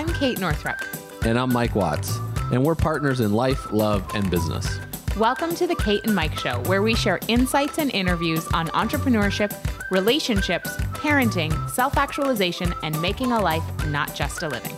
I'm 0.00 0.08
Kate 0.14 0.40
Northrup. 0.40 0.80
And 1.26 1.38
I'm 1.38 1.52
Mike 1.52 1.74
Watts. 1.74 2.16
And 2.52 2.64
we're 2.64 2.74
partners 2.74 3.20
in 3.20 3.34
life, 3.34 3.70
love, 3.70 4.02
and 4.14 4.30
business. 4.30 4.80
Welcome 5.18 5.54
to 5.56 5.66
the 5.66 5.74
Kate 5.74 6.02
and 6.04 6.14
Mike 6.14 6.38
Show, 6.38 6.62
where 6.62 6.80
we 6.80 6.94
share 6.94 7.20
insights 7.28 7.78
and 7.78 7.90
interviews 7.90 8.46
on 8.54 8.68
entrepreneurship, 8.68 9.52
relationships, 9.90 10.74
parenting, 10.94 11.52
self 11.68 11.98
actualization, 11.98 12.72
and 12.82 12.98
making 13.02 13.32
a 13.32 13.38
life, 13.38 13.62
not 13.88 14.14
just 14.14 14.42
a 14.42 14.48
living. 14.48 14.74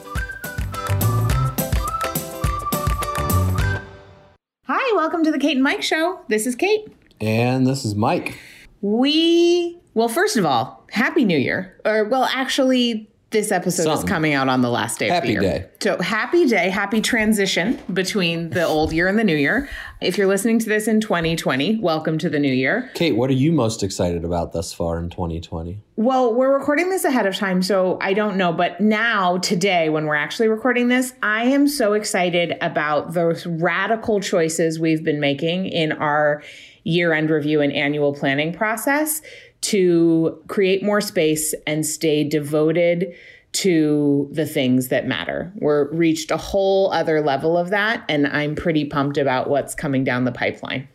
Hi, 4.66 4.96
welcome 4.96 5.22
to 5.22 5.30
the 5.30 5.38
Kate 5.38 5.54
and 5.54 5.62
Mike 5.62 5.84
Show. 5.84 6.18
This 6.26 6.48
is 6.48 6.56
Kate. 6.56 6.92
And 7.20 7.64
this 7.64 7.84
is 7.84 7.94
Mike. 7.94 8.40
We, 8.80 9.78
well, 9.94 10.08
first 10.08 10.36
of 10.36 10.44
all, 10.44 10.84
Happy 10.90 11.24
New 11.24 11.38
Year. 11.38 11.78
Or, 11.84 12.06
well, 12.06 12.24
actually, 12.24 13.08
this 13.32 13.50
episode 13.50 13.84
Something. 13.84 14.04
is 14.04 14.08
coming 14.10 14.34
out 14.34 14.48
on 14.48 14.60
the 14.60 14.70
last 14.70 14.98
day 14.98 15.08
Happy 15.08 15.34
of 15.34 15.40
the 15.40 15.46
year. 15.46 15.58
day. 15.60 15.68
So 15.80 16.00
happy 16.00 16.46
day, 16.46 16.68
happy 16.68 17.00
transition 17.00 17.78
between 17.92 18.50
the 18.50 18.64
old 18.64 18.92
year 18.92 19.08
and 19.08 19.18
the 19.18 19.24
new 19.24 19.36
year. 19.36 19.68
If 20.00 20.18
you're 20.18 20.26
listening 20.26 20.58
to 20.60 20.68
this 20.68 20.86
in 20.86 21.00
2020, 21.00 21.80
welcome 21.80 22.18
to 22.18 22.28
the 22.28 22.38
new 22.38 22.52
year. 22.52 22.90
Kate, 22.94 23.16
what 23.16 23.30
are 23.30 23.34
you 23.34 23.52
most 23.52 23.82
excited 23.82 24.24
about 24.24 24.52
thus 24.52 24.72
far 24.72 24.98
in 24.98 25.10
2020? 25.10 25.80
Well, 25.96 26.34
we're 26.34 26.56
recording 26.56 26.90
this 26.90 27.04
ahead 27.04 27.26
of 27.26 27.36
time, 27.36 27.62
so 27.62 27.98
I 28.00 28.12
don't 28.12 28.36
know. 28.36 28.52
But 28.52 28.80
now, 28.80 29.38
today, 29.38 29.88
when 29.88 30.06
we're 30.06 30.14
actually 30.14 30.48
recording 30.48 30.88
this, 30.88 31.12
I 31.22 31.44
am 31.44 31.68
so 31.68 31.92
excited 31.92 32.56
about 32.60 33.12
those 33.14 33.46
radical 33.46 34.20
choices 34.20 34.80
we've 34.80 35.04
been 35.04 35.20
making 35.20 35.66
in 35.66 35.92
our 35.92 36.42
year 36.84 37.12
end 37.12 37.30
review 37.30 37.60
and 37.60 37.72
annual 37.72 38.12
planning 38.12 38.52
process 38.52 39.22
to 39.62 40.42
create 40.48 40.82
more 40.82 41.00
space 41.00 41.54
and 41.66 41.86
stay 41.86 42.24
devoted 42.24 43.14
to 43.52 44.28
the 44.32 44.46
things 44.46 44.88
that 44.88 45.06
matter. 45.06 45.52
We're 45.56 45.90
reached 45.92 46.30
a 46.30 46.36
whole 46.36 46.90
other 46.92 47.20
level 47.20 47.56
of 47.56 47.70
that, 47.70 48.04
and 48.08 48.26
I'm 48.26 48.54
pretty 48.54 48.84
pumped 48.84 49.18
about 49.18 49.48
what's 49.48 49.74
coming 49.74 50.04
down 50.04 50.24
the 50.24 50.32
pipeline. 50.32 50.88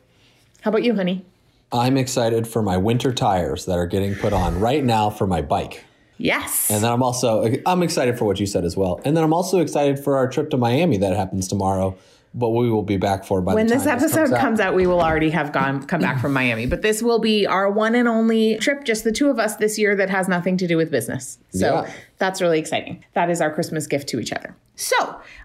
How 0.61 0.69
about 0.69 0.83
you, 0.83 0.95
honey? 0.95 1.23
I'm 1.72 1.97
excited 1.97 2.47
for 2.47 2.61
my 2.61 2.77
winter 2.77 3.14
tires 3.14 3.66
that 3.66 3.77
are 3.77 3.86
getting 3.86 4.16
put 4.16 4.33
on 4.33 4.59
right 4.59 4.83
now 4.83 5.09
for 5.09 5.27
my 5.27 5.42
bike. 5.42 5.83
Yes. 6.17 6.72
And 6.72 6.83
then 6.83 6.92
I'm 6.92 7.03
also 7.03 7.55
I'm 7.66 7.83
excited 7.83 8.17
for 8.17 8.25
what 8.25 8.39
you 8.39 8.47
said 8.47 8.66
as 8.66 8.75
well. 8.75 8.99
And 9.05 9.16
then 9.16 9.23
I'm 9.23 9.33
also 9.33 9.59
excited 9.59 9.99
for 9.99 10.17
our 10.17 10.27
trip 10.27 10.49
to 10.49 10.58
Miami 10.58 10.97
that 10.97 11.16
happens 11.16 11.47
tomorrow, 11.47 11.95
but 12.33 12.50
we 12.50 12.70
will 12.70 12.83
be 12.83 12.97
back 12.97 13.23
for 13.25 13.42
by 13.42 13.56
when 13.56 13.67
this 13.67 13.86
episode 13.86 14.31
out. 14.31 14.39
comes 14.39 14.59
out, 14.59 14.75
we 14.75 14.86
will 14.86 15.02
already 15.02 15.30
have 15.31 15.52
gone 15.52 15.83
come 15.83 16.02
back 16.02 16.20
from 16.22 16.33
Miami. 16.33 16.66
But 16.66 16.81
this 16.81 17.02
will 17.02 17.20
be 17.20 17.45
our 17.47 17.70
one 17.72 17.95
and 17.95 18.08
only 18.08 18.58
trip, 18.58 18.83
just 18.83 19.03
the 19.03 19.11
two 19.11 19.30
of 19.30 19.39
us 19.39 19.56
this 19.56 19.80
year 19.80 19.95
that 19.95 20.09
has 20.09 20.28
nothing 20.28 20.58
to 20.58 20.67
do 20.67 20.78
with 20.78 20.92
business. 20.92 21.39
So 21.52 21.83
Yeah. 21.86 21.92
that's 22.17 22.42
really 22.42 22.59
exciting. 22.59 23.03
That 23.14 23.30
is 23.30 23.42
our 23.42 23.52
Christmas 23.52 23.88
gift 23.88 24.08
to 24.09 24.20
each 24.20 24.31
other. 24.33 24.55
So 24.75 24.95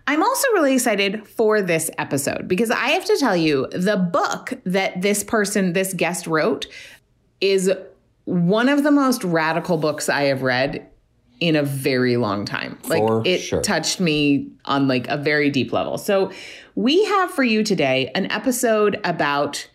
I'm 0.06 0.22
also 0.22 0.46
really 0.52 0.74
excited 0.74 1.26
for 1.26 1.62
this 1.62 1.90
episode 1.96 2.46
because 2.48 2.70
I 2.70 2.88
have 2.88 3.04
to 3.06 3.16
tell 3.18 3.36
you, 3.36 3.68
the 3.72 3.96
book 3.96 4.52
that 4.64 5.00
this 5.00 5.24
person, 5.24 5.72
this 5.72 5.94
guest 5.94 6.26
wrote, 6.26 6.66
is 7.40 7.72
one 8.24 8.68
of 8.68 8.82
the 8.82 8.90
most 8.90 9.24
radical 9.24 9.78
books 9.78 10.08
I 10.08 10.24
have 10.24 10.42
read 10.42 10.86
in 11.40 11.56
a 11.56 11.62
very 11.64 12.16
long 12.16 12.44
time. 12.44 12.78
Like 12.84 13.00
For 13.00 13.22
it 13.24 13.38
sure. 13.38 13.62
touched 13.62 13.98
me 13.98 14.48
on 14.64 14.86
like 14.86 15.08
a 15.08 15.16
very 15.16 15.50
deep 15.50 15.72
level. 15.72 15.98
So 15.98 16.30
we 16.74 17.04
have 17.04 17.30
for 17.30 17.44
you 17.44 17.62
today 17.62 18.10
an 18.14 18.30
episode 18.30 19.00
about 19.04 19.68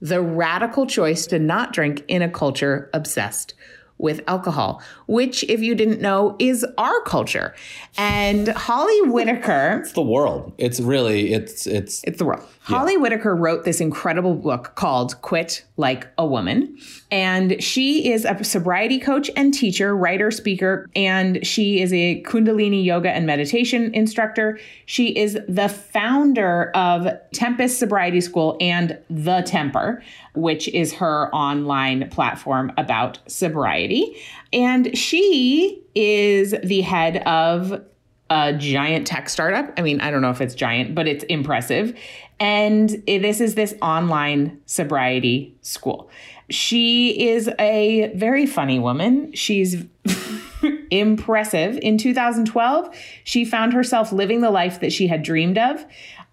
the 0.00 0.20
radical 0.20 0.86
choice 0.86 1.26
to 1.26 1.38
not 1.38 1.72
drink 1.72 2.04
in 2.08 2.22
a 2.22 2.28
culture 2.28 2.90
obsessed 2.92 3.54
with 3.98 4.20
alcohol, 4.26 4.82
which 5.06 5.44
if 5.44 5.60
you 5.60 5.76
didn't 5.76 6.00
know 6.00 6.34
is 6.40 6.66
our 6.76 7.00
culture. 7.02 7.54
And 7.96 8.48
Holly 8.48 9.00
Whitaker 9.02 9.78
It's 9.82 9.92
the 9.92 10.02
world. 10.02 10.52
It's 10.58 10.80
really 10.80 11.32
it's 11.32 11.66
it's 11.66 12.02
it's 12.04 12.18
the 12.18 12.24
world. 12.24 12.44
Holly 12.62 12.96
Whitaker 12.96 13.34
wrote 13.34 13.64
this 13.64 13.80
incredible 13.80 14.34
book 14.34 14.72
called 14.74 15.22
Quit 15.22 15.64
Like 15.76 16.08
a 16.18 16.26
Woman. 16.26 16.76
And 17.12 17.62
she 17.62 18.10
is 18.10 18.24
a 18.24 18.42
sobriety 18.42 18.98
coach 18.98 19.30
and 19.36 19.52
teacher, 19.52 19.94
writer, 19.94 20.30
speaker, 20.30 20.88
and 20.96 21.46
she 21.46 21.82
is 21.82 21.92
a 21.92 22.22
Kundalini 22.22 22.82
yoga 22.82 23.10
and 23.10 23.26
meditation 23.26 23.94
instructor. 23.94 24.58
She 24.86 25.08
is 25.08 25.38
the 25.46 25.68
founder 25.68 26.70
of 26.74 27.06
Tempest 27.34 27.78
Sobriety 27.78 28.22
School 28.22 28.56
and 28.62 28.98
The 29.10 29.42
Temper, 29.42 30.02
which 30.34 30.68
is 30.68 30.94
her 30.94 31.28
online 31.34 32.08
platform 32.08 32.72
about 32.78 33.18
sobriety. 33.26 34.16
And 34.50 34.96
she 34.96 35.82
is 35.94 36.54
the 36.64 36.80
head 36.80 37.18
of 37.26 37.84
a 38.30 38.54
giant 38.54 39.06
tech 39.06 39.28
startup. 39.28 39.70
I 39.76 39.82
mean, 39.82 40.00
I 40.00 40.10
don't 40.10 40.22
know 40.22 40.30
if 40.30 40.40
it's 40.40 40.54
giant, 40.54 40.94
but 40.94 41.06
it's 41.06 41.24
impressive. 41.24 41.94
And 42.40 42.88
this 43.06 43.42
is 43.42 43.54
this 43.54 43.74
online 43.82 44.58
sobriety 44.64 45.54
school. 45.60 46.10
She 46.52 47.28
is 47.28 47.48
a 47.58 48.12
very 48.14 48.44
funny 48.44 48.78
woman. 48.78 49.32
She's 49.32 49.84
impressive. 50.90 51.78
In 51.80 51.96
2012, 51.96 52.94
she 53.24 53.44
found 53.46 53.72
herself 53.72 54.12
living 54.12 54.42
the 54.42 54.50
life 54.50 54.80
that 54.80 54.92
she 54.92 55.06
had 55.06 55.22
dreamed 55.22 55.56
of. 55.56 55.84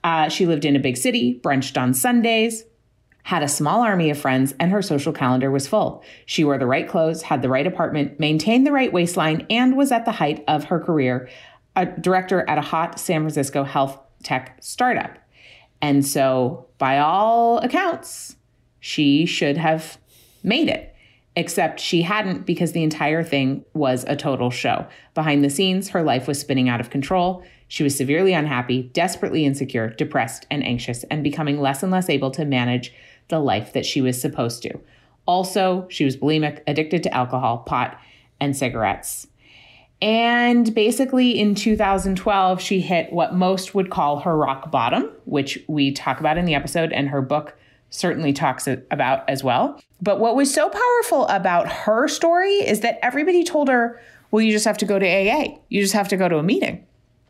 Uh, 0.03 0.27
she 0.27 0.45
lived 0.45 0.65
in 0.65 0.75
a 0.75 0.79
big 0.79 0.97
city, 0.97 1.39
brunched 1.41 1.81
on 1.81 1.93
Sundays, 1.93 2.65
had 3.23 3.43
a 3.43 3.47
small 3.47 3.81
army 3.81 4.09
of 4.09 4.17
friends, 4.17 4.53
and 4.59 4.71
her 4.71 4.81
social 4.81 5.13
calendar 5.13 5.49
was 5.51 5.67
full. 5.67 6.03
She 6.25 6.43
wore 6.43 6.57
the 6.57 6.65
right 6.65 6.87
clothes, 6.87 7.21
had 7.21 7.41
the 7.41 7.49
right 7.49 7.65
apartment, 7.65 8.19
maintained 8.19 8.67
the 8.67 8.71
right 8.73 8.91
waistline, 8.91 9.45
and 9.49 9.77
was 9.77 9.91
at 9.91 10.03
the 10.03 10.11
height 10.11 10.43
of 10.49 10.65
her 10.65 10.79
career, 10.79 11.29
a 11.75 11.85
director 11.85 12.47
at 12.49 12.57
a 12.57 12.61
hot 12.61 12.99
San 12.99 13.21
Francisco 13.21 13.63
health 13.63 13.97
tech 14.23 14.57
startup. 14.61 15.17
And 15.81 16.05
so, 16.05 16.67
by 16.77 16.99
all 16.99 17.59
accounts, 17.59 18.35
she 18.81 19.25
should 19.25 19.55
have 19.55 19.97
made 20.43 20.67
it. 20.67 20.95
Except 21.35 21.79
she 21.79 22.01
hadn't 22.01 22.45
because 22.45 22.71
the 22.71 22.83
entire 22.83 23.23
thing 23.23 23.63
was 23.73 24.03
a 24.07 24.15
total 24.15 24.49
show. 24.49 24.87
Behind 25.13 25.43
the 25.43 25.49
scenes, 25.49 25.89
her 25.89 26.01
life 26.01 26.27
was 26.27 26.39
spinning 26.39 26.67
out 26.67 26.81
of 26.81 26.89
control. 26.89 27.43
She 27.67 27.83
was 27.83 27.95
severely 27.95 28.33
unhappy, 28.33 28.83
desperately 28.93 29.45
insecure, 29.45 29.89
depressed, 29.89 30.47
and 30.49 30.65
anxious, 30.65 31.03
and 31.05 31.23
becoming 31.23 31.61
less 31.61 31.83
and 31.83 31.91
less 31.91 32.09
able 32.09 32.31
to 32.31 32.45
manage 32.45 32.93
the 33.29 33.39
life 33.39 33.73
that 33.73 33.85
she 33.85 34.01
was 34.01 34.19
supposed 34.19 34.63
to. 34.63 34.79
Also, 35.25 35.85
she 35.89 36.03
was 36.03 36.17
bulimic, 36.17 36.61
addicted 36.65 37.03
to 37.03 37.13
alcohol, 37.13 37.59
pot, 37.59 37.99
and 38.39 38.57
cigarettes. 38.57 39.27
And 40.01 40.73
basically, 40.73 41.39
in 41.39 41.55
2012, 41.55 42.61
she 42.61 42.79
hit 42.79 43.11
what 43.11 43.35
most 43.35 43.75
would 43.75 43.89
call 43.91 44.21
her 44.21 44.35
rock 44.35 44.71
bottom, 44.71 45.11
which 45.25 45.63
we 45.67 45.91
talk 45.91 46.19
about 46.19 46.37
in 46.37 46.45
the 46.45 46.55
episode, 46.55 46.91
and 46.93 47.09
her 47.09 47.21
book 47.21 47.57
certainly 47.89 48.33
talks 48.33 48.67
about 48.67 49.27
as 49.29 49.43
well. 49.43 49.81
But 50.01 50.19
what 50.19 50.35
was 50.35 50.53
so 50.53 50.69
powerful 50.69 51.27
about 51.27 51.67
her 51.67 52.07
story 52.07 52.53
is 52.53 52.81
that 52.81 52.99
everybody 53.01 53.43
told 53.43 53.67
her, 53.67 54.01
well, 54.31 54.41
you 54.41 54.51
just 54.51 54.65
have 54.65 54.77
to 54.77 54.85
go 54.85 54.99
to 54.99 55.05
AA, 55.05 55.57
you 55.69 55.81
just 55.81 55.93
have 55.93 56.07
to 56.09 56.17
go 56.17 56.29
to 56.29 56.37
a 56.37 56.43
meeting. 56.43 56.85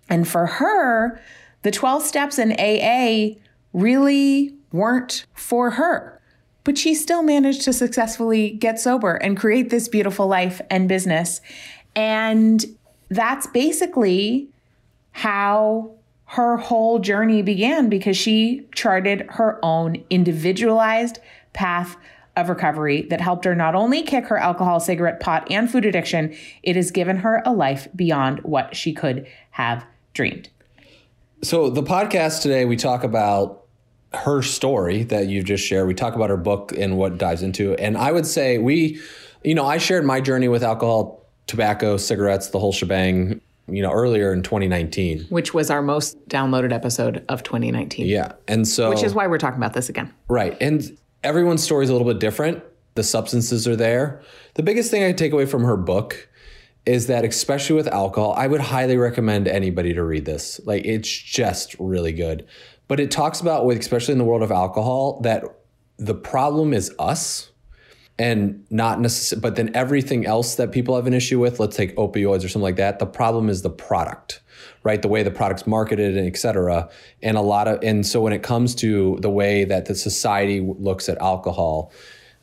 And 0.09 0.27
for 0.27 0.45
her, 0.45 1.21
the 1.61 1.71
12 1.71 2.03
steps 2.03 2.39
in 2.39 2.53
AA 2.53 3.39
really 3.73 4.53
weren't 4.71 5.25
for 5.33 5.71
her. 5.71 6.21
But 6.63 6.77
she 6.77 6.93
still 6.93 7.23
managed 7.23 7.61
to 7.63 7.73
successfully 7.73 8.51
get 8.51 8.79
sober 8.79 9.15
and 9.15 9.37
create 9.37 9.69
this 9.69 9.87
beautiful 9.87 10.27
life 10.27 10.61
and 10.69 10.89
business. 10.89 11.41
And 11.95 12.63
that's 13.09 13.47
basically 13.47 14.49
how 15.11 15.91
her 16.29 16.57
whole 16.57 16.99
journey 16.99 17.41
began 17.41 17.89
because 17.89 18.15
she 18.15 18.67
charted 18.75 19.25
her 19.29 19.59
own 19.63 20.03
individualized 20.11 21.17
path 21.53 21.97
of 22.37 22.49
recovery 22.49 23.01
that 23.09 23.19
helped 23.19 23.45
her 23.45 23.55
not 23.55 23.73
only 23.73 24.03
kick 24.03 24.25
her 24.25 24.37
alcohol, 24.37 24.79
cigarette, 24.79 25.19
pot, 25.19 25.47
and 25.49 25.71
food 25.71 25.85
addiction, 25.85 26.35
it 26.61 26.75
has 26.75 26.91
given 26.91 27.17
her 27.17 27.41
a 27.47 27.51
life 27.51 27.87
beyond 27.95 28.39
what 28.41 28.75
she 28.75 28.93
could 28.93 29.25
have 29.49 29.83
dreamed. 30.13 30.49
So 31.41 31.71
the 31.71 31.81
podcast 31.81 32.43
today 32.43 32.63
we 32.63 32.75
talk 32.75 33.03
about 33.03 33.65
her 34.13 34.43
story 34.43 35.01
that 35.05 35.29
you've 35.29 35.45
just 35.45 35.65
shared. 35.65 35.87
We 35.87 35.95
talk 35.95 36.13
about 36.13 36.29
her 36.29 36.37
book 36.37 36.71
and 36.77 36.95
what 36.95 37.17
dives 37.17 37.41
into. 37.41 37.71
It. 37.71 37.79
And 37.79 37.97
I 37.97 38.11
would 38.11 38.27
say 38.27 38.59
we, 38.59 39.01
you 39.43 39.55
know, 39.55 39.65
I 39.65 39.79
shared 39.79 40.05
my 40.05 40.21
journey 40.21 40.47
with 40.47 40.61
alcohol, 40.61 41.25
tobacco, 41.47 41.97
cigarettes, 41.97 42.49
the 42.49 42.59
whole 42.59 42.71
shebang, 42.71 43.41
you 43.73 43.81
know, 43.81 43.91
earlier 43.91 44.33
in 44.33 44.43
2019. 44.43 45.25
Which 45.29 45.53
was 45.53 45.69
our 45.69 45.81
most 45.81 46.17
downloaded 46.27 46.73
episode 46.73 47.23
of 47.29 47.43
2019. 47.43 48.07
Yeah. 48.07 48.33
And 48.47 48.67
so 48.67 48.89
Which 48.89 49.03
is 49.03 49.13
why 49.13 49.27
we're 49.27 49.37
talking 49.37 49.57
about 49.57 49.73
this 49.73 49.89
again. 49.89 50.13
Right. 50.27 50.57
And 50.61 50.97
everyone's 51.23 51.63
story 51.63 51.83
is 51.83 51.89
a 51.89 51.93
little 51.93 52.07
bit 52.07 52.19
different. 52.19 52.63
The 52.95 53.03
substances 53.03 53.67
are 53.67 53.75
there. 53.75 54.21
The 54.55 54.63
biggest 54.63 54.91
thing 54.91 55.03
I 55.03 55.11
take 55.11 55.31
away 55.31 55.45
from 55.45 55.63
her 55.63 55.77
book 55.77 56.27
is 56.85 57.07
that, 57.07 57.23
especially 57.23 57.75
with 57.75 57.87
alcohol, 57.87 58.33
I 58.35 58.47
would 58.47 58.61
highly 58.61 58.97
recommend 58.97 59.47
anybody 59.47 59.93
to 59.93 60.03
read 60.03 60.25
this. 60.25 60.59
Like, 60.65 60.85
it's 60.85 61.09
just 61.09 61.75
really 61.77 62.13
good. 62.13 62.47
But 62.87 62.99
it 62.99 63.11
talks 63.11 63.39
about, 63.41 63.65
with 63.65 63.77
especially 63.77 64.13
in 64.13 64.17
the 64.17 64.23
world 64.23 64.41
of 64.41 64.51
alcohol, 64.51 65.21
that 65.21 65.43
the 65.97 66.15
problem 66.15 66.73
is 66.73 66.91
us. 66.97 67.51
And 68.19 68.65
not 68.69 68.99
necessarily, 68.99 69.41
but 69.41 69.55
then 69.55 69.71
everything 69.73 70.25
else 70.25 70.55
that 70.55 70.71
people 70.73 70.95
have 70.95 71.07
an 71.07 71.13
issue 71.13 71.39
with, 71.39 71.59
let's 71.59 71.77
take 71.77 71.95
opioids 71.95 72.43
or 72.43 72.49
something 72.49 72.61
like 72.61 72.75
that. 72.75 72.99
The 72.99 73.05
problem 73.05 73.49
is 73.49 73.61
the 73.61 73.69
product, 73.69 74.41
right? 74.83 75.01
The 75.01 75.07
way 75.07 75.23
the 75.23 75.31
product's 75.31 75.65
marketed 75.65 76.17
and 76.17 76.27
et 76.27 76.37
cetera. 76.37 76.89
And 77.23 77.37
a 77.37 77.41
lot 77.41 77.69
of, 77.69 77.81
and 77.81 78.05
so 78.05 78.19
when 78.19 78.33
it 78.33 78.43
comes 78.43 78.75
to 78.75 79.17
the 79.21 79.29
way 79.29 79.63
that 79.63 79.85
the 79.85 79.95
society 79.95 80.59
looks 80.59 81.07
at 81.07 81.17
alcohol, 81.19 81.93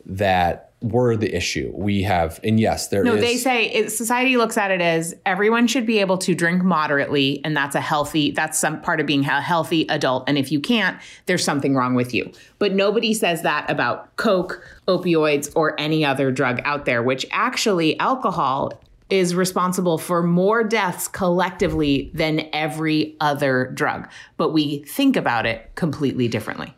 that 0.06 0.72
we're 0.92 1.16
the 1.16 1.34
issue. 1.34 1.70
We 1.74 2.02
have, 2.02 2.40
and 2.44 2.58
yes, 2.58 2.88
there 2.88 3.02
no, 3.02 3.14
is- 3.14 3.20
they 3.20 3.36
say 3.36 3.70
it, 3.70 3.90
society 3.90 4.36
looks 4.36 4.56
at 4.56 4.70
it 4.70 4.80
as 4.80 5.14
everyone 5.24 5.66
should 5.66 5.86
be 5.86 5.98
able 5.98 6.18
to 6.18 6.34
drink 6.34 6.62
moderately, 6.62 7.40
and 7.44 7.56
that's 7.56 7.74
a 7.74 7.80
healthy. 7.80 8.30
That's 8.30 8.58
some 8.58 8.80
part 8.80 9.00
of 9.00 9.06
being 9.06 9.24
a 9.24 9.40
healthy 9.40 9.86
adult. 9.88 10.24
And 10.28 10.38
if 10.38 10.52
you 10.52 10.60
can't, 10.60 11.00
there's 11.26 11.44
something 11.44 11.74
wrong 11.74 11.94
with 11.94 12.14
you. 12.14 12.30
But 12.58 12.74
nobody 12.74 13.14
says 13.14 13.42
that 13.42 13.70
about 13.70 14.16
Coke, 14.16 14.64
opioids, 14.88 15.52
or 15.54 15.78
any 15.78 16.04
other 16.04 16.30
drug 16.30 16.60
out 16.64 16.84
there. 16.84 17.02
Which 17.02 17.26
actually, 17.30 17.98
alcohol 17.98 18.72
is 19.08 19.34
responsible 19.34 19.98
for 19.98 20.22
more 20.22 20.64
deaths 20.64 21.06
collectively 21.06 22.10
than 22.12 22.48
every 22.52 23.16
other 23.20 23.70
drug. 23.74 24.08
But 24.36 24.52
we 24.52 24.82
think 24.84 25.16
about 25.16 25.46
it 25.46 25.70
completely 25.76 26.26
differently. 26.28 26.74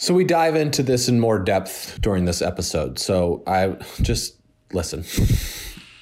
So 0.00 0.14
we 0.14 0.22
dive 0.22 0.54
into 0.54 0.84
this 0.84 1.08
in 1.08 1.18
more 1.18 1.40
depth 1.40 2.00
during 2.00 2.24
this 2.24 2.40
episode. 2.40 3.00
So 3.00 3.42
I 3.48 3.76
just 4.00 4.36
listen. 4.72 5.00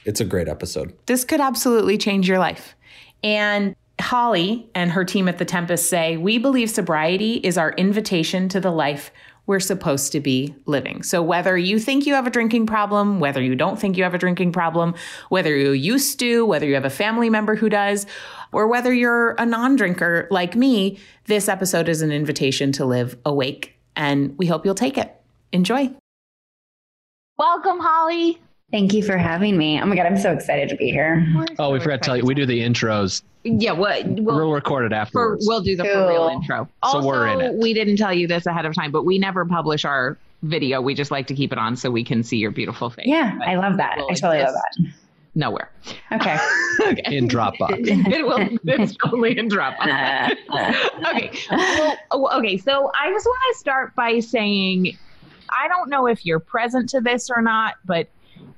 it's 0.04 0.20
a 0.20 0.24
great 0.24 0.48
episode. 0.48 0.94
This 1.06 1.24
could 1.24 1.40
absolutely 1.40 1.96
change 1.96 2.28
your 2.28 2.38
life. 2.38 2.76
And 3.24 3.74
Holly 3.98 4.68
and 4.74 4.90
her 4.90 5.06
team 5.06 5.28
at 5.28 5.38
the 5.38 5.46
Tempest 5.46 5.88
say, 5.88 6.18
We 6.18 6.36
believe 6.36 6.68
sobriety 6.68 7.34
is 7.36 7.56
our 7.56 7.72
invitation 7.72 8.50
to 8.50 8.60
the 8.60 8.70
life 8.70 9.10
we're 9.46 9.60
supposed 9.60 10.12
to 10.12 10.20
be 10.20 10.54
living. 10.66 11.02
So, 11.02 11.22
whether 11.22 11.56
you 11.56 11.78
think 11.78 12.04
you 12.04 12.12
have 12.14 12.26
a 12.26 12.30
drinking 12.30 12.66
problem, 12.66 13.18
whether 13.18 13.40
you 13.40 13.54
don't 13.54 13.78
think 13.78 13.96
you 13.96 14.02
have 14.02 14.12
a 14.12 14.18
drinking 14.18 14.52
problem, 14.52 14.94
whether 15.30 15.56
you 15.56 15.70
used 15.70 16.18
to, 16.18 16.44
whether 16.44 16.66
you 16.66 16.74
have 16.74 16.84
a 16.84 16.90
family 16.90 17.30
member 17.30 17.54
who 17.54 17.70
does, 17.70 18.06
or 18.52 18.66
whether 18.66 18.92
you're 18.92 19.30
a 19.38 19.46
non 19.46 19.76
drinker 19.76 20.28
like 20.30 20.54
me, 20.54 20.98
this 21.24 21.48
episode 21.48 21.88
is 21.88 22.02
an 22.02 22.12
invitation 22.12 22.72
to 22.72 22.84
live 22.84 23.16
awake 23.24 23.75
and 23.96 24.36
we 24.38 24.46
hope 24.46 24.64
you'll 24.64 24.74
take 24.74 24.98
it. 24.98 25.14
Enjoy. 25.52 25.90
Welcome, 27.38 27.80
Holly. 27.80 28.38
Thank 28.72 28.92
you 28.92 29.02
for 29.02 29.16
having 29.16 29.56
me. 29.56 29.80
Oh 29.80 29.86
my 29.86 29.94
God, 29.94 30.06
I'm 30.06 30.18
so 30.18 30.32
excited 30.32 30.68
to 30.70 30.76
be 30.76 30.90
here. 30.90 31.26
oh, 31.58 31.70
we 31.70 31.78
forgot 31.78 32.02
to 32.02 32.06
tell 32.06 32.16
you, 32.16 32.24
we 32.24 32.34
do 32.34 32.46
the 32.46 32.60
intros. 32.60 33.22
Yeah, 33.44 33.72
what 33.72 34.04
we'll, 34.06 34.36
we'll 34.36 34.52
record 34.52 34.86
it 34.86 34.92
afterwards. 34.92 35.46
For, 35.46 35.48
we'll 35.48 35.60
do 35.60 35.76
the 35.76 35.84
cool. 35.84 35.92
for 35.92 36.08
real 36.08 36.28
intro. 36.28 36.68
So 36.90 37.04
we're 37.04 37.28
in 37.28 37.40
it. 37.40 37.54
we 37.54 37.74
didn't 37.74 37.96
tell 37.96 38.12
you 38.12 38.26
this 38.26 38.44
ahead 38.46 38.66
of 38.66 38.74
time, 38.74 38.90
but 38.90 39.04
we 39.04 39.18
never 39.18 39.44
publish 39.44 39.84
our 39.84 40.18
video. 40.42 40.80
We 40.80 40.94
just 40.94 41.12
like 41.12 41.28
to 41.28 41.34
keep 41.34 41.52
it 41.52 41.58
on 41.58 41.76
so 41.76 41.90
we 41.90 42.02
can 42.02 42.24
see 42.24 42.38
your 42.38 42.50
beautiful 42.50 42.90
face. 42.90 43.06
Yeah, 43.06 43.36
but 43.38 43.46
I 43.46 43.56
love 43.56 43.76
that. 43.76 43.98
I 43.98 44.14
totally 44.14 44.42
love 44.42 44.54
that. 44.54 44.92
Nowhere. 45.36 45.70
Okay. 46.12 46.38
okay. 46.80 47.14
In 47.14 47.28
Dropbox. 47.28 47.86
it 47.86 48.26
will. 48.26 48.58
It's 48.64 48.96
only 49.12 49.38
in 49.38 49.50
Dropbox. 49.50 50.32
okay. 51.14 51.30
Well, 51.50 51.96
oh, 52.10 52.38
okay. 52.38 52.56
So 52.56 52.90
I 52.98 53.12
just 53.12 53.26
want 53.26 53.38
to 53.52 53.58
start 53.58 53.94
by 53.94 54.18
saying, 54.20 54.96
I 55.50 55.68
don't 55.68 55.90
know 55.90 56.06
if 56.06 56.24
you're 56.24 56.40
present 56.40 56.88
to 56.90 57.02
this 57.02 57.28
or 57.28 57.42
not, 57.42 57.74
but 57.84 58.08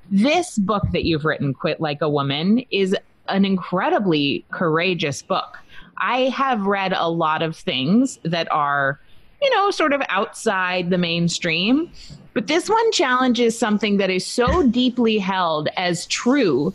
this 0.09 0.57
book 0.57 0.83
that 0.93 1.03
you've 1.03 1.25
written, 1.25 1.53
Quit 1.53 1.81
Like 1.81 2.01
a 2.01 2.09
Woman, 2.09 2.63
is 2.71 2.95
an 3.27 3.43
incredibly 3.43 4.45
courageous 4.49 5.21
book. 5.21 5.59
I 5.97 6.29
have 6.29 6.65
read 6.65 6.93
a 6.93 7.09
lot 7.09 7.41
of 7.41 7.57
things 7.57 8.19
that 8.23 8.49
are, 8.53 9.01
you 9.41 9.49
know, 9.55 9.71
sort 9.71 9.93
of 9.93 10.01
outside 10.09 10.89
the 10.89 10.97
mainstream, 10.97 11.91
but 12.33 12.47
this 12.47 12.69
one 12.69 12.91
challenges 12.91 13.57
something 13.57 13.97
that 13.97 14.09
is 14.09 14.25
so 14.25 14.63
deeply 14.67 15.17
held 15.17 15.69
as 15.77 16.05
true 16.07 16.73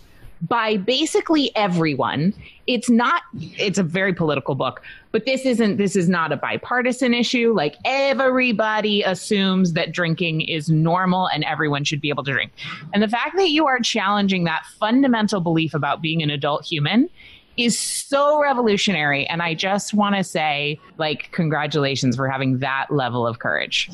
by 0.49 0.77
basically 0.77 1.51
everyone. 1.57 2.35
It's 2.67 2.91
not 2.91 3.23
it's 3.33 3.79
a 3.79 3.83
very 3.83 4.13
political 4.13 4.55
book, 4.55 4.83
but 5.11 5.25
this 5.25 5.47
isn't 5.47 5.77
this 5.77 5.97
is 5.97 6.09
not 6.09 6.33
a 6.33 6.37
bipartisan 6.37 7.15
issue. 7.15 7.53
Like 7.55 7.77
everybody 7.85 9.03
assumes 9.03 9.73
that 9.73 9.93
drinking 9.93 10.43
is 10.43 10.69
normal 10.69 11.29
and 11.29 11.45
everyone 11.45 11.85
should 11.85 12.01
be 12.01 12.11
able 12.11 12.25
to 12.25 12.33
drink. 12.33 12.53
And 12.93 13.03
the 13.03 13.09
fact 13.09 13.37
that 13.37 13.51
you 13.51 13.67
are 13.67 13.81
challenging 13.81 14.45
that 14.45 14.65
fundamental 14.79 15.41
belief 15.41 15.73
about 15.73 16.03
being 16.03 16.23
an 16.23 16.31
adult 16.31 16.65
human 16.65 17.09
is 17.57 17.79
so 17.79 18.41
revolutionary 18.41 19.27
and 19.27 19.43
I 19.43 19.55
just 19.55 19.95
want 19.95 20.17
to 20.17 20.25
say 20.25 20.81
like 20.99 21.31
congratulations 21.33 22.17
for 22.17 22.29
having 22.29 22.59
that 22.59 22.87
level 22.91 23.27
of 23.27 23.39
courage. 23.39 23.91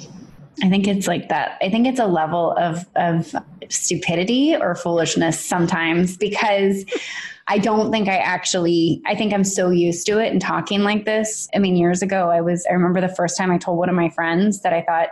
I 0.62 0.68
think 0.68 0.86
it's 0.86 1.06
like 1.06 1.28
that. 1.28 1.56
I 1.62 1.70
think 1.70 1.86
it's 1.86 2.00
a 2.00 2.06
level 2.06 2.54
of 2.58 2.84
of 2.96 3.34
stupidity 3.68 4.56
or 4.56 4.74
foolishness 4.74 5.38
sometimes 5.40 6.16
because 6.16 6.84
I 7.48 7.58
don't 7.58 7.90
think 7.90 8.08
I 8.08 8.16
actually 8.16 9.02
I 9.06 9.14
think 9.14 9.32
I'm 9.32 9.44
so 9.44 9.70
used 9.70 10.06
to 10.06 10.18
it 10.18 10.30
and 10.30 10.40
talking 10.40 10.82
like 10.82 11.04
this. 11.04 11.48
I 11.54 11.58
mean, 11.58 11.76
years 11.76 12.02
ago 12.02 12.30
I 12.30 12.40
was 12.40 12.66
I 12.68 12.74
remember 12.74 13.00
the 13.00 13.08
first 13.08 13.36
time 13.36 13.50
I 13.50 13.58
told 13.58 13.78
one 13.78 13.88
of 13.88 13.94
my 13.94 14.10
friends 14.10 14.60
that 14.62 14.72
I 14.72 14.82
thought 14.82 15.08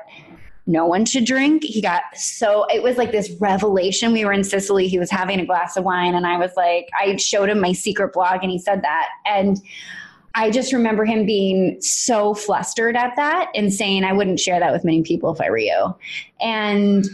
no 0.68 0.86
one 0.86 1.04
should 1.04 1.24
drink. 1.24 1.64
He 1.64 1.80
got 1.80 2.02
so 2.14 2.66
it 2.66 2.82
was 2.82 2.96
like 2.96 3.10
this 3.10 3.30
revelation. 3.40 4.12
We 4.12 4.24
were 4.24 4.32
in 4.32 4.44
Sicily, 4.44 4.86
he 4.86 4.98
was 4.98 5.10
having 5.10 5.40
a 5.40 5.46
glass 5.46 5.76
of 5.76 5.82
wine 5.82 6.14
and 6.14 6.26
I 6.26 6.36
was 6.36 6.52
like 6.56 6.88
I 7.00 7.16
showed 7.16 7.48
him 7.48 7.60
my 7.60 7.72
secret 7.72 8.12
blog 8.12 8.42
and 8.42 8.50
he 8.50 8.58
said 8.58 8.82
that 8.82 9.08
and 9.26 9.60
I 10.34 10.50
just 10.50 10.72
remember 10.72 11.04
him 11.04 11.26
being 11.26 11.80
so 11.80 12.34
flustered 12.34 12.96
at 12.96 13.16
that 13.16 13.50
and 13.56 13.72
saying, 13.72 14.04
I 14.04 14.12
wouldn't 14.12 14.38
share 14.38 14.60
that 14.60 14.72
with 14.72 14.84
many 14.84 15.02
people 15.02 15.32
if 15.32 15.40
I 15.40 15.50
were 15.50 15.58
you. 15.58 15.96
And 16.40 17.04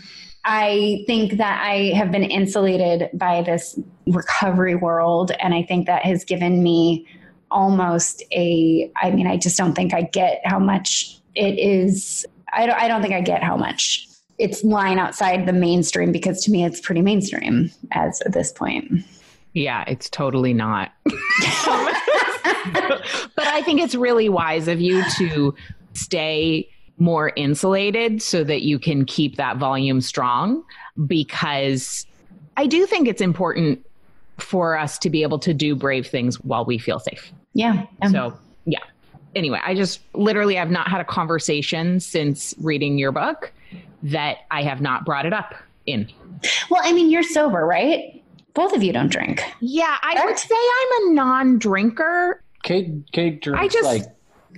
I 0.44 1.04
think 1.06 1.38
that 1.38 1.64
I 1.64 1.92
have 1.96 2.12
been 2.12 2.24
insulated 2.24 3.08
by 3.14 3.42
this 3.42 3.78
recovery 4.06 4.74
world. 4.74 5.32
And 5.40 5.54
I 5.54 5.62
think 5.62 5.86
that 5.86 6.04
has 6.04 6.22
given 6.24 6.62
me 6.62 7.06
almost 7.50 8.22
a, 8.32 8.92
I 9.00 9.10
mean, 9.10 9.26
I 9.26 9.38
just 9.38 9.56
don't 9.56 9.74
think 9.74 9.94
I 9.94 10.02
get 10.02 10.42
how 10.44 10.58
much 10.58 11.18
it 11.34 11.58
is. 11.58 12.26
I 12.54 12.66
don't, 12.66 12.76
I 12.76 12.88
don't 12.88 13.02
think 13.02 13.14
I 13.14 13.20
get 13.20 13.42
how 13.42 13.56
much 13.56 14.08
it's 14.38 14.64
lying 14.64 14.98
outside 14.98 15.46
the 15.46 15.52
mainstream 15.52 16.12
because 16.12 16.42
to 16.44 16.50
me 16.50 16.64
it's 16.64 16.80
pretty 16.80 17.02
mainstream 17.02 17.70
as 17.92 18.20
at 18.22 18.32
this 18.32 18.52
point. 18.52 19.04
Yeah, 19.52 19.84
it's 19.86 20.10
totally 20.10 20.52
not. 20.52 20.92
but 21.04 21.14
I 23.38 23.62
think 23.64 23.80
it's 23.80 23.94
really 23.94 24.28
wise 24.28 24.66
of 24.66 24.80
you 24.80 25.04
to 25.18 25.54
stay 25.92 26.68
more 26.98 27.32
insulated 27.36 28.22
so 28.22 28.44
that 28.44 28.62
you 28.62 28.78
can 28.78 29.04
keep 29.04 29.36
that 29.36 29.56
volume 29.56 30.00
strong 30.00 30.64
because 31.06 32.06
I 32.56 32.66
do 32.66 32.86
think 32.86 33.08
it's 33.08 33.20
important 33.20 33.84
for 34.38 34.76
us 34.76 34.98
to 34.98 35.10
be 35.10 35.22
able 35.22 35.38
to 35.40 35.54
do 35.54 35.76
brave 35.76 36.06
things 36.06 36.40
while 36.40 36.64
we 36.64 36.78
feel 36.78 36.98
safe. 36.98 37.32
Yeah. 37.52 37.86
So, 38.10 38.36
yeah. 38.64 38.78
Anyway, 39.34 39.60
I 39.64 39.74
just 39.74 40.00
literally 40.14 40.54
have 40.54 40.70
not 40.70 40.88
had 40.88 41.00
a 41.00 41.04
conversation 41.04 42.00
since 42.00 42.54
reading 42.60 42.98
your 42.98 43.12
book 43.12 43.52
that 44.02 44.38
I 44.50 44.62
have 44.62 44.80
not 44.80 45.04
brought 45.04 45.26
it 45.26 45.32
up 45.32 45.54
in. 45.86 46.08
Well, 46.70 46.80
I 46.84 46.92
mean, 46.92 47.10
you're 47.10 47.22
sober, 47.22 47.66
right? 47.66 48.22
Both 48.54 48.74
of 48.74 48.82
you 48.82 48.92
don't 48.92 49.10
drink. 49.10 49.42
Yeah, 49.60 49.96
I 50.02 50.14
right? 50.14 50.26
would 50.26 50.38
say 50.38 50.54
I'm 50.54 51.08
a 51.08 51.14
non-drinker. 51.14 52.40
Kate, 52.62 52.92
Kate 53.12 53.42
drinks 53.42 53.60
I 53.60 53.68
just, 53.68 53.84
like 53.84 54.04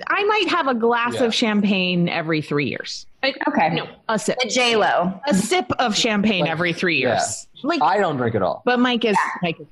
I 0.08 0.24
might 0.24 0.48
have 0.48 0.66
a 0.66 0.74
glass 0.74 1.14
yeah. 1.14 1.24
of 1.24 1.34
champagne 1.34 2.08
every 2.08 2.42
three 2.42 2.68
years. 2.68 3.06
Okay. 3.24 3.70
No, 3.70 3.88
a 4.08 4.18
sip. 4.18 4.36
A 4.44 4.48
J 4.48 4.76
Lo. 4.76 5.18
A 5.26 5.34
sip 5.34 5.70
of 5.78 5.96
champagne 5.96 6.42
like, 6.42 6.50
every 6.50 6.72
three 6.72 6.98
years. 6.98 7.48
Yeah. 7.54 7.60
Like 7.64 7.82
I 7.82 7.98
don't 7.98 8.16
drink 8.16 8.34
at 8.34 8.42
all. 8.42 8.62
But 8.64 8.78
Mike 8.78 9.04
is. 9.04 9.16
Yeah. 9.16 9.38
Mike 9.42 9.60
is 9.60 9.66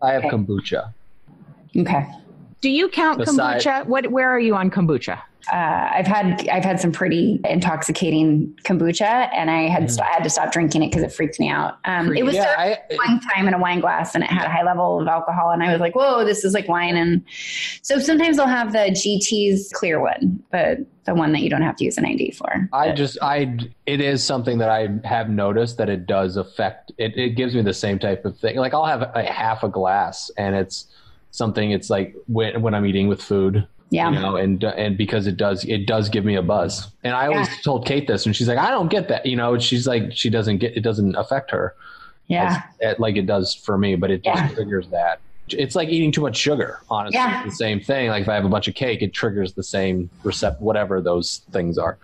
I 0.00 0.12
have 0.12 0.24
okay. 0.24 0.36
kombucha. 0.36 0.92
Okay. 1.76 2.06
Do 2.60 2.70
you 2.70 2.88
count 2.88 3.18
Beside, 3.18 3.60
kombucha? 3.60 3.86
What? 3.86 4.10
Where 4.10 4.28
are 4.28 4.40
you 4.40 4.54
on 4.54 4.70
kombucha? 4.70 5.20
Uh, 5.52 5.90
I've 5.92 6.08
had 6.08 6.48
I've 6.48 6.64
had 6.64 6.80
some 6.80 6.90
pretty 6.90 7.40
intoxicating 7.44 8.58
kombucha, 8.64 9.30
and 9.32 9.48
I 9.48 9.68
had 9.68 9.84
mm. 9.84 9.90
st- 9.90 10.02
I 10.02 10.14
had 10.14 10.24
to 10.24 10.30
stop 10.30 10.50
drinking 10.50 10.82
it 10.82 10.88
because 10.88 11.04
it 11.04 11.12
freaked 11.12 11.38
me 11.38 11.48
out. 11.48 11.78
Um, 11.84 12.16
it 12.16 12.24
was 12.24 12.34
yeah, 12.34 12.54
I, 12.58 12.78
one 12.96 13.20
time 13.20 13.46
in 13.46 13.54
a 13.54 13.58
wine 13.58 13.78
glass, 13.78 14.16
and 14.16 14.24
it 14.24 14.30
had 14.30 14.46
a 14.46 14.50
high 14.50 14.64
level 14.64 15.00
of 15.00 15.06
alcohol, 15.06 15.50
and 15.50 15.62
I 15.62 15.70
was 15.70 15.80
like, 15.80 15.94
"Whoa, 15.94 16.24
this 16.24 16.44
is 16.44 16.52
like 16.52 16.66
wine." 16.66 16.96
And 16.96 17.22
so 17.82 18.00
sometimes 18.00 18.38
they'll 18.38 18.46
have 18.46 18.72
the 18.72 18.90
GT's 18.90 19.70
clear 19.72 20.00
one, 20.00 20.42
but 20.50 20.78
the 21.04 21.14
one 21.14 21.30
that 21.30 21.42
you 21.42 21.50
don't 21.50 21.62
have 21.62 21.76
to 21.76 21.84
use 21.84 21.96
an 21.96 22.04
ID 22.04 22.32
for. 22.32 22.68
I 22.72 22.90
just 22.90 23.16
I 23.22 23.56
it 23.86 24.00
is 24.00 24.24
something 24.24 24.58
that 24.58 24.70
I 24.70 24.88
have 25.04 25.30
noticed 25.30 25.76
that 25.78 25.88
it 25.88 26.06
does 26.06 26.36
affect. 26.36 26.90
It, 26.98 27.16
it 27.16 27.30
gives 27.36 27.54
me 27.54 27.62
the 27.62 27.74
same 27.74 28.00
type 28.00 28.24
of 28.24 28.36
thing. 28.36 28.56
Like 28.56 28.74
I'll 28.74 28.86
have 28.86 29.02
a 29.14 29.22
half 29.22 29.62
a 29.62 29.68
glass, 29.68 30.28
and 30.36 30.56
it's 30.56 30.86
something. 31.36 31.70
It's 31.70 31.90
like 31.90 32.14
when 32.26 32.62
when 32.62 32.74
I'm 32.74 32.86
eating 32.86 33.08
with 33.08 33.22
food 33.22 33.66
yeah. 33.90 34.10
You 34.10 34.18
know, 34.18 34.36
and 34.36 34.62
and 34.64 34.96
because 34.96 35.26
it 35.26 35.36
does 35.36 35.64
it 35.64 35.86
does 35.86 36.08
give 36.08 36.24
me 36.24 36.34
a 36.34 36.42
buzz. 36.42 36.88
And 37.04 37.14
I 37.14 37.28
always 37.28 37.48
yeah. 37.48 37.54
told 37.62 37.86
Kate 37.86 38.06
this 38.06 38.26
and 38.26 38.34
she's 38.34 38.48
like, 38.48 38.58
I 38.58 38.70
don't 38.70 38.88
get 38.88 39.08
that. 39.08 39.26
You 39.26 39.36
know, 39.36 39.58
she's 39.58 39.86
like 39.86 40.12
she 40.12 40.28
doesn't 40.28 40.58
get 40.58 40.76
it 40.76 40.80
doesn't 40.80 41.14
affect 41.14 41.50
her. 41.52 41.74
Yeah. 42.26 42.62
As, 42.80 42.94
eh, 42.94 42.94
like 42.98 43.16
it 43.16 43.26
does 43.26 43.54
for 43.54 43.78
me, 43.78 43.94
but 43.94 44.10
it 44.10 44.24
just 44.24 44.36
yeah. 44.36 44.48
triggers 44.48 44.88
that. 44.88 45.20
It's 45.48 45.76
like 45.76 45.88
eating 45.88 46.10
too 46.10 46.22
much 46.22 46.36
sugar, 46.36 46.80
honestly. 46.90 47.18
Yeah. 47.18 47.44
It's 47.44 47.52
the 47.52 47.56
same 47.56 47.80
thing. 47.80 48.08
Like 48.08 48.22
if 48.22 48.28
I 48.28 48.34
have 48.34 48.44
a 48.44 48.48
bunch 48.48 48.66
of 48.66 48.74
cake, 48.74 49.02
it 49.02 49.12
triggers 49.12 49.52
the 49.52 49.62
same 49.62 50.10
recept 50.24 50.60
whatever 50.60 51.00
those 51.00 51.42
things 51.52 51.78
are. 51.78 51.98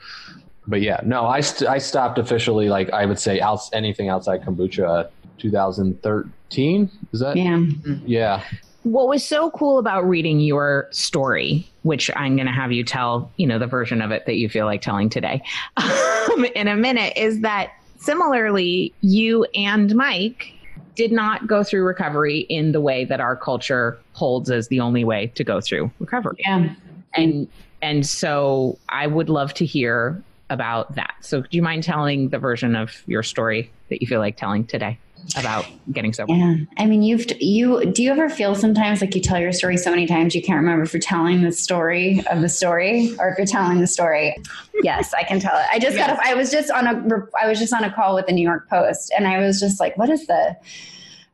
but 0.68 0.80
yeah, 0.80 1.00
no, 1.04 1.26
I 1.26 1.40
st- 1.40 1.68
I 1.68 1.78
stopped 1.78 2.18
officially. 2.18 2.68
Like 2.68 2.90
I 2.90 3.06
would 3.06 3.18
say, 3.18 3.40
out 3.40 3.58
anything 3.72 4.08
outside 4.08 4.42
kombucha, 4.44 5.10
2013. 5.38 6.90
Is 7.12 7.18
that? 7.18 7.36
Yeah. 7.36 7.44
Mm-hmm. 7.44 8.06
Yeah. 8.06 8.44
What 8.82 9.08
was 9.08 9.24
so 9.24 9.50
cool 9.52 9.78
about 9.78 10.08
reading 10.08 10.40
your 10.40 10.88
story, 10.90 11.68
which 11.82 12.10
I'm 12.16 12.36
going 12.36 12.46
to 12.46 12.52
have 12.52 12.72
you 12.72 12.82
tell, 12.82 13.30
you 13.36 13.46
know, 13.46 13.58
the 13.58 13.66
version 13.66 14.02
of 14.02 14.10
it 14.10 14.26
that 14.26 14.36
you 14.36 14.48
feel 14.48 14.66
like 14.66 14.82
telling 14.82 15.08
today 15.08 15.42
um, 15.76 16.44
in 16.56 16.68
a 16.68 16.76
minute, 16.76 17.12
is 17.16 17.40
that 17.40 17.72
similarly, 17.98 18.92
you 19.00 19.44
and 19.54 19.94
Mike 19.94 20.52
did 20.94 21.12
not 21.12 21.46
go 21.46 21.64
through 21.64 21.84
recovery 21.84 22.40
in 22.40 22.72
the 22.72 22.80
way 22.80 23.04
that 23.04 23.20
our 23.20 23.36
culture 23.36 23.98
holds 24.12 24.50
as 24.50 24.68
the 24.68 24.80
only 24.80 25.04
way 25.04 25.28
to 25.28 25.44
go 25.44 25.60
through 25.60 25.90
recovery. 25.98 26.36
Yeah. 26.40 26.74
And 27.14 27.48
and 27.82 28.06
so 28.06 28.78
I 28.88 29.06
would 29.06 29.28
love 29.28 29.54
to 29.54 29.66
hear 29.66 30.22
about 30.52 30.94
that. 30.94 31.14
So 31.21 31.40
do 31.40 31.49
you 31.50 31.62
mind 31.62 31.82
telling 31.82 32.28
the 32.28 32.38
version 32.38 32.76
of 32.76 33.02
your 33.06 33.23
story 33.23 33.71
that 33.88 34.00
you 34.00 34.06
feel 34.06 34.21
like 34.21 34.37
telling 34.37 34.66
today 34.66 34.99
about 35.37 35.64
getting 35.92 36.12
sober? 36.12 36.32
Yeah. 36.35 36.56
I 36.78 36.87
mean, 36.87 37.02
you've, 37.02 37.25
you, 37.40 37.85
do 37.92 38.02
you 38.02 38.11
ever 38.11 38.28
feel 38.28 38.54
sometimes 38.54 39.00
like 39.00 39.14
you 39.14 39.21
tell 39.21 39.38
your 39.38 39.52
story 39.52 39.76
so 39.76 39.90
many 39.90 40.06
times 40.06 40.35
you 40.35 40.42
can't 40.42 40.56
remember 40.59 40.82
if 40.82 40.92
you're 40.92 41.00
telling 41.00 41.42
the 41.42 41.52
story 41.52 42.23
of 42.30 42.40
the 42.40 42.49
story 42.49 43.14
or 43.18 43.28
if 43.30 43.38
you're 43.38 43.47
telling 43.47 43.80
the 43.80 43.87
story? 43.87 44.37
yes, 44.82 45.14
I 45.14 45.23
can 45.23 45.38
tell 45.40 45.56
it. 45.56 45.66
I 45.73 45.78
just 45.78 45.97
Yes. 45.97 46.09
got, 46.09 46.18
a, 46.18 46.28
I 46.28 46.35
was 46.35 46.50
just 46.50 46.71
on 46.71 46.87
a, 46.87 47.26
I 47.40 47.49
was 47.49 47.59
just 47.59 47.73
on 47.73 47.85
a 47.85 47.92
call 47.92 48.14
with 48.14 48.26
the 48.26 48.32
New 48.32 48.42
York 48.42 48.68
Post 48.68 49.12
and 49.16 49.26
I 49.28 49.38
was 49.38 49.61
just 49.61 49.78
like, 49.80 49.97
what 49.97 50.11
is 50.11 50.26
the, 50.26 50.56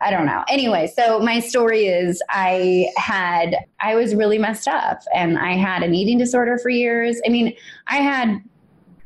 I 0.01 0.11
don't 0.11 0.27
know. 0.27 0.45
Anyway, 0.49 0.93
so 0.95 1.19
my 1.21 1.41
story 1.41 1.87
is 1.87 2.23
I 2.29 2.89
had, 2.97 3.57
I 3.81 3.95
was 3.97 4.15
really 4.15 4.39
messed 4.39 4.69
up 4.69 5.01
and 5.15 5.39
I 5.39 5.55
had 5.55 5.83
an 5.83 5.93
eating 5.95 6.19
disorder 6.19 6.57
for 6.59 6.69
years. 6.69 7.21
I 7.27 7.31
mean, 7.31 7.57
I 7.89 7.97
had 7.97 8.41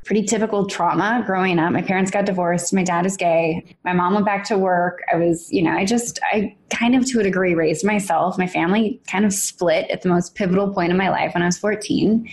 pretty 0.04 0.24
typical 0.24 0.66
trauma 0.66 1.22
growing 1.24 1.58
up. 1.58 1.72
My 1.72 1.82
parents 1.82 2.10
got 2.10 2.26
divorced. 2.26 2.72
My 2.72 2.82
dad 2.82 3.06
is 3.06 3.16
gay. 3.16 3.64
My 3.84 3.92
mom 3.92 4.14
went 4.14 4.26
back 4.26 4.44
to 4.46 4.58
work. 4.58 5.00
I 5.12 5.16
was, 5.16 5.50
you 5.52 5.62
know, 5.62 5.70
I 5.70 5.84
just, 5.84 6.18
I 6.32 6.56
kind 6.70 6.96
of 6.96 7.06
to 7.06 7.20
a 7.20 7.22
degree 7.22 7.54
raised 7.54 7.84
myself. 7.84 8.36
My 8.36 8.46
family 8.46 9.00
kind 9.06 9.24
of 9.24 9.32
split 9.32 9.88
at 9.90 10.02
the 10.02 10.08
most 10.08 10.34
pivotal 10.34 10.72
point 10.72 10.90
in 10.90 10.96
my 10.96 11.08
life 11.08 11.34
when 11.34 11.42
I 11.42 11.46
was 11.46 11.58
14. 11.58 12.28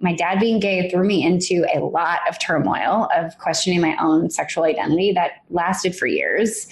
My 0.00 0.14
dad 0.14 0.40
being 0.40 0.60
gay 0.60 0.88
threw 0.88 1.06
me 1.06 1.22
into 1.22 1.66
a 1.74 1.80
lot 1.80 2.20
of 2.28 2.38
turmoil 2.38 3.08
of 3.14 3.36
questioning 3.38 3.80
my 3.80 3.96
own 4.00 4.30
sexual 4.30 4.64
identity 4.64 5.12
that 5.12 5.32
lasted 5.50 5.94
for 5.94 6.06
years. 6.06 6.68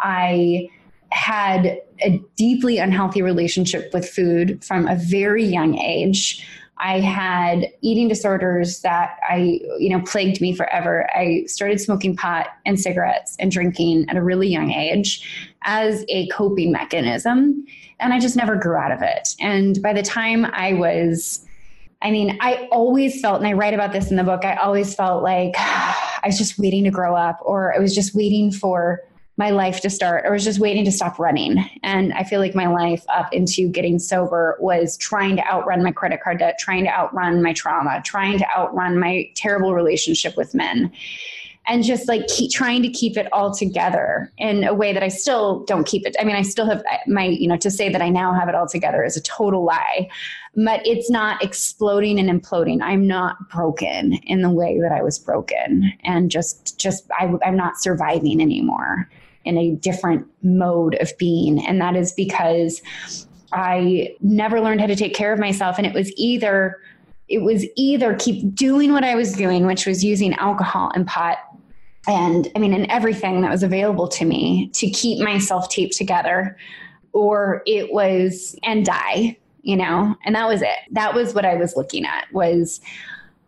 I 0.00 0.68
had 1.10 1.80
a 2.00 2.18
deeply 2.36 2.78
unhealthy 2.78 3.20
relationship 3.20 3.92
with 3.92 4.08
food 4.08 4.64
from 4.64 4.88
a 4.88 4.96
very 4.96 5.44
young 5.44 5.78
age. 5.78 6.46
I 6.82 6.98
had 6.98 7.68
eating 7.80 8.08
disorders 8.08 8.80
that 8.80 9.18
I, 9.28 9.60
you 9.78 9.88
know, 9.88 10.02
plagued 10.02 10.40
me 10.40 10.52
forever. 10.52 11.08
I 11.14 11.44
started 11.46 11.80
smoking 11.80 12.16
pot 12.16 12.48
and 12.66 12.78
cigarettes 12.78 13.36
and 13.38 13.52
drinking 13.52 14.06
at 14.08 14.16
a 14.16 14.22
really 14.22 14.48
young 14.48 14.72
age 14.72 15.54
as 15.62 16.04
a 16.08 16.26
coping 16.28 16.72
mechanism. 16.72 17.64
And 18.00 18.12
I 18.12 18.18
just 18.18 18.36
never 18.36 18.56
grew 18.56 18.74
out 18.74 18.90
of 18.90 19.00
it. 19.00 19.36
And 19.40 19.80
by 19.80 19.92
the 19.92 20.02
time 20.02 20.44
I 20.46 20.72
was, 20.72 21.46
I 22.02 22.10
mean, 22.10 22.36
I 22.40 22.68
always 22.72 23.20
felt, 23.20 23.38
and 23.38 23.46
I 23.46 23.52
write 23.52 23.74
about 23.74 23.92
this 23.92 24.10
in 24.10 24.16
the 24.16 24.24
book, 24.24 24.44
I 24.44 24.56
always 24.56 24.92
felt 24.92 25.22
like 25.22 25.54
I 25.58 26.22
was 26.26 26.36
just 26.36 26.58
waiting 26.58 26.82
to 26.82 26.90
grow 26.90 27.14
up 27.14 27.38
or 27.42 27.72
I 27.76 27.78
was 27.78 27.94
just 27.94 28.12
waiting 28.12 28.50
for 28.50 29.00
my 29.42 29.50
life 29.50 29.80
to 29.80 29.90
start 29.90 30.24
or 30.24 30.30
was 30.30 30.44
just 30.44 30.60
waiting 30.60 30.84
to 30.84 30.92
stop 30.92 31.18
running. 31.18 31.68
And 31.82 32.12
I 32.12 32.22
feel 32.22 32.38
like 32.38 32.54
my 32.54 32.68
life 32.68 33.04
up 33.12 33.32
into 33.32 33.68
getting 33.68 33.98
sober 33.98 34.56
was 34.60 34.96
trying 34.98 35.34
to 35.34 35.44
outrun 35.52 35.82
my 35.82 35.90
credit 35.90 36.22
card 36.22 36.38
debt, 36.38 36.60
trying 36.60 36.84
to 36.84 36.90
outrun 36.90 37.42
my 37.42 37.52
trauma, 37.52 38.00
trying 38.04 38.38
to 38.38 38.46
outrun 38.56 39.00
my 39.00 39.28
terrible 39.34 39.74
relationship 39.74 40.36
with 40.36 40.54
men. 40.54 40.92
And 41.66 41.82
just 41.82 42.06
like 42.06 42.26
keep 42.28 42.52
trying 42.52 42.82
to 42.82 42.88
keep 42.88 43.16
it 43.16 43.32
all 43.32 43.52
together 43.52 44.32
in 44.38 44.62
a 44.62 44.74
way 44.74 44.92
that 44.92 45.02
I 45.02 45.08
still 45.08 45.64
don't 45.64 45.86
keep 45.86 46.06
it. 46.06 46.14
I 46.20 46.24
mean, 46.24 46.36
I 46.36 46.42
still 46.42 46.66
have 46.66 46.78
uh, 46.78 46.98
my, 47.08 47.24
you 47.24 47.48
know, 47.48 47.56
to 47.56 47.70
say 47.70 47.88
that 47.88 48.02
I 48.02 48.10
now 48.10 48.32
have 48.32 48.48
it 48.48 48.54
all 48.54 48.68
together 48.68 49.04
is 49.04 49.16
a 49.16 49.22
total 49.22 49.64
lie, 49.64 50.08
but 50.54 50.86
it's 50.86 51.10
not 51.10 51.42
exploding 51.42 52.18
and 52.20 52.28
imploding. 52.30 52.80
I'm 52.80 53.08
not 53.08 53.48
broken 53.48 54.14
in 54.24 54.42
the 54.42 54.50
way 54.50 54.80
that 54.80 54.92
I 54.92 55.02
was 55.02 55.18
broken. 55.18 55.92
And 56.04 56.30
just, 56.30 56.78
just, 56.78 57.04
I, 57.18 57.32
I'm 57.44 57.56
not 57.56 57.80
surviving 57.80 58.40
anymore 58.40 59.08
in 59.44 59.58
a 59.58 59.72
different 59.72 60.26
mode 60.42 60.94
of 60.96 61.16
being. 61.18 61.64
And 61.66 61.80
that 61.80 61.96
is 61.96 62.12
because 62.12 62.82
I 63.52 64.14
never 64.20 64.60
learned 64.60 64.80
how 64.80 64.86
to 64.86 64.96
take 64.96 65.14
care 65.14 65.32
of 65.32 65.38
myself. 65.38 65.78
And 65.78 65.86
it 65.86 65.94
was 65.94 66.12
either, 66.16 66.78
it 67.28 67.42
was 67.42 67.66
either 67.76 68.14
keep 68.14 68.54
doing 68.54 68.92
what 68.92 69.04
I 69.04 69.14
was 69.14 69.32
doing, 69.32 69.66
which 69.66 69.86
was 69.86 70.04
using 70.04 70.34
alcohol 70.34 70.90
and 70.94 71.06
pot 71.06 71.38
and 72.08 72.50
I 72.56 72.58
mean, 72.58 72.74
and 72.74 72.86
everything 72.90 73.42
that 73.42 73.50
was 73.50 73.62
available 73.62 74.08
to 74.08 74.24
me 74.24 74.70
to 74.74 74.90
keep 74.90 75.22
myself 75.22 75.68
taped 75.68 75.96
together, 75.96 76.56
or 77.12 77.62
it 77.66 77.92
was 77.92 78.56
and 78.64 78.84
die, 78.84 79.38
you 79.62 79.76
know, 79.76 80.16
and 80.24 80.34
that 80.34 80.48
was 80.48 80.62
it. 80.62 80.78
That 80.90 81.14
was 81.14 81.34
what 81.34 81.44
I 81.44 81.54
was 81.54 81.76
looking 81.76 82.04
at 82.04 82.26
was 82.32 82.80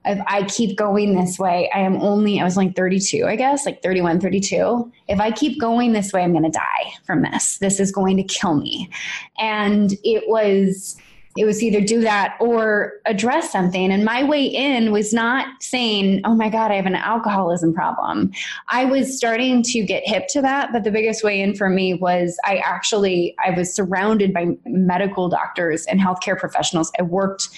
if 0.04 0.20
I 0.26 0.42
keep 0.44 0.76
going 0.76 1.14
this 1.14 1.38
way, 1.38 1.70
I 1.74 1.80
am 1.80 1.96
only, 2.02 2.40
I 2.40 2.44
was 2.44 2.56
like 2.56 2.76
32, 2.76 3.26
I 3.26 3.36
guess, 3.36 3.64
like 3.64 3.82
31, 3.82 4.20
32. 4.20 4.92
If 5.08 5.20
I 5.20 5.30
keep 5.30 5.60
going 5.60 5.92
this 5.92 6.12
way, 6.12 6.22
I'm 6.22 6.32
going 6.32 6.44
to 6.44 6.50
die 6.50 6.92
from 7.04 7.22
this. 7.22 7.58
This 7.58 7.80
is 7.80 7.90
going 7.90 8.16
to 8.18 8.22
kill 8.22 8.54
me. 8.54 8.90
And 9.38 9.94
it 10.04 10.28
was, 10.28 10.96
it 11.36 11.46
was 11.46 11.62
either 11.62 11.80
do 11.80 12.00
that 12.02 12.36
or 12.38 12.92
address 13.06 13.50
something. 13.50 13.90
And 13.90 14.04
my 14.04 14.22
way 14.22 14.44
in 14.44 14.92
was 14.92 15.12
not 15.12 15.46
saying, 15.60 16.20
oh 16.24 16.34
my 16.34 16.48
God, 16.48 16.70
I 16.70 16.74
have 16.74 16.86
an 16.86 16.94
alcoholism 16.94 17.74
problem. 17.74 18.30
I 18.68 18.84
was 18.84 19.16
starting 19.16 19.62
to 19.64 19.82
get 19.82 20.06
hip 20.06 20.28
to 20.28 20.42
that. 20.42 20.70
But 20.72 20.84
the 20.84 20.92
biggest 20.92 21.24
way 21.24 21.40
in 21.40 21.54
for 21.54 21.68
me 21.68 21.94
was 21.94 22.38
I 22.44 22.58
actually, 22.58 23.34
I 23.44 23.50
was 23.50 23.74
surrounded 23.74 24.32
by 24.32 24.56
medical 24.64 25.28
doctors 25.28 25.86
and 25.86 25.98
healthcare 25.98 26.38
professionals. 26.38 26.92
I 27.00 27.02
worked 27.02 27.48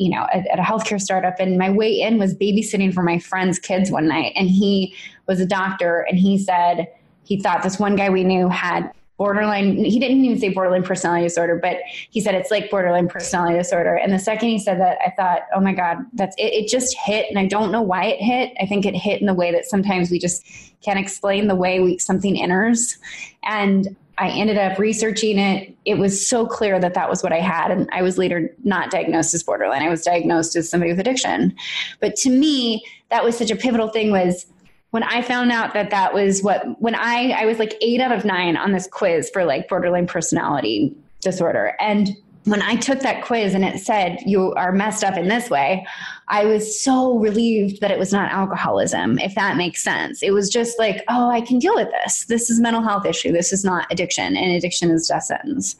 you 0.00 0.08
know, 0.08 0.26
at, 0.32 0.46
at, 0.46 0.58
a 0.58 0.62
healthcare 0.62 0.98
startup. 0.98 1.38
And 1.38 1.58
my 1.58 1.68
way 1.68 2.00
in 2.00 2.18
was 2.18 2.34
babysitting 2.34 2.94
for 2.94 3.02
my 3.02 3.18
friend's 3.18 3.58
kids 3.58 3.90
one 3.90 4.08
night. 4.08 4.32
And 4.34 4.48
he 4.48 4.94
was 5.28 5.40
a 5.40 5.46
doctor 5.46 6.06
and 6.08 6.18
he 6.18 6.38
said 6.38 6.90
he 7.24 7.38
thought 7.38 7.62
this 7.62 7.78
one 7.78 7.96
guy 7.96 8.08
we 8.08 8.24
knew 8.24 8.48
had 8.48 8.90
borderline, 9.18 9.84
he 9.84 9.98
didn't 9.98 10.24
even 10.24 10.38
say 10.38 10.48
borderline 10.48 10.82
personality 10.82 11.24
disorder, 11.24 11.58
but 11.62 11.76
he 12.08 12.22
said 12.22 12.34
it's 12.34 12.50
like 12.50 12.70
borderline 12.70 13.08
personality 13.08 13.58
disorder. 13.58 13.94
And 13.94 14.14
the 14.14 14.18
second 14.18 14.48
he 14.48 14.58
said 14.58 14.80
that, 14.80 14.96
I 15.04 15.10
thought, 15.10 15.42
oh 15.54 15.60
my 15.60 15.74
God, 15.74 15.98
that's 16.14 16.34
it. 16.38 16.54
It 16.54 16.68
just 16.68 16.96
hit. 16.96 17.26
And 17.28 17.38
I 17.38 17.44
don't 17.44 17.70
know 17.70 17.82
why 17.82 18.06
it 18.06 18.22
hit. 18.22 18.54
I 18.58 18.64
think 18.64 18.86
it 18.86 18.96
hit 18.96 19.20
in 19.20 19.26
the 19.26 19.34
way 19.34 19.52
that 19.52 19.66
sometimes 19.66 20.10
we 20.10 20.18
just 20.18 20.42
can't 20.80 20.98
explain 20.98 21.46
the 21.48 21.54
way 21.54 21.80
we, 21.80 21.98
something 21.98 22.40
enters. 22.40 22.96
And 23.42 23.94
I 24.20 24.28
ended 24.28 24.58
up 24.58 24.78
researching 24.78 25.38
it. 25.38 25.74
It 25.86 25.96
was 25.96 26.28
so 26.28 26.46
clear 26.46 26.78
that 26.78 26.92
that 26.92 27.08
was 27.08 27.22
what 27.22 27.32
I 27.32 27.40
had. 27.40 27.70
And 27.70 27.88
I 27.90 28.02
was 28.02 28.18
later 28.18 28.54
not 28.64 28.90
diagnosed 28.90 29.32
as 29.32 29.42
borderline. 29.42 29.82
I 29.82 29.88
was 29.88 30.02
diagnosed 30.02 30.54
as 30.56 30.68
somebody 30.68 30.92
with 30.92 31.00
addiction. 31.00 31.56
But 32.00 32.16
to 32.16 32.30
me, 32.30 32.84
that 33.08 33.24
was 33.24 33.36
such 33.36 33.50
a 33.50 33.56
pivotal 33.56 33.88
thing 33.88 34.10
was 34.10 34.46
when 34.90 35.02
I 35.02 35.22
found 35.22 35.50
out 35.50 35.72
that 35.72 35.88
that 35.90 36.12
was 36.12 36.42
what, 36.42 36.80
when 36.82 36.94
I, 36.94 37.30
I 37.30 37.46
was 37.46 37.58
like 37.58 37.74
eight 37.80 38.00
out 38.00 38.12
of 38.12 38.26
nine 38.26 38.58
on 38.58 38.72
this 38.72 38.86
quiz 38.86 39.30
for 39.30 39.44
like 39.44 39.68
borderline 39.68 40.06
personality 40.06 40.94
disorder. 41.20 41.74
And 41.80 42.14
when 42.44 42.60
I 42.60 42.76
took 42.76 43.00
that 43.00 43.24
quiz 43.24 43.54
and 43.54 43.64
it 43.64 43.78
said 43.78 44.18
you 44.26 44.52
are 44.54 44.72
messed 44.72 45.02
up 45.02 45.16
in 45.16 45.28
this 45.28 45.48
way, 45.48 45.86
I 46.30 46.44
was 46.44 46.80
so 46.80 47.18
relieved 47.18 47.80
that 47.80 47.90
it 47.90 47.98
was 47.98 48.12
not 48.12 48.30
alcoholism, 48.30 49.18
if 49.18 49.34
that 49.34 49.56
makes 49.56 49.82
sense. 49.82 50.22
It 50.22 50.30
was 50.30 50.48
just 50.48 50.78
like, 50.78 51.02
oh, 51.08 51.28
I 51.28 51.40
can 51.40 51.58
deal 51.58 51.74
with 51.74 51.88
this. 52.04 52.24
This 52.26 52.48
is 52.48 52.60
a 52.60 52.62
mental 52.62 52.82
health 52.82 53.04
issue. 53.04 53.32
This 53.32 53.52
is 53.52 53.64
not 53.64 53.90
addiction, 53.90 54.36
and 54.36 54.52
addiction 54.52 54.92
is 54.92 55.08
death 55.08 55.24
sentence. 55.24 55.74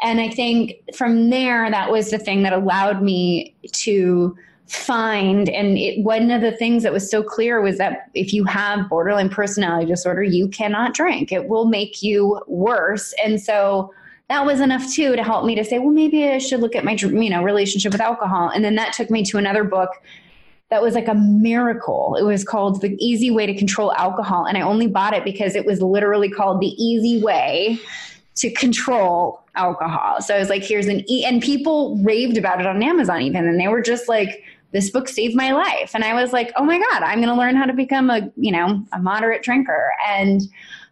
And 0.00 0.20
I 0.20 0.28
think 0.28 0.74
from 0.96 1.30
there, 1.30 1.68
that 1.70 1.90
was 1.90 2.10
the 2.10 2.18
thing 2.18 2.44
that 2.44 2.52
allowed 2.52 3.02
me 3.02 3.56
to 3.72 4.36
find 4.66 5.50
and 5.50 5.76
it, 5.76 6.02
one 6.02 6.30
of 6.30 6.40
the 6.40 6.52
things 6.52 6.82
that 6.82 6.92
was 6.92 7.10
so 7.10 7.22
clear 7.22 7.60
was 7.60 7.76
that 7.76 8.08
if 8.14 8.32
you 8.32 8.44
have 8.44 8.88
borderline 8.88 9.28
personality 9.28 9.84
disorder 9.84 10.22
you 10.22 10.48
cannot 10.48 10.94
drink 10.94 11.30
it 11.30 11.48
will 11.48 11.66
make 11.66 12.02
you 12.02 12.40
worse 12.46 13.12
and 13.22 13.42
so 13.42 13.92
that 14.28 14.46
was 14.46 14.60
enough 14.60 14.90
too 14.92 15.16
to 15.16 15.22
help 15.22 15.44
me 15.44 15.54
to 15.54 15.64
say, 15.64 15.78
well, 15.78 15.90
maybe 15.90 16.24
I 16.24 16.38
should 16.38 16.60
look 16.60 16.74
at 16.74 16.84
my 16.84 16.92
you 16.92 17.30
know 17.30 17.42
relationship 17.42 17.92
with 17.92 18.00
alcohol. 18.00 18.48
And 18.48 18.64
then 18.64 18.74
that 18.76 18.92
took 18.92 19.10
me 19.10 19.22
to 19.24 19.38
another 19.38 19.64
book 19.64 19.90
that 20.70 20.82
was 20.82 20.94
like 20.94 21.08
a 21.08 21.14
miracle. 21.14 22.16
It 22.18 22.22
was 22.22 22.42
called 22.42 22.80
The 22.80 22.96
Easy 22.98 23.30
Way 23.30 23.46
to 23.46 23.54
Control 23.54 23.92
Alcohol, 23.94 24.46
and 24.46 24.56
I 24.56 24.62
only 24.62 24.86
bought 24.86 25.14
it 25.14 25.24
because 25.24 25.54
it 25.54 25.66
was 25.66 25.82
literally 25.82 26.30
called 26.30 26.60
The 26.60 26.68
Easy 26.82 27.22
Way 27.22 27.78
to 28.36 28.50
Control 28.52 29.42
Alcohol. 29.54 30.20
So 30.22 30.34
I 30.34 30.38
was 30.38 30.48
like, 30.48 30.64
here's 30.64 30.86
an 30.86 31.08
e, 31.08 31.24
and 31.24 31.42
people 31.42 31.96
raved 32.02 32.38
about 32.38 32.60
it 32.60 32.66
on 32.66 32.82
Amazon 32.82 33.22
even, 33.22 33.46
and 33.46 33.60
they 33.60 33.68
were 33.68 33.82
just 33.82 34.08
like. 34.08 34.42
This 34.72 34.90
book 34.90 35.08
saved 35.08 35.36
my 35.36 35.52
life. 35.52 35.92
And 35.94 36.02
I 36.02 36.20
was 36.20 36.32
like, 36.32 36.50
oh 36.56 36.64
my 36.64 36.80
God, 36.80 37.04
I'm 37.04 37.18
going 37.18 37.28
to 37.28 37.36
learn 37.36 37.54
how 37.54 37.64
to 37.64 37.72
become 37.72 38.10
a, 38.10 38.28
you 38.36 38.50
know, 38.50 38.84
a 38.92 38.98
moderate 38.98 39.44
drinker. 39.44 39.92
And 40.08 40.42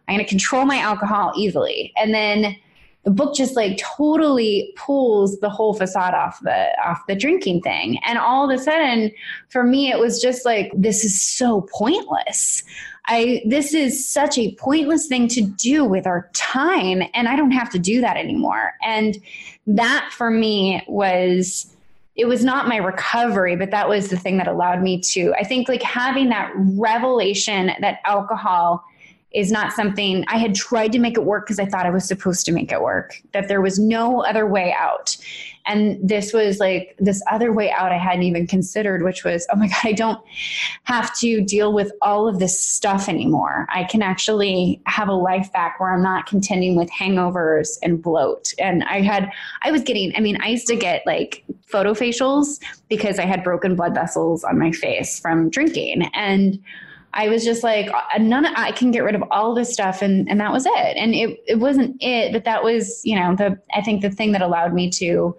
I'm 0.07 0.15
going 0.15 0.25
to 0.25 0.29
control 0.29 0.63
my 0.63 0.77
alcohol 0.77 1.33
easily. 1.35 1.91
And 1.97 2.13
then 2.13 2.55
the 3.03 3.11
book 3.11 3.35
just 3.35 3.55
like 3.55 3.77
totally 3.77 4.73
pulls 4.77 5.39
the 5.39 5.49
whole 5.49 5.73
facade 5.73 6.13
off 6.13 6.39
the 6.41 6.69
off 6.83 7.05
the 7.07 7.15
drinking 7.15 7.61
thing. 7.61 7.99
And 8.05 8.17
all 8.17 8.49
of 8.49 8.57
a 8.57 8.61
sudden 8.61 9.11
for 9.49 9.63
me 9.63 9.91
it 9.91 9.99
was 9.99 10.21
just 10.21 10.45
like 10.45 10.71
this 10.75 11.03
is 11.03 11.21
so 11.21 11.67
pointless. 11.73 12.63
I 13.05 13.41
this 13.45 13.73
is 13.73 14.07
such 14.09 14.37
a 14.37 14.55
pointless 14.55 15.07
thing 15.07 15.27
to 15.29 15.41
do 15.41 15.83
with 15.83 16.07
our 16.07 16.29
time 16.33 17.03
and 17.13 17.27
i 17.27 17.35
don't 17.35 17.51
have 17.51 17.69
to 17.71 17.79
do 17.79 17.99
that 18.01 18.15
anymore. 18.15 18.73
And 18.85 19.17
that 19.67 20.09
for 20.13 20.31
me 20.31 20.83
was 20.87 21.73
it 22.15 22.25
was 22.25 22.43
not 22.43 22.67
my 22.67 22.77
recovery, 22.77 23.55
but 23.55 23.71
that 23.71 23.89
was 23.89 24.09
the 24.09 24.17
thing 24.17 24.37
that 24.37 24.47
allowed 24.47 24.83
me 24.83 24.99
to, 24.99 25.33
I 25.33 25.43
think, 25.43 25.67
like 25.67 25.81
having 25.81 26.29
that 26.29 26.51
revelation 26.55 27.71
that 27.81 27.99
alcohol 28.05 28.83
is 29.33 29.51
not 29.51 29.73
something 29.73 30.23
I 30.27 30.37
had 30.37 30.53
tried 30.55 30.91
to 30.91 30.99
make 30.99 31.17
it 31.17 31.23
work 31.23 31.45
because 31.45 31.59
I 31.59 31.65
thought 31.65 31.85
I 31.85 31.89
was 31.89 32.07
supposed 32.07 32.45
to 32.45 32.51
make 32.51 32.71
it 32.71 32.81
work, 32.81 33.21
that 33.31 33.47
there 33.47 33.61
was 33.61 33.79
no 33.79 34.23
other 34.23 34.45
way 34.45 34.75
out. 34.77 35.17
And 35.65 35.97
this 36.07 36.33
was 36.33 36.59
like 36.59 36.95
this 36.99 37.23
other 37.31 37.51
way 37.53 37.71
out 37.71 37.91
I 37.91 37.97
hadn't 37.97 38.23
even 38.23 38.47
considered, 38.47 39.01
which 39.01 39.23
was, 39.23 39.47
oh 39.51 39.55
my 39.55 39.67
God, 39.69 39.77
I 39.83 39.93
don't 39.93 40.21
have 40.83 41.17
to 41.19 41.41
deal 41.41 41.73
with 41.73 41.91
all 42.01 42.27
of 42.27 42.39
this 42.39 42.59
stuff 42.59 43.09
anymore. 43.09 43.65
I 43.73 43.85
can 43.85 44.01
actually 44.01 44.81
have 44.85 45.07
a 45.07 45.13
life 45.13 45.51
back 45.51 45.79
where 45.79 45.93
I'm 45.93 46.03
not 46.03 46.27
contending 46.27 46.75
with 46.75 46.91
hangovers 46.91 47.77
and 47.81 48.01
bloat. 48.01 48.53
And 48.59 48.83
I 48.83 49.01
had, 49.01 49.31
I 49.63 49.71
was 49.71 49.81
getting, 49.81 50.13
I 50.15 50.19
mean, 50.19 50.37
I 50.41 50.49
used 50.49 50.67
to 50.67 50.75
get 50.75 51.01
like 51.05 51.43
photo 51.65 51.93
facials 51.93 52.59
because 52.89 53.17
I 53.17 53.25
had 53.25 53.43
broken 53.43 53.75
blood 53.75 53.95
vessels 53.95 54.43
on 54.43 54.59
my 54.59 54.71
face 54.71 55.19
from 55.19 55.49
drinking. 55.49 56.03
And 56.13 56.61
I 57.13 57.29
was 57.29 57.43
just 57.43 57.63
like, 57.63 57.89
uh, 57.91 58.17
none 58.19 58.45
of, 58.45 58.53
I 58.55 58.71
can 58.71 58.91
get 58.91 59.03
rid 59.03 59.15
of 59.15 59.23
all 59.29 59.53
this 59.53 59.71
stuff. 59.71 60.01
And, 60.01 60.27
and 60.29 60.39
that 60.39 60.51
was 60.51 60.65
it. 60.65 60.97
And 60.97 61.13
it, 61.13 61.39
it 61.47 61.59
wasn't 61.59 61.97
it, 62.01 62.33
but 62.33 62.43
that 62.45 62.63
was, 62.63 63.01
you 63.05 63.15
know, 63.19 63.35
the, 63.35 63.59
I 63.73 63.81
think 63.81 64.01
the 64.01 64.09
thing 64.09 64.31
that 64.31 64.41
allowed 64.41 64.73
me 64.73 64.89
to 64.91 65.35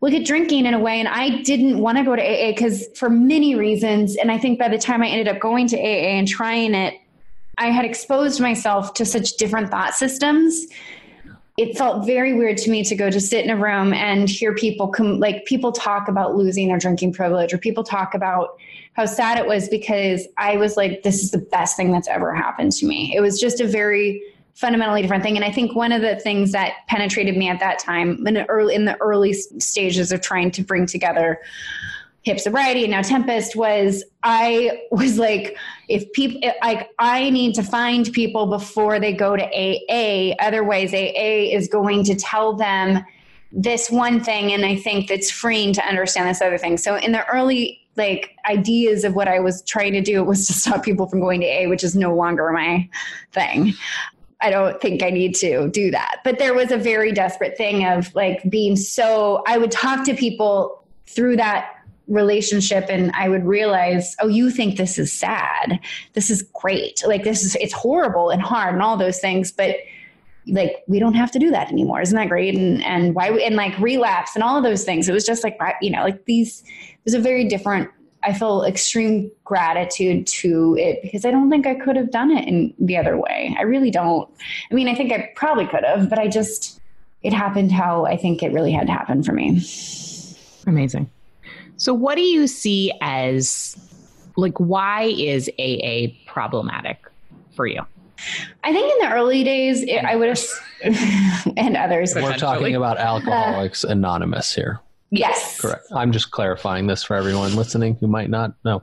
look 0.00 0.12
at 0.12 0.26
drinking 0.26 0.66
in 0.66 0.74
a 0.74 0.78
way. 0.78 1.00
And 1.00 1.08
I 1.08 1.42
didn't 1.42 1.78
want 1.78 1.98
to 1.98 2.04
go 2.04 2.14
to 2.14 2.22
AA 2.22 2.52
because 2.52 2.86
for 2.94 3.08
many 3.08 3.54
reasons. 3.54 4.16
And 4.16 4.30
I 4.30 4.38
think 4.38 4.58
by 4.58 4.68
the 4.68 4.78
time 4.78 5.02
I 5.02 5.08
ended 5.08 5.28
up 5.28 5.40
going 5.40 5.66
to 5.68 5.76
AA 5.76 6.18
and 6.18 6.28
trying 6.28 6.74
it, 6.74 6.94
I 7.58 7.70
had 7.70 7.86
exposed 7.86 8.40
myself 8.40 8.92
to 8.94 9.06
such 9.06 9.36
different 9.38 9.70
thought 9.70 9.94
systems. 9.94 10.66
It 11.56 11.76
felt 11.76 12.04
very 12.04 12.34
weird 12.34 12.58
to 12.58 12.70
me 12.70 12.84
to 12.84 12.94
go 12.94 13.10
to 13.10 13.20
sit 13.20 13.44
in 13.44 13.50
a 13.50 13.56
room 13.56 13.94
and 13.94 14.28
hear 14.28 14.54
people 14.54 14.88
come, 14.88 15.18
like 15.18 15.46
people 15.46 15.72
talk 15.72 16.06
about 16.06 16.36
losing 16.36 16.68
their 16.68 16.78
drinking 16.78 17.14
privilege 17.14 17.54
or 17.54 17.58
people 17.58 17.82
talk 17.82 18.14
about 18.14 18.58
how 18.92 19.06
sad 19.06 19.38
it 19.38 19.46
was 19.46 19.68
because 19.68 20.26
I 20.36 20.56
was 20.56 20.76
like, 20.76 21.02
this 21.02 21.22
is 21.22 21.30
the 21.30 21.38
best 21.38 21.76
thing 21.76 21.92
that's 21.92 22.08
ever 22.08 22.34
happened 22.34 22.72
to 22.72 22.86
me. 22.86 23.14
It 23.16 23.20
was 23.20 23.40
just 23.40 23.60
a 23.60 23.66
very 23.66 24.22
fundamentally 24.56 25.02
different 25.02 25.22
thing. 25.22 25.36
And 25.36 25.44
I 25.44 25.52
think 25.52 25.74
one 25.74 25.92
of 25.92 26.00
the 26.00 26.16
things 26.16 26.52
that 26.52 26.74
penetrated 26.88 27.36
me 27.36 27.48
at 27.48 27.60
that 27.60 27.78
time 27.78 28.26
in 28.26 28.34
the 28.34 28.48
early, 28.48 28.74
in 28.74 28.86
the 28.86 28.96
early 29.02 29.34
stages 29.34 30.12
of 30.12 30.22
trying 30.22 30.50
to 30.52 30.62
bring 30.62 30.86
together 30.86 31.40
hip 32.26 32.40
sobriety 32.40 32.82
and 32.82 32.90
now 32.90 33.00
tempest 33.00 33.54
was 33.54 34.02
i 34.24 34.82
was 34.90 35.16
like 35.16 35.56
if 35.88 36.10
people 36.12 36.40
like 36.60 36.90
i 36.98 37.30
need 37.30 37.54
to 37.54 37.62
find 37.62 38.12
people 38.12 38.48
before 38.48 38.98
they 38.98 39.12
go 39.12 39.36
to 39.36 39.44
aa 39.44 40.34
otherwise 40.40 40.92
aa 40.92 41.56
is 41.56 41.68
going 41.68 42.02
to 42.02 42.16
tell 42.16 42.52
them 42.52 43.02
this 43.52 43.88
one 43.88 44.18
thing 44.20 44.52
and 44.52 44.66
i 44.66 44.74
think 44.74 45.08
that's 45.08 45.30
freeing 45.30 45.72
to 45.72 45.80
understand 45.86 46.28
this 46.28 46.42
other 46.42 46.58
thing 46.58 46.76
so 46.76 46.96
in 46.96 47.12
the 47.12 47.24
early 47.28 47.80
like 47.96 48.36
ideas 48.46 49.04
of 49.04 49.14
what 49.14 49.26
I 49.26 49.40
was 49.40 49.62
trying 49.62 49.94
to 49.94 50.02
do 50.02 50.22
was 50.22 50.46
to 50.48 50.52
stop 50.52 50.84
people 50.84 51.06
from 51.06 51.18
going 51.18 51.40
to 51.40 51.46
A, 51.46 51.66
which 51.66 51.82
is 51.82 51.96
no 51.96 52.14
longer 52.14 52.52
my 52.52 52.86
thing. 53.32 53.72
I 54.42 54.50
don't 54.50 54.78
think 54.82 55.02
I 55.02 55.08
need 55.08 55.34
to 55.36 55.70
do 55.70 55.90
that. 55.92 56.16
But 56.22 56.38
there 56.38 56.52
was 56.52 56.70
a 56.70 56.76
very 56.76 57.10
desperate 57.10 57.56
thing 57.56 57.86
of 57.86 58.14
like 58.14 58.42
being 58.50 58.76
so, 58.76 59.42
I 59.46 59.56
would 59.56 59.70
talk 59.70 60.04
to 60.04 60.14
people 60.14 60.84
through 61.06 61.36
that 61.36 61.75
relationship 62.08 62.86
and 62.88 63.10
I 63.14 63.28
would 63.28 63.44
realize, 63.44 64.14
oh, 64.20 64.28
you 64.28 64.50
think 64.50 64.76
this 64.76 64.98
is 64.98 65.12
sad. 65.12 65.80
This 66.12 66.30
is 66.30 66.42
great. 66.54 67.02
Like 67.06 67.24
this 67.24 67.44
is, 67.44 67.56
it's 67.56 67.72
horrible 67.72 68.30
and 68.30 68.40
hard 68.40 68.74
and 68.74 68.82
all 68.82 68.96
those 68.96 69.18
things. 69.18 69.50
But 69.50 69.76
like 70.48 70.84
we 70.86 70.98
don't 70.98 71.14
have 71.14 71.30
to 71.32 71.38
do 71.38 71.50
that 71.50 71.70
anymore 71.70 72.00
isn't 72.00 72.16
that 72.16 72.28
great 72.28 72.54
and 72.54 72.82
and 72.84 73.14
why 73.14 73.30
and 73.30 73.56
like 73.56 73.76
relapse 73.78 74.34
and 74.34 74.42
all 74.42 74.56
of 74.56 74.62
those 74.62 74.84
things 74.84 75.08
it 75.08 75.12
was 75.12 75.26
just 75.26 75.42
like 75.42 75.58
you 75.80 75.90
know 75.90 76.02
like 76.02 76.24
these 76.24 76.62
it 76.62 77.04
was 77.04 77.14
a 77.14 77.18
very 77.18 77.48
different 77.48 77.90
i 78.22 78.32
feel 78.32 78.62
extreme 78.64 79.30
gratitude 79.44 80.26
to 80.26 80.76
it 80.78 81.00
because 81.02 81.24
i 81.24 81.30
don't 81.30 81.50
think 81.50 81.66
i 81.66 81.74
could 81.74 81.96
have 81.96 82.10
done 82.10 82.30
it 82.30 82.46
in 82.46 82.72
the 82.78 82.96
other 82.96 83.18
way 83.18 83.54
i 83.58 83.62
really 83.62 83.90
don't 83.90 84.30
i 84.70 84.74
mean 84.74 84.88
i 84.88 84.94
think 84.94 85.12
i 85.12 85.30
probably 85.34 85.66
could 85.66 85.84
have 85.84 86.08
but 86.08 86.18
i 86.18 86.28
just 86.28 86.80
it 87.22 87.32
happened 87.32 87.72
how 87.72 88.06
i 88.06 88.16
think 88.16 88.42
it 88.42 88.52
really 88.52 88.72
had 88.72 88.86
to 88.86 88.92
happen 88.92 89.22
for 89.22 89.32
me 89.32 89.60
amazing 90.66 91.10
so 91.76 91.92
what 91.94 92.16
do 92.16 92.22
you 92.22 92.46
see 92.46 92.92
as 93.00 93.76
like 94.36 94.58
why 94.58 95.04
is 95.04 95.50
aa 95.58 96.06
problematic 96.26 96.98
for 97.54 97.66
you 97.66 97.82
I 98.64 98.72
think 98.72 98.92
in 98.92 99.08
the 99.08 99.14
early 99.14 99.44
days, 99.44 99.82
it, 99.82 100.04
I 100.04 100.16
would 100.16 100.28
have, 100.28 100.42
and 101.56 101.76
others. 101.76 102.14
We're 102.14 102.36
talking 102.36 102.74
about 102.74 102.98
Alcoholics 102.98 103.84
uh, 103.84 103.88
Anonymous 103.88 104.54
here. 104.54 104.80
Yes. 105.10 105.60
Correct. 105.60 105.86
I'm 105.94 106.12
just 106.12 106.30
clarifying 106.30 106.86
this 106.86 107.02
for 107.04 107.14
everyone 107.14 107.54
listening 107.54 107.96
who 107.96 108.06
might 108.06 108.30
not 108.30 108.54
know. 108.64 108.82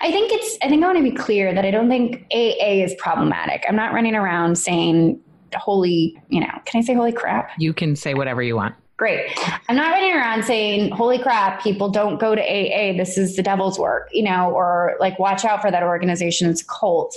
I 0.00 0.10
think 0.10 0.32
it's, 0.32 0.58
I 0.62 0.68
think 0.68 0.82
I 0.82 0.86
want 0.86 0.98
to 0.98 1.04
be 1.04 1.12
clear 1.12 1.54
that 1.54 1.64
I 1.64 1.70
don't 1.70 1.88
think 1.88 2.26
AA 2.32 2.82
is 2.82 2.94
problematic. 2.98 3.64
I'm 3.68 3.76
not 3.76 3.92
running 3.92 4.14
around 4.14 4.56
saying, 4.56 5.20
holy, 5.54 6.20
you 6.28 6.40
know, 6.40 6.50
can 6.64 6.80
I 6.80 6.84
say 6.84 6.94
holy 6.94 7.12
crap? 7.12 7.50
You 7.58 7.72
can 7.72 7.94
say 7.96 8.14
whatever 8.14 8.42
you 8.42 8.56
want. 8.56 8.74
Great. 9.00 9.30
I'm 9.70 9.76
not 9.76 9.92
running 9.92 10.12
around 10.12 10.44
saying, 10.44 10.90
holy 10.90 11.18
crap, 11.18 11.62
people 11.62 11.88
don't 11.88 12.20
go 12.20 12.34
to 12.34 12.42
AA. 12.42 12.94
This 12.94 13.16
is 13.16 13.34
the 13.34 13.42
devil's 13.42 13.78
work, 13.78 14.10
you 14.12 14.22
know, 14.22 14.50
or 14.50 14.94
like, 15.00 15.18
watch 15.18 15.42
out 15.42 15.62
for 15.62 15.70
that 15.70 15.82
organization. 15.82 16.50
It's 16.50 16.60
a 16.60 16.66
cult. 16.66 17.16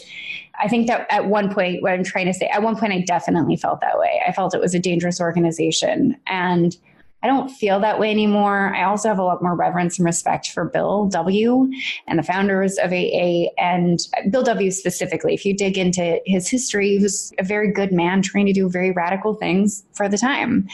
I 0.58 0.70
think 0.70 0.88
that 0.88 1.06
at 1.10 1.26
one 1.26 1.54
point, 1.54 1.82
what 1.82 1.92
I'm 1.92 2.06
trying 2.06 2.28
to 2.28 2.34
say, 2.34 2.48
at 2.48 2.64
one 2.64 2.78
point, 2.78 2.94
I 2.94 3.02
definitely 3.02 3.58
felt 3.58 3.82
that 3.82 4.00
way. 4.00 4.22
I 4.26 4.32
felt 4.32 4.56
it 4.56 4.62
was 4.62 4.74
a 4.74 4.80
dangerous 4.80 5.20
organization. 5.20 6.16
And 6.26 6.78
I 7.24 7.28
don't 7.28 7.50
feel 7.50 7.80
that 7.80 8.00
way 8.00 8.12
anymore. 8.12 8.76
I 8.76 8.84
also 8.84 9.08
have 9.08 9.18
a 9.18 9.24
lot 9.24 9.42
more 9.42 9.56
reverence 9.56 9.98
and 9.98 10.06
respect 10.06 10.50
for 10.50 10.66
Bill 10.66 11.06
W. 11.06 11.72
and 12.06 12.20
the 12.20 12.24
founders 12.24 12.78
of 12.78 12.92
AA 12.92 13.46
and 13.58 14.00
Bill 14.30 14.44
W. 14.44 14.70
specifically. 14.72 15.34
If 15.34 15.46
you 15.46 15.56
dig 15.56 15.78
into 15.78 16.20
his 16.26 16.50
history, 16.50 16.98
he 16.98 17.00
was 17.00 17.34
a 17.40 17.44
very 17.44 17.72
good 17.72 17.94
man 17.94 18.22
trying 18.22 18.46
to 18.48 18.54
do 18.54 18.70
very 18.70 18.92
radical 18.92 19.36
things 19.36 19.86
for 19.94 20.10
the 20.10 20.18
time. 20.18 20.68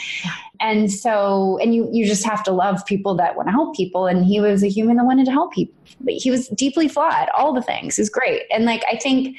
And 0.59 0.91
so, 0.91 1.59
and 1.62 1.75
you 1.75 1.88
you 1.91 2.05
just 2.05 2.25
have 2.25 2.43
to 2.45 2.51
love 2.51 2.83
people 2.85 3.15
that 3.15 3.35
want 3.35 3.47
to 3.47 3.51
help 3.51 3.75
people. 3.75 4.07
And 4.07 4.25
he 4.25 4.41
was 4.41 4.63
a 4.63 4.67
human 4.67 4.97
that 4.97 5.05
wanted 5.05 5.25
to 5.25 5.31
help 5.31 5.53
people. 5.53 5.75
He 6.07 6.31
was 6.31 6.47
deeply 6.49 6.88
flawed, 6.88 7.29
all 7.38 7.53
the 7.53 7.62
things. 7.62 7.97
He's 7.97 8.09
great. 8.09 8.43
And 8.51 8.65
like 8.65 8.83
I 8.91 8.97
think 8.97 9.38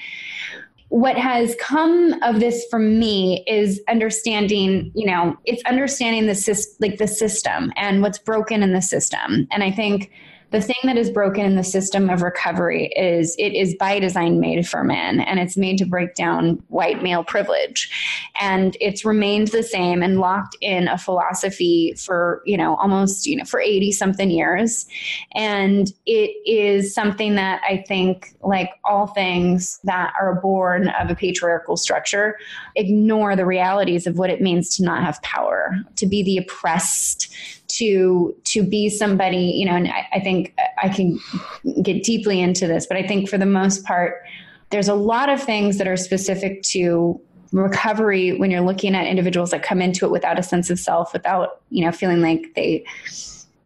what 0.90 1.16
has 1.16 1.56
come 1.60 2.20
of 2.24 2.40
this 2.40 2.66
for 2.68 2.80
me 2.80 3.44
is 3.46 3.80
understanding 3.88 4.90
you 4.94 5.06
know 5.06 5.36
it's 5.44 5.62
understanding 5.64 6.26
the 6.26 6.66
like 6.80 6.98
the 6.98 7.06
system 7.06 7.72
and 7.76 8.02
what's 8.02 8.18
broken 8.18 8.62
in 8.62 8.72
the 8.72 8.82
system. 8.82 9.46
And 9.50 9.62
i 9.62 9.70
think 9.70 10.10
the 10.50 10.60
thing 10.60 10.76
that 10.84 10.96
is 10.96 11.10
broken 11.10 11.44
in 11.44 11.56
the 11.56 11.64
system 11.64 12.10
of 12.10 12.22
recovery 12.22 12.92
is 12.96 13.34
it 13.38 13.54
is 13.54 13.74
by 13.74 13.98
design 13.98 14.40
made 14.40 14.68
for 14.68 14.82
men 14.82 15.20
and 15.20 15.38
it's 15.38 15.56
made 15.56 15.78
to 15.78 15.84
break 15.84 16.14
down 16.14 16.62
white 16.68 17.02
male 17.02 17.24
privilege. 17.24 17.90
And 18.40 18.76
it's 18.80 19.04
remained 19.04 19.48
the 19.48 19.62
same 19.62 20.02
and 20.02 20.18
locked 20.18 20.56
in 20.60 20.88
a 20.88 20.98
philosophy 20.98 21.94
for 21.96 22.42
you 22.44 22.56
know 22.56 22.76
almost 22.76 23.26
you 23.26 23.36
know 23.36 23.44
for 23.44 23.60
80 23.60 23.92
something 23.92 24.30
years. 24.30 24.86
And 25.32 25.92
it 26.06 26.30
is 26.46 26.92
something 26.94 27.34
that 27.34 27.60
i 27.68 27.84
think 27.86 28.34
like 28.42 28.70
all 28.84 29.06
things 29.08 29.78
that 29.84 30.12
are 30.20 30.40
born 30.40 30.88
of 31.00 31.10
a 31.10 31.14
patriarchal 31.14 31.76
structure 31.76 32.38
ignore 32.76 33.36
the 33.36 33.46
realities 33.46 34.06
of 34.06 34.18
what 34.18 34.30
it 34.30 34.40
means 34.40 34.74
to 34.76 34.82
not 34.82 35.02
have 35.02 35.20
power 35.22 35.74
to 35.96 36.06
be 36.06 36.22
the 36.22 36.38
oppressed 36.38 37.32
to 37.80 38.34
to 38.44 38.62
be 38.62 38.88
somebody 38.88 39.54
you 39.56 39.64
know 39.64 39.74
and 39.74 39.88
I, 39.88 40.06
I, 40.14 40.20
think 40.20 40.54
i 40.82 40.88
can 40.88 41.18
get 41.82 42.02
deeply 42.02 42.40
into 42.40 42.66
this 42.66 42.86
but 42.86 42.96
i 42.96 43.06
think 43.06 43.28
for 43.28 43.38
the 43.38 43.46
most 43.46 43.84
part 43.84 44.22
there's 44.70 44.88
a 44.88 44.94
lot 44.94 45.28
of 45.28 45.42
things 45.42 45.78
that 45.78 45.88
are 45.88 45.96
specific 45.96 46.62
to 46.62 47.20
recovery 47.52 48.38
when 48.38 48.50
you're 48.50 48.60
looking 48.60 48.94
at 48.94 49.06
individuals 49.06 49.50
that 49.50 49.62
come 49.62 49.82
into 49.82 50.04
it 50.04 50.10
without 50.10 50.38
a 50.38 50.42
sense 50.42 50.70
of 50.70 50.78
self 50.78 51.12
without 51.12 51.62
you 51.70 51.84
know 51.84 51.90
feeling 51.90 52.20
like 52.20 52.54
they 52.54 52.84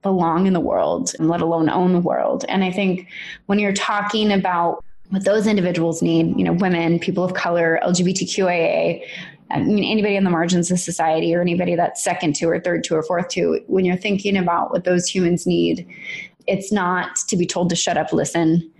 belong 0.02 0.46
in 0.46 0.52
the 0.52 0.60
world 0.60 1.12
and 1.18 1.28
let 1.28 1.40
alone 1.40 1.68
own 1.68 1.92
the 1.92 2.00
world. 2.00 2.44
And 2.48 2.62
i 2.62 2.70
think 2.70 3.08
when 3.46 3.58
you're 3.58 3.72
talking 3.72 4.30
about 4.30 4.84
what 5.10 5.24
those 5.24 5.46
individuals 5.46 6.02
need 6.02 6.36
you 6.38 6.44
know 6.44 6.52
women 6.52 6.98
people 6.98 7.24
of 7.24 7.34
color 7.34 7.78
lgbtqia 7.82 9.02
I 9.50 9.60
mean, 9.60 9.84
anybody 9.84 10.16
on 10.16 10.24
the 10.24 10.30
margins 10.30 10.70
of 10.70 10.80
society 10.80 11.34
or 11.34 11.40
anybody 11.40 11.76
that's 11.76 12.02
second 12.02 12.34
to 12.36 12.46
or 12.46 12.60
third 12.60 12.82
to 12.84 12.94
or 12.94 13.02
fourth 13.02 13.28
to, 13.28 13.60
when 13.66 13.84
you're 13.84 13.96
thinking 13.96 14.36
about 14.36 14.70
what 14.70 14.84
those 14.84 15.06
humans 15.06 15.46
need, 15.46 15.86
it's 16.46 16.72
not 16.72 17.16
to 17.28 17.36
be 17.36 17.46
told 17.46 17.70
to 17.70 17.76
shut 17.76 17.96
up, 17.96 18.12
listen, 18.12 18.70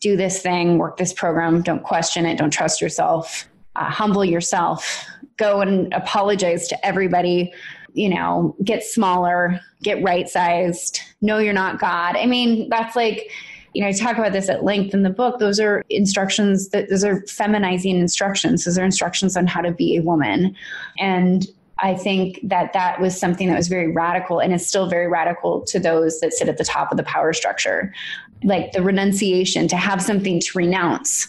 do 0.00 0.16
this 0.16 0.40
thing, 0.40 0.78
work 0.78 0.96
this 0.96 1.12
program, 1.12 1.62
don't 1.62 1.82
question 1.82 2.26
it, 2.26 2.38
don't 2.38 2.50
trust 2.52 2.80
yourself, 2.80 3.48
uh, 3.76 3.84
humble 3.84 4.24
yourself, 4.24 5.04
go 5.36 5.60
and 5.60 5.92
apologize 5.94 6.68
to 6.68 6.86
everybody, 6.86 7.52
you 7.94 8.08
know, 8.08 8.54
get 8.64 8.84
smaller, 8.84 9.60
get 9.82 10.02
right 10.02 10.28
sized, 10.28 11.00
know 11.20 11.38
you're 11.38 11.52
not 11.52 11.80
God. 11.80 12.16
I 12.16 12.26
mean, 12.26 12.68
that's 12.68 12.94
like, 12.94 13.30
you 13.78 13.84
know, 13.84 13.90
I 13.90 13.92
talk 13.92 14.18
about 14.18 14.32
this 14.32 14.48
at 14.48 14.64
length 14.64 14.92
in 14.92 15.04
the 15.04 15.10
book. 15.10 15.38
Those 15.38 15.60
are 15.60 15.84
instructions 15.88 16.70
that 16.70 16.88
those 16.88 17.04
are 17.04 17.20
feminizing 17.28 18.00
instructions. 18.00 18.64
Those 18.64 18.76
are 18.76 18.84
instructions 18.84 19.36
on 19.36 19.46
how 19.46 19.60
to 19.60 19.70
be 19.70 19.96
a 19.96 20.02
woman. 20.02 20.56
And 20.98 21.46
I 21.78 21.94
think 21.94 22.40
that 22.42 22.72
that 22.72 23.00
was 23.00 23.16
something 23.16 23.46
that 23.46 23.56
was 23.56 23.68
very 23.68 23.92
radical 23.92 24.40
and 24.40 24.52
is 24.52 24.66
still 24.66 24.88
very 24.88 25.06
radical 25.06 25.60
to 25.66 25.78
those 25.78 26.18
that 26.18 26.32
sit 26.32 26.48
at 26.48 26.58
the 26.58 26.64
top 26.64 26.90
of 26.90 26.96
the 26.96 27.04
power 27.04 27.32
structure. 27.32 27.94
Like 28.42 28.72
the 28.72 28.82
renunciation 28.82 29.68
to 29.68 29.76
have 29.76 30.02
something 30.02 30.40
to 30.40 30.58
renounce 30.58 31.28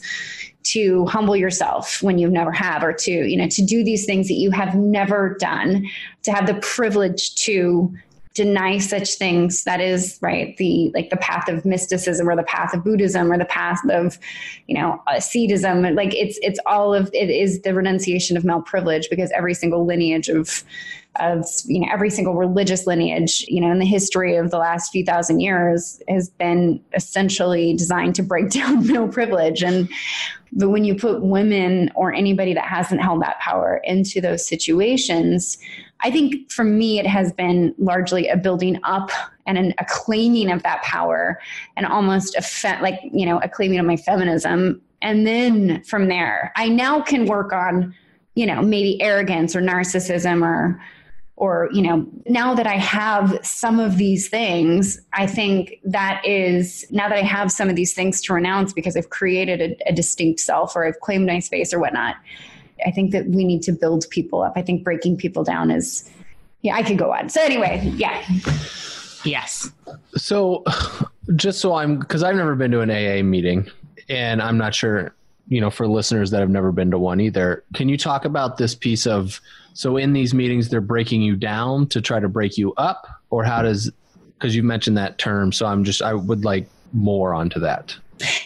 to 0.63 1.05
humble 1.05 1.35
yourself 1.35 2.01
when 2.01 2.17
you 2.17 2.27
never 2.31 2.51
have 2.51 2.83
or 2.83 2.93
to 2.93 3.11
you 3.11 3.37
know 3.37 3.47
to 3.47 3.63
do 3.63 3.83
these 3.83 4.05
things 4.05 4.27
that 4.27 4.33
you 4.33 4.51
have 4.51 4.75
never 4.75 5.37
done 5.39 5.85
to 6.23 6.31
have 6.31 6.47
the 6.47 6.55
privilege 6.55 7.33
to 7.35 7.95
deny 8.33 8.77
such 8.77 9.15
things. 9.15 9.63
That 9.63 9.81
is 9.81 10.17
right 10.21 10.55
the 10.57 10.91
like 10.93 11.09
the 11.09 11.17
path 11.17 11.49
of 11.49 11.65
mysticism 11.65 12.29
or 12.29 12.35
the 12.35 12.43
path 12.43 12.73
of 12.73 12.83
buddhism 12.83 13.31
or 13.31 13.37
the 13.37 13.45
path 13.45 13.79
of 13.89 14.17
you 14.67 14.75
know 14.75 15.01
uh, 15.07 15.15
asceticism 15.15 15.81
like 15.95 16.13
it's 16.15 16.39
it's 16.41 16.59
all 16.65 16.93
of 16.93 17.09
it 17.13 17.29
is 17.29 17.61
the 17.61 17.73
renunciation 17.73 18.37
of 18.37 18.45
male 18.45 18.61
privilege 18.61 19.09
because 19.09 19.31
every 19.31 19.53
single 19.53 19.85
lineage 19.85 20.29
of 20.29 20.63
of 21.19 21.45
you 21.65 21.81
know 21.81 21.87
every 21.91 22.09
single 22.09 22.35
religious 22.35 22.85
lineage 22.85 23.43
you 23.47 23.59
know 23.59 23.71
in 23.71 23.79
the 23.79 23.85
history 23.85 24.35
of 24.35 24.51
the 24.51 24.57
last 24.57 24.91
few 24.91 25.03
thousand 25.03 25.39
years 25.39 26.01
has 26.07 26.29
been 26.29 26.79
essentially 26.93 27.73
designed 27.73 28.15
to 28.15 28.23
break 28.23 28.49
down 28.51 28.85
male 28.85 29.07
privilege 29.07 29.63
and 29.63 29.89
but 30.53 30.69
when 30.69 30.83
you 30.83 30.95
put 30.95 31.21
women 31.21 31.91
or 31.95 32.13
anybody 32.13 32.53
that 32.53 32.65
hasn't 32.65 33.01
held 33.01 33.21
that 33.21 33.39
power 33.39 33.81
into 33.83 34.19
those 34.19 34.47
situations 34.47 35.57
I 36.01 36.11
think 36.11 36.51
for 36.51 36.63
me, 36.63 36.99
it 36.99 37.07
has 37.07 37.33
been 37.33 37.75
largely 37.77 38.27
a 38.27 38.37
building 38.37 38.79
up 38.83 39.11
and 39.45 39.57
an, 39.57 39.73
a 39.79 39.85
claiming 39.85 40.51
of 40.51 40.63
that 40.63 40.81
power 40.81 41.41
and 41.75 41.85
almost 41.85 42.35
a 42.35 42.41
fe- 42.41 42.81
like, 42.81 42.99
you 43.11 43.25
know, 43.25 43.39
a 43.39 43.49
claiming 43.49 43.79
of 43.79 43.85
my 43.85 43.97
feminism. 43.97 44.81
And 45.01 45.27
then 45.27 45.83
from 45.83 46.07
there, 46.07 46.53
I 46.55 46.69
now 46.69 47.01
can 47.01 47.25
work 47.25 47.51
on, 47.51 47.93
you 48.35 48.45
know, 48.45 48.61
maybe 48.61 49.01
arrogance 49.01 49.55
or 49.55 49.61
narcissism 49.61 50.41
or, 50.41 50.81
or, 51.39 51.69
you 51.71 51.81
know, 51.81 52.05
now 52.27 52.53
that 52.53 52.67
I 52.67 52.75
have 52.75 53.39
some 53.43 53.79
of 53.79 53.97
these 53.97 54.29
things, 54.29 55.01
I 55.13 55.25
think 55.25 55.79
that 55.85 56.21
is 56.25 56.85
now 56.91 57.09
that 57.09 57.17
I 57.17 57.23
have 57.23 57.51
some 57.51 57.69
of 57.69 57.75
these 57.75 57.93
things 57.93 58.21
to 58.23 58.33
renounce 58.33 58.73
because 58.73 58.95
I've 58.95 59.09
created 59.09 59.61
a, 59.61 59.89
a 59.89 59.93
distinct 59.93 60.41
self 60.41 60.75
or 60.75 60.85
I've 60.85 60.99
claimed 60.99 61.25
my 61.25 61.39
space 61.39 61.73
or 61.73 61.79
whatnot 61.79 62.15
I 62.85 62.91
think 62.91 63.11
that 63.11 63.27
we 63.27 63.43
need 63.43 63.61
to 63.63 63.71
build 63.71 64.05
people 64.09 64.41
up. 64.41 64.53
I 64.55 64.61
think 64.61 64.83
breaking 64.83 65.17
people 65.17 65.43
down 65.43 65.71
is, 65.71 66.09
yeah, 66.61 66.75
I 66.75 66.83
could 66.83 66.97
go 66.97 67.11
on. 67.13 67.29
So 67.29 67.41
anyway, 67.41 67.81
yeah. 67.95 68.23
Yes. 69.23 69.71
So 70.15 70.63
just 71.35 71.59
so 71.59 71.75
I'm, 71.75 71.99
because 71.99 72.23
I've 72.23 72.35
never 72.35 72.55
been 72.55 72.71
to 72.71 72.81
an 72.81 72.89
AA 72.89 73.23
meeting 73.23 73.69
and 74.07 74.41
I'm 74.41 74.57
not 74.57 74.73
sure, 74.73 75.13
you 75.49 75.59
know, 75.59 75.69
for 75.69 75.87
listeners 75.87 76.31
that 76.31 76.39
have 76.39 76.49
never 76.49 76.71
been 76.71 76.91
to 76.91 76.97
one 76.97 77.19
either, 77.19 77.63
can 77.73 77.89
you 77.89 77.97
talk 77.97 78.23
about 78.23 78.57
this 78.57 78.73
piece 78.73 79.05
of, 79.05 79.41
so 79.73 79.97
in 79.97 80.13
these 80.13 80.33
meetings, 80.33 80.69
they're 80.69 80.79
breaking 80.79 81.21
you 81.21 81.35
down 81.35 81.87
to 81.87 82.01
try 82.01 82.19
to 82.19 82.29
break 82.29 82.57
you 82.57 82.73
up 82.75 83.07
or 83.31 83.43
how 83.43 83.61
does, 83.61 83.91
because 84.37 84.55
you 84.55 84.63
mentioned 84.63 84.97
that 84.97 85.17
term. 85.17 85.51
So 85.51 85.65
I'm 85.65 85.83
just, 85.83 86.01
I 86.01 86.13
would 86.13 86.45
like 86.45 86.69
more 86.93 87.33
onto 87.33 87.59
that. 87.59 87.95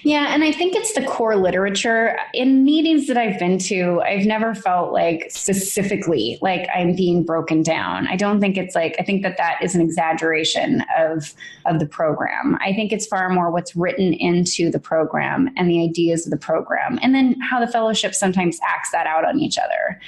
Yeah, 0.03 0.33
and 0.33 0.43
I 0.43 0.51
think 0.51 0.75
it's 0.75 0.93
the 0.93 1.03
core 1.05 1.35
literature. 1.35 2.17
In 2.33 2.63
meetings 2.63 3.07
that 3.07 3.17
I've 3.17 3.39
been 3.39 3.57
to, 3.59 4.01
I've 4.01 4.25
never 4.25 4.53
felt 4.53 4.93
like 4.93 5.27
specifically 5.29 6.37
like 6.41 6.67
I'm 6.73 6.95
being 6.95 7.23
broken 7.23 7.63
down. 7.63 8.07
I 8.07 8.15
don't 8.15 8.39
think 8.39 8.57
it's 8.57 8.75
like 8.75 8.95
I 8.99 9.03
think 9.03 9.23
that 9.23 9.37
that 9.37 9.59
is 9.63 9.75
an 9.75 9.81
exaggeration 9.81 10.83
of 10.97 11.33
of 11.65 11.79
the 11.79 11.85
program. 11.85 12.57
I 12.61 12.73
think 12.73 12.91
it's 12.91 13.07
far 13.07 13.29
more 13.29 13.51
what's 13.51 13.75
written 13.75 14.13
into 14.13 14.69
the 14.69 14.79
program 14.79 15.49
and 15.57 15.69
the 15.69 15.83
ideas 15.83 16.25
of 16.25 16.31
the 16.31 16.37
program 16.37 16.99
and 17.01 17.15
then 17.15 17.39
how 17.41 17.59
the 17.59 17.71
fellowship 17.71 18.13
sometimes 18.13 18.59
acts 18.67 18.91
that 18.91 19.07
out 19.07 19.25
on 19.25 19.39
each 19.39 19.57
other. 19.57 19.99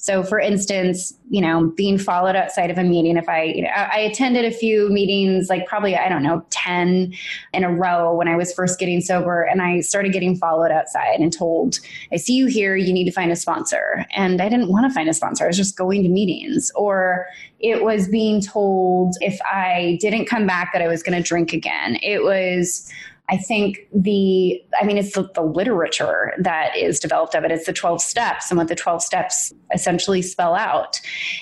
So, 0.00 0.22
for 0.22 0.38
instance, 0.38 1.12
you 1.28 1.40
know, 1.40 1.72
being 1.76 1.98
followed 1.98 2.36
outside 2.36 2.70
of 2.70 2.78
a 2.78 2.84
meeting, 2.84 3.16
if 3.16 3.28
I, 3.28 3.42
you 3.42 3.62
know, 3.62 3.68
I 3.68 3.98
attended 3.98 4.44
a 4.44 4.52
few 4.52 4.88
meetings, 4.90 5.48
like 5.50 5.66
probably, 5.66 5.96
I 5.96 6.08
don't 6.08 6.22
know, 6.22 6.46
10 6.50 7.12
in 7.52 7.64
a 7.64 7.70
row 7.70 8.14
when 8.14 8.28
I 8.28 8.36
was 8.36 8.52
first 8.52 8.78
getting 8.78 9.00
sober, 9.00 9.42
and 9.42 9.60
I 9.60 9.80
started 9.80 10.12
getting 10.12 10.36
followed 10.36 10.70
outside 10.70 11.18
and 11.18 11.32
told, 11.32 11.80
I 12.12 12.16
see 12.16 12.34
you 12.34 12.46
here, 12.46 12.76
you 12.76 12.92
need 12.92 13.06
to 13.06 13.12
find 13.12 13.32
a 13.32 13.36
sponsor. 13.36 14.06
And 14.14 14.40
I 14.40 14.48
didn't 14.48 14.70
want 14.70 14.88
to 14.88 14.94
find 14.94 15.08
a 15.08 15.14
sponsor, 15.14 15.44
I 15.44 15.48
was 15.48 15.56
just 15.56 15.76
going 15.76 16.04
to 16.04 16.08
meetings. 16.08 16.70
Or 16.76 17.26
it 17.58 17.82
was 17.82 18.08
being 18.08 18.40
told 18.40 19.16
if 19.20 19.40
I 19.42 19.98
didn't 20.00 20.26
come 20.26 20.46
back 20.46 20.72
that 20.72 20.80
I 20.80 20.86
was 20.86 21.02
going 21.02 21.20
to 21.20 21.28
drink 21.28 21.52
again. 21.52 21.98
It 22.02 22.22
was, 22.22 22.88
I 23.30 23.36
think 23.36 23.80
the, 23.94 24.62
I 24.80 24.84
mean, 24.84 24.96
it's 24.96 25.12
the, 25.12 25.28
the, 25.34 25.42
literature 25.42 26.32
that 26.38 26.74
is 26.76 26.98
developed 26.98 27.34
of 27.34 27.44
it. 27.44 27.50
It's 27.50 27.66
the 27.66 27.72
12 27.72 28.00
steps 28.00 28.50
and 28.50 28.56
what 28.56 28.68
the 28.68 28.74
12 28.74 29.02
steps 29.02 29.52
essentially 29.74 30.22
spell 30.22 30.54
out. 30.54 30.98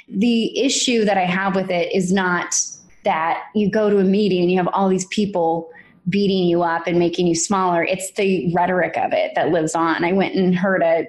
The 0.09 0.59
issue 0.59 1.05
that 1.05 1.17
I 1.17 1.25
have 1.25 1.55
with 1.55 1.71
it 1.71 1.95
is 1.95 2.13
not 2.13 2.57
that 3.05 3.45
you 3.55 3.71
go 3.71 3.89
to 3.89 3.99
a 3.99 4.05
meeting 4.05 4.43
and 4.43 4.51
you 4.51 4.59
have 4.59 4.69
all 4.73 4.89
these 4.89 5.07
people 5.07 5.71
beating 6.09 6.45
you 6.45 6.63
up 6.63 6.87
and 6.87 6.99
making 6.99 7.27
you 7.27 7.35
smaller. 7.35 7.85
It's 7.85 8.13
the 8.13 8.53
rhetoric 8.53 8.97
of 8.97 9.13
it 9.13 9.33
that 9.35 9.51
lives 9.51 9.75
on. 9.75 10.05
I 10.05 10.13
went 10.13 10.35
and 10.35 10.57
heard 10.57 10.83
a, 10.83 11.07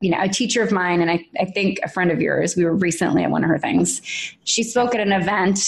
you 0.00 0.10
know, 0.10 0.18
a 0.20 0.28
teacher 0.28 0.62
of 0.62 0.70
mine, 0.70 1.00
and 1.00 1.10
I, 1.10 1.24
I 1.40 1.46
think 1.46 1.78
a 1.82 1.88
friend 1.88 2.10
of 2.10 2.20
yours, 2.20 2.56
we 2.56 2.64
were 2.64 2.74
recently 2.74 3.24
at 3.24 3.30
one 3.30 3.42
of 3.42 3.50
her 3.50 3.58
things. 3.58 4.00
She 4.44 4.62
spoke 4.62 4.94
at 4.94 5.00
an 5.00 5.12
event 5.12 5.60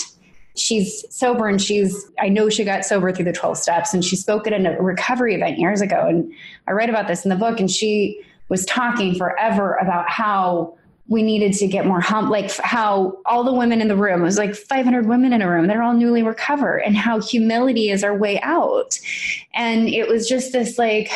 she's 0.57 1.05
sober 1.15 1.47
and 1.47 1.61
she's 1.63 2.11
i 2.19 2.29
know 2.29 2.49
she 2.49 2.65
got 2.65 2.85
sober 2.85 3.13
through 3.13 3.25
the 3.25 3.33
12 3.33 3.57
steps 3.57 3.95
and 3.95 4.05
she 4.05 4.17
spoke 4.17 4.47
at 4.47 4.53
a 4.53 4.83
recovery 4.83 5.35
event 5.35 5.59
years 5.59 5.81
ago. 5.81 6.07
And 6.09 6.33
i 6.67 6.73
read 6.73 6.91
about 6.91 7.07
this 7.09 7.25
in 7.25 7.29
the 7.29 7.37
book 7.37 7.61
and 7.61 7.71
she 7.71 8.21
was 8.49 8.65
talking 8.67 9.15
forever 9.15 9.75
about 9.77 10.09
how 10.09 10.77
we 11.09 11.23
needed 11.23 11.53
to 11.53 11.67
get 11.67 11.87
more 11.87 12.01
hump 12.01 12.31
like 12.31 12.51
how 12.59 13.19
all 13.27 13.43
the 13.43 13.53
women 13.53 13.81
in 13.81 13.89
the 13.89 13.97
room 13.97 14.21
it 14.21 14.25
was 14.25 14.39
like 14.39 14.55
500 14.55 15.07
women 15.07 15.33
in 15.33 15.43
a 15.43 15.51
room 15.51 15.67
they're 15.67 15.83
all 15.83 15.95
newly 15.95 16.23
recovered 16.23 16.79
and 16.79 16.97
how 16.97 17.21
humility 17.21 17.91
is 17.91 18.05
our 18.05 18.17
way 18.17 18.41
out. 18.41 18.99
And 19.55 19.89
it 19.89 20.09
was 20.09 20.29
just 20.29 20.53
this 20.53 20.79
like 20.79 21.11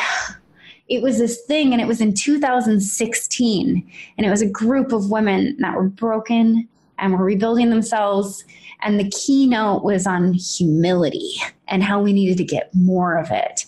it 0.87 1.01
was 1.01 1.17
this 1.17 1.41
thing 1.41 1.73
and 1.73 1.81
it 1.81 1.87
was 1.87 2.01
in 2.01 2.13
2016 2.13 3.91
and 4.17 4.25
it 4.25 4.29
was 4.29 4.41
a 4.41 4.49
group 4.49 4.91
of 4.91 5.09
women 5.09 5.55
that 5.59 5.75
were 5.75 5.89
broken 5.89 6.67
and 6.99 7.13
were 7.13 7.25
rebuilding 7.25 7.69
themselves 7.69 8.45
and 8.85 8.99
the 8.99 9.09
keynote 9.09 9.83
was 9.83 10.07
on 10.07 10.33
humility 10.33 11.33
and 11.67 11.83
how 11.83 11.99
we 11.99 12.13
needed 12.13 12.37
to 12.37 12.45
get 12.45 12.69
more 12.73 13.17
of 13.17 13.31
it. 13.31 13.65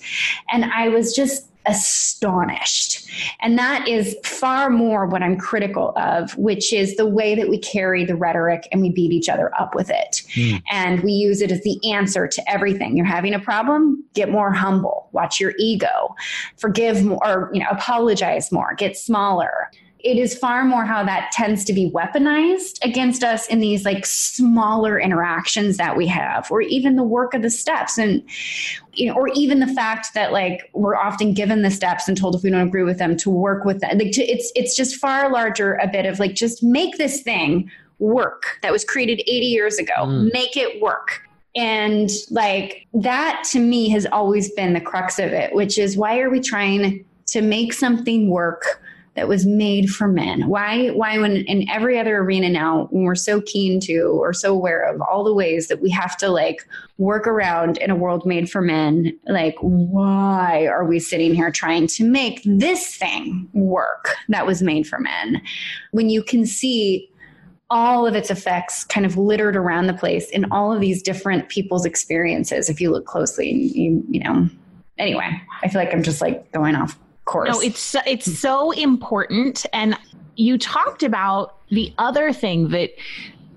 And 0.51 0.65
I 0.65 0.87
was 0.89 1.13
just 1.13 1.49
astonished. 1.65 3.09
And 3.41 3.57
that 3.57 3.87
is 3.87 4.15
far 4.23 4.69
more 4.69 5.05
what 5.05 5.21
I'm 5.21 5.37
critical 5.37 5.91
of, 5.97 6.37
which 6.37 6.71
is 6.71 6.95
the 6.95 7.05
way 7.05 7.35
that 7.35 7.49
we 7.49 7.57
carry 7.57 8.05
the 8.05 8.15
rhetoric 8.15 8.67
and 8.71 8.79
we 8.79 8.89
beat 8.89 9.11
each 9.11 9.27
other 9.27 9.51
up 9.59 9.75
with 9.75 9.89
it. 9.89 10.21
Mm. 10.35 10.61
And 10.71 11.01
we 11.01 11.11
use 11.11 11.41
it 11.41 11.51
as 11.51 11.61
the 11.63 11.79
answer 11.91 12.27
to 12.27 12.49
everything. 12.49 12.95
You're 12.95 13.05
having 13.05 13.33
a 13.33 13.39
problem, 13.39 14.03
get 14.13 14.29
more 14.29 14.53
humble, 14.53 15.09
watch 15.11 15.39
your 15.39 15.53
ego, 15.59 16.15
forgive 16.57 17.03
more, 17.03 17.19
or, 17.25 17.49
you 17.53 17.59
know, 17.59 17.67
apologize 17.69 18.51
more, 18.51 18.73
get 18.75 18.95
smaller 18.95 19.69
it 19.99 20.17
is 20.17 20.37
far 20.37 20.63
more 20.63 20.85
how 20.85 21.03
that 21.03 21.31
tends 21.31 21.63
to 21.65 21.73
be 21.73 21.89
weaponized 21.89 22.77
against 22.83 23.23
us 23.23 23.47
in 23.47 23.59
these 23.59 23.83
like 23.83 24.05
smaller 24.05 24.99
interactions 24.99 25.77
that 25.77 25.97
we 25.97 26.05
have 26.05 26.49
or 26.51 26.61
even 26.61 26.95
the 26.95 27.03
work 27.03 27.33
of 27.33 27.41
the 27.41 27.49
steps. 27.49 27.97
And 27.97 28.23
you 28.93 29.07
know 29.07 29.15
or 29.15 29.29
even 29.29 29.59
the 29.59 29.67
fact 29.67 30.13
that 30.13 30.31
like 30.31 30.69
we're 30.73 30.95
often 30.95 31.33
given 31.33 31.61
the 31.61 31.71
steps 31.71 32.07
and 32.07 32.17
told 32.17 32.35
if 32.35 32.43
we 32.43 32.49
don't 32.49 32.67
agree 32.67 32.83
with 32.83 32.97
them 32.97 33.17
to 33.17 33.29
work 33.29 33.65
with 33.65 33.79
them. 33.79 33.97
Like 33.97 34.11
to, 34.13 34.23
it's 34.23 34.51
it's 34.55 34.75
just 34.75 34.95
far 34.97 35.31
larger 35.31 35.75
a 35.75 35.87
bit 35.87 36.05
of 36.05 36.19
like 36.19 36.35
just 36.35 36.63
make 36.63 36.97
this 36.97 37.21
thing 37.21 37.71
work 37.99 38.59
that 38.61 38.71
was 38.71 38.83
created 38.83 39.21
80 39.21 39.31
years 39.47 39.77
ago. 39.79 39.93
Mm. 39.97 40.31
make 40.33 40.55
it 40.55 40.81
work. 40.81 41.21
And 41.55 42.09
like 42.29 42.87
that 42.93 43.43
to 43.51 43.59
me 43.59 43.89
has 43.89 44.05
always 44.05 44.51
been 44.51 44.73
the 44.73 44.81
crux 44.81 45.17
of 45.17 45.31
it 45.31 45.55
which 45.55 45.79
is 45.79 45.97
why 45.97 46.19
are 46.19 46.29
we 46.29 46.39
trying 46.39 47.03
to 47.27 47.41
make 47.41 47.73
something 47.73 48.29
work 48.29 48.81
that 49.17 49.27
was 49.27 49.47
made 49.47 49.89
for 49.89 50.07
men? 50.07 50.47
Why, 50.47 50.89
why 50.89 51.17
when 51.17 51.37
in 51.37 51.67
every 51.69 51.99
other 51.99 52.19
arena 52.19 52.49
now, 52.49 52.87
when 52.91 53.03
we're 53.03 53.15
so 53.15 53.41
keen 53.41 53.79
to 53.81 54.01
or 54.21 54.31
so 54.31 54.53
aware 54.53 54.83
of 54.83 55.01
all 55.01 55.23
the 55.23 55.33
ways 55.33 55.67
that 55.67 55.81
we 55.81 55.89
have 55.89 56.15
to 56.17 56.29
like 56.29 56.65
work 56.99 57.25
around 57.25 57.77
in 57.77 57.89
a 57.89 57.95
world 57.95 58.27
made 58.27 58.49
for 58.49 58.61
men, 58.61 59.17
like 59.27 59.55
why 59.59 60.67
are 60.67 60.85
we 60.85 60.99
sitting 60.99 61.33
here 61.33 61.49
trying 61.49 61.87
to 61.87 62.05
make 62.05 62.41
this 62.45 62.95
thing 62.95 63.49
work 63.53 64.15
that 64.29 64.45
was 64.45 64.61
made 64.61 64.87
for 64.87 64.99
men? 64.99 65.41
When 65.91 66.11
you 66.11 66.21
can 66.21 66.45
see 66.45 67.09
all 67.71 68.05
of 68.05 68.15
its 68.15 68.29
effects 68.29 68.83
kind 68.85 69.05
of 69.05 69.17
littered 69.17 69.55
around 69.55 69.87
the 69.87 69.93
place 69.93 70.29
in 70.29 70.45
all 70.51 70.71
of 70.71 70.79
these 70.79 71.01
different 71.01 71.49
people's 71.49 71.85
experiences 71.85 72.69
if 72.69 72.79
you 72.79 72.89
look 72.89 73.05
closely 73.05 73.51
you 73.51 74.01
you 74.07 74.21
know 74.21 74.49
anyway 74.97 75.29
i 75.63 75.67
feel 75.67 75.81
like 75.81 75.93
i'm 75.93 76.01
just 76.01 76.21
like 76.21 76.49
going 76.53 76.75
off 76.75 76.97
course. 77.27 77.49
No, 77.49 77.59
it's 77.61 77.95
it's 78.05 78.39
so 78.39 78.71
important 78.71 79.65
and 79.73 79.97
you 80.35 80.57
talked 80.57 81.03
about 81.03 81.55
the 81.69 81.93
other 81.97 82.33
thing 82.33 82.69
that 82.69 82.91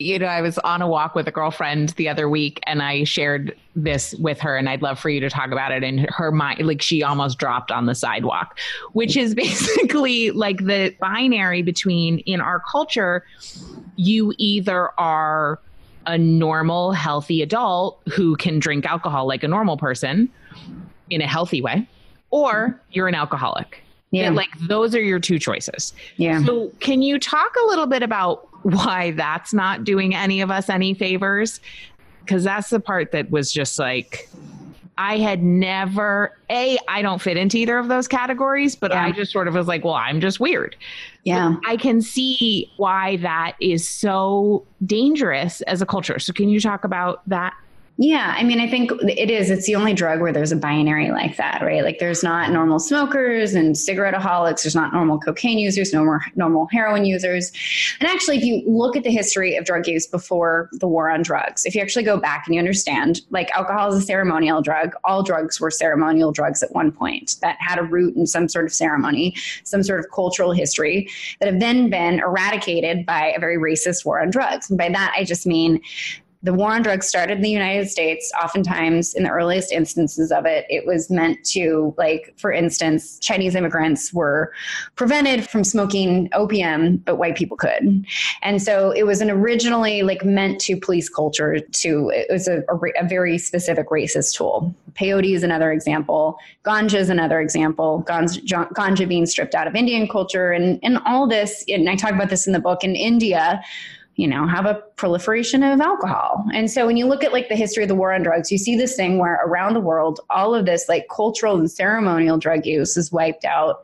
you 0.01 0.19
know, 0.19 0.27
I 0.27 0.41
was 0.41 0.57
on 0.61 0.81
a 0.81 0.89
walk 0.89 1.15
with 1.15 1.29
a 1.29 1.31
girlfriend 1.31 1.91
the 1.91 2.09
other 2.09 2.27
week 2.27 2.59
and 2.67 2.83
I 2.83 3.05
shared 3.05 3.55
this 3.77 4.15
with 4.15 4.41
her 4.41 4.57
and 4.57 4.67
I'd 4.67 4.81
love 4.81 4.99
for 4.99 5.11
you 5.11 5.21
to 5.21 5.29
talk 5.29 5.51
about 5.51 5.73
it 5.73 5.85
and 5.85 6.09
her 6.09 6.33
mind 6.33 6.67
like 6.67 6.81
she 6.81 7.03
almost 7.03 7.39
dropped 7.39 7.71
on 7.71 7.85
the 7.85 7.95
sidewalk, 7.95 8.59
which 8.95 9.15
is 9.15 9.35
basically 9.47 10.31
like 10.31 10.65
the 10.65 10.97
binary 11.01 11.61
between 11.61 12.21
in 12.21 12.41
our 12.41 12.63
culture 12.73 13.25
you 13.97 14.33
either 14.39 14.89
are 14.99 15.61
a 16.07 16.17
normal 16.17 16.93
healthy 16.93 17.43
adult 17.43 18.01
who 18.11 18.37
can 18.37 18.59
drink 18.59 18.87
alcohol 18.87 19.29
like 19.29 19.45
a 19.45 19.49
normal 19.49 19.77
person 19.77 20.31
in 21.11 21.21
a 21.21 21.27
healthy 21.27 21.61
way 21.61 21.87
or 22.31 22.81
you're 22.93 23.09
an 23.09 23.15
alcoholic. 23.15 23.83
Yeah. 24.13 24.31
like 24.31 24.51
those 24.63 24.93
are 24.97 25.01
your 25.01 25.21
two 25.21 25.39
choices. 25.39 25.93
Yeah. 26.17 26.45
So 26.45 26.73
can 26.81 27.01
you 27.01 27.21
talk 27.21 27.55
a 27.63 27.67
little 27.69 27.87
bit 27.87 28.03
about 28.03 28.51
why 28.63 29.13
that's 29.13 29.53
not 29.55 29.85
doing 29.85 30.15
any 30.15 30.41
of 30.41 30.51
us 30.51 30.69
any 30.69 30.95
favors. 30.95 31.61
Because 32.21 32.45
that's 32.45 32.71
the 32.71 32.81
part 32.81 33.13
that 33.13 33.31
was 33.31 33.51
just 33.51 33.79
like, 33.79 34.29
I 34.99 35.17
had 35.17 35.43
never, 35.43 36.37
A, 36.51 36.79
I 36.87 37.03
don't 37.03 37.21
fit 37.21 37.37
into 37.37 37.57
either 37.57 37.79
of 37.79 37.89
those 37.89 38.07
categories, 38.07 38.77
but 38.77 38.91
yeah. 38.91 39.05
I 39.05 39.13
just 39.13 39.33
sort 39.33 39.49
of 39.49 39.55
was 39.55 39.67
like, 39.67 39.85
well, 39.85 39.95
I'm 39.95 40.21
just 40.21 40.39
weird. 40.39 40.77
Yeah. 41.25 41.57
I 41.67 41.77
can 41.77 42.03
see 42.03 42.71
why 42.77 43.17
that 43.19 43.57
is 43.61 43.89
so 43.89 44.65
dangerous 44.85 45.63
as 45.63 45.81
a 45.81 45.87
culture. 45.87 46.19
So, 46.19 46.33
can 46.33 46.49
you 46.51 46.61
talk 46.61 46.85
about 46.85 47.23
that? 47.29 47.55
Yeah, 48.03 48.35
I 48.35 48.45
mean, 48.45 48.61
I 48.61 48.67
think 48.67 48.93
it 49.03 49.31
is. 49.31 49.51
It's 49.51 49.67
the 49.67 49.75
only 49.75 49.93
drug 49.93 50.23
where 50.23 50.33
there's 50.33 50.53
a 50.53 50.57
binary 50.57 51.11
like 51.11 51.37
that, 51.37 51.61
right? 51.61 51.85
Like, 51.85 51.99
there's 51.99 52.23
not 52.23 52.51
normal 52.51 52.79
smokers 52.79 53.53
and 53.53 53.75
cigaretteaholics. 53.75 54.63
There's 54.63 54.75
not 54.75 54.95
normal 54.95 55.19
cocaine 55.19 55.59
users, 55.59 55.93
no 55.93 56.03
more 56.03 56.23
normal 56.35 56.67
heroin 56.73 57.05
users. 57.05 57.53
And 58.01 58.09
actually, 58.09 58.39
if 58.39 58.43
you 58.43 58.63
look 58.67 58.97
at 58.97 59.03
the 59.03 59.11
history 59.11 59.55
of 59.55 59.67
drug 59.67 59.87
use 59.87 60.07
before 60.07 60.71
the 60.73 60.89
war 60.89 61.11
on 61.11 61.21
drugs, 61.21 61.67
if 61.67 61.75
you 61.75 61.83
actually 61.83 62.05
go 62.05 62.19
back 62.19 62.45
and 62.47 62.55
you 62.55 62.59
understand, 62.59 63.21
like 63.29 63.51
alcohol 63.51 63.93
is 63.93 64.03
a 64.03 64.07
ceremonial 64.07 64.63
drug. 64.63 64.95
All 65.05 65.23
drugs 65.23 65.61
were 65.61 65.71
ceremonial 65.71 66.33
drugs 66.33 66.63
at 66.63 66.73
one 66.73 66.93
point 66.93 67.37
that 67.43 67.59
had 67.61 67.79
a 67.79 67.83
root 67.83 68.17
in 68.17 68.27
some 68.27 68.49
sort 68.49 68.65
of 68.65 68.73
ceremony, 68.73 69.37
some 69.65 69.83
sort 69.83 70.01
of 70.01 70.07
cultural 70.11 70.53
history 70.53 71.07
that 71.39 71.51
have 71.51 71.61
then 71.61 71.91
been 71.91 72.21
eradicated 72.21 73.05
by 73.05 73.27
a 73.37 73.39
very 73.39 73.59
racist 73.59 74.07
war 74.07 74.23
on 74.23 74.31
drugs. 74.31 74.71
And 74.71 74.79
by 74.79 74.89
that, 74.89 75.13
I 75.15 75.25
just 75.25 75.47
mean 75.47 75.83
the 76.43 76.55
war 76.55 76.73
on 76.73 76.83
drugs 76.83 77.07
started 77.07 77.37
in 77.37 77.43
the 77.43 77.51
United 77.51 77.91
States. 77.91 78.33
Oftentimes, 78.43 79.13
in 79.15 79.25
the 79.25 79.31
earliest 79.31 79.73
instances 79.73 80.33
of 80.33 80.47
it, 80.47 80.65
it 80.71 80.87
was 80.87 81.11
meant 81.11 81.45
to, 81.45 81.95
like, 81.99 82.33
for 82.39 82.51
instance, 82.51 83.19
Chinese 83.19 83.55
immigrants 83.55 84.13
were 84.15 84.53
prevented 84.97 85.47
from 85.49 85.65
smoking 85.65 86.31
opium, 86.33 86.97
but 86.99 87.17
white 87.17 87.37
people 87.37 87.59
could. 87.59 88.07
And 88.43 88.63
so 88.63 88.91
it 88.93 89.05
was 89.05 89.21
an 89.21 89.31
originally 89.31 90.03
like 90.03 90.25
meant 90.25 90.61
to 90.63 90.77
police 90.77 91.11
culture. 91.11 91.59
To 91.59 92.11
it 92.11 92.29
was 92.31 92.49
a, 92.49 92.63
a, 92.71 93.05
a 93.05 93.07
very 93.07 93.37
specific 93.37 93.91
racist 93.91 94.35
tool. 94.35 94.75
Peyote 94.93 95.35
is 95.35 95.43
another 95.43 95.73
example. 95.73 96.39
Ganja 96.65 96.95
is 96.95 97.11
another 97.11 97.41
example. 97.41 98.03
Ganja, 98.09 98.73
ganja 98.73 99.07
being 99.07 99.27
stripped 99.27 99.55
out 99.55 99.67
of 99.67 99.75
Indian 99.75 100.09
culture, 100.09 100.53
and 100.53 100.79
and 100.83 100.99
all 101.05 101.27
this. 101.27 101.65
And 101.69 101.89
I 101.89 101.97
talk 101.97 102.13
about 102.13 102.31
this 102.31 102.47
in 102.47 102.55
the 102.55 102.61
book. 102.61 102.83
In 102.83 102.97
India 102.97 103.63
you 104.21 104.29
know, 104.29 104.47
have 104.47 104.67
a 104.67 104.75
proliferation 104.97 105.63
of 105.63 105.81
alcohol. 105.81 106.45
And 106.53 106.71
so 106.71 106.85
when 106.87 106.99
you 106.99 107.07
look 107.07 107.25
at 107.25 107.33
like 107.33 107.49
the 107.49 107.57
history 107.57 107.83
of 107.83 107.89
the 107.89 107.95
war 107.95 108.13
on 108.13 108.23
drugs, 108.23 108.53
you 108.53 108.59
see 108.59 108.77
this 108.77 108.95
thing 108.95 109.17
where 109.17 109.41
around 109.47 109.73
the 109.73 109.81
world, 109.81 110.21
all 110.29 110.55
of 110.55 110.67
this 110.67 110.91
like 110.91 111.09
cultural 111.09 111.57
and 111.57 111.71
ceremonial 111.71 112.37
drug 112.37 112.67
use 112.67 112.99
is 112.99 113.11
wiped 113.11 113.47
out 113.47 113.83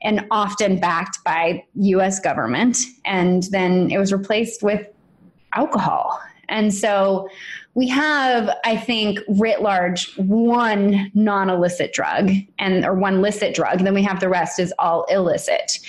and 0.00 0.26
often 0.30 0.80
backed 0.80 1.22
by 1.24 1.62
US 1.74 2.20
government. 2.20 2.78
And 3.04 3.42
then 3.50 3.90
it 3.90 3.98
was 3.98 4.14
replaced 4.14 4.62
with 4.62 4.88
alcohol. 5.52 6.18
And 6.48 6.72
so 6.72 7.28
we 7.74 7.88
have, 7.88 8.56
I 8.64 8.76
think, 8.76 9.18
writ 9.28 9.60
large, 9.60 10.16
one 10.16 11.10
non 11.14 11.50
illicit 11.50 11.92
drug 11.92 12.30
and 12.58 12.84
or 12.84 12.94
one 12.94 13.20
licit 13.20 13.54
drug, 13.54 13.80
then 13.80 13.94
we 13.94 14.02
have 14.04 14.20
the 14.20 14.28
rest 14.28 14.60
is 14.60 14.72
all 14.78 15.04
illicit. 15.04 15.80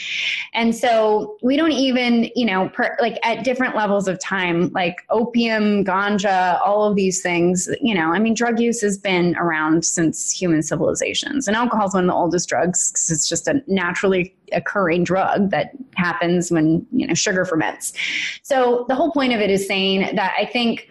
And 0.54 0.76
so 0.76 1.38
we 1.44 1.58
don't 1.58 1.72
even, 1.72 2.32
you 2.36 2.46
know, 2.46 2.70
per, 2.70 2.98
like 3.00 3.20
at 3.24 3.44
different 3.44 3.76
levels 3.76 4.08
of 4.08 4.20
time, 4.20 4.72
like 4.72 5.06
opium, 5.12 5.86
ganja, 5.86 6.60
all 6.66 6.86
of 6.86 6.96
these 6.96 7.22
things, 7.22 7.70
you 7.82 7.94
know, 7.94 8.12
I 8.14 8.20
mean, 8.20 8.34
drug 8.34 8.60
use 8.60 8.82
has 8.82 8.98
been 8.98 9.36
around 9.38 9.86
since 9.86 10.32
human 10.32 10.64
civilizations. 10.64 11.48
And 11.48 11.56
alcohol 11.56 11.88
is 11.88 11.94
one 11.94 12.06
of 12.06 12.08
the 12.08 12.16
oldest 12.16 12.50
drugs 12.50 12.92
because 12.92 13.12
it's 13.12 13.30
just 13.30 13.48
a 13.48 13.62
naturally 13.68 14.36
occurring 14.54 15.04
drug 15.04 15.52
that 15.52 15.72
happens 15.96 16.52
when, 16.52 16.86
you 16.92 17.06
know, 17.06 17.14
sugar 17.14 17.46
ferments. 17.46 17.94
So 18.42 18.86
the 18.88 18.96
whole 18.96 19.12
point 19.12 19.34
of 19.34 19.40
it 19.40 19.52
is 19.52 19.68
saying 19.68 20.16
that 20.16 20.34
I 20.40 20.46
think 20.46 20.90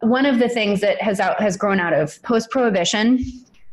one 0.00 0.26
of 0.26 0.38
the 0.38 0.48
things 0.48 0.80
that 0.80 1.00
has 1.02 1.20
out 1.20 1.40
has 1.40 1.56
grown 1.56 1.80
out 1.80 1.92
of 1.92 2.20
post 2.22 2.50
prohibition 2.50 3.24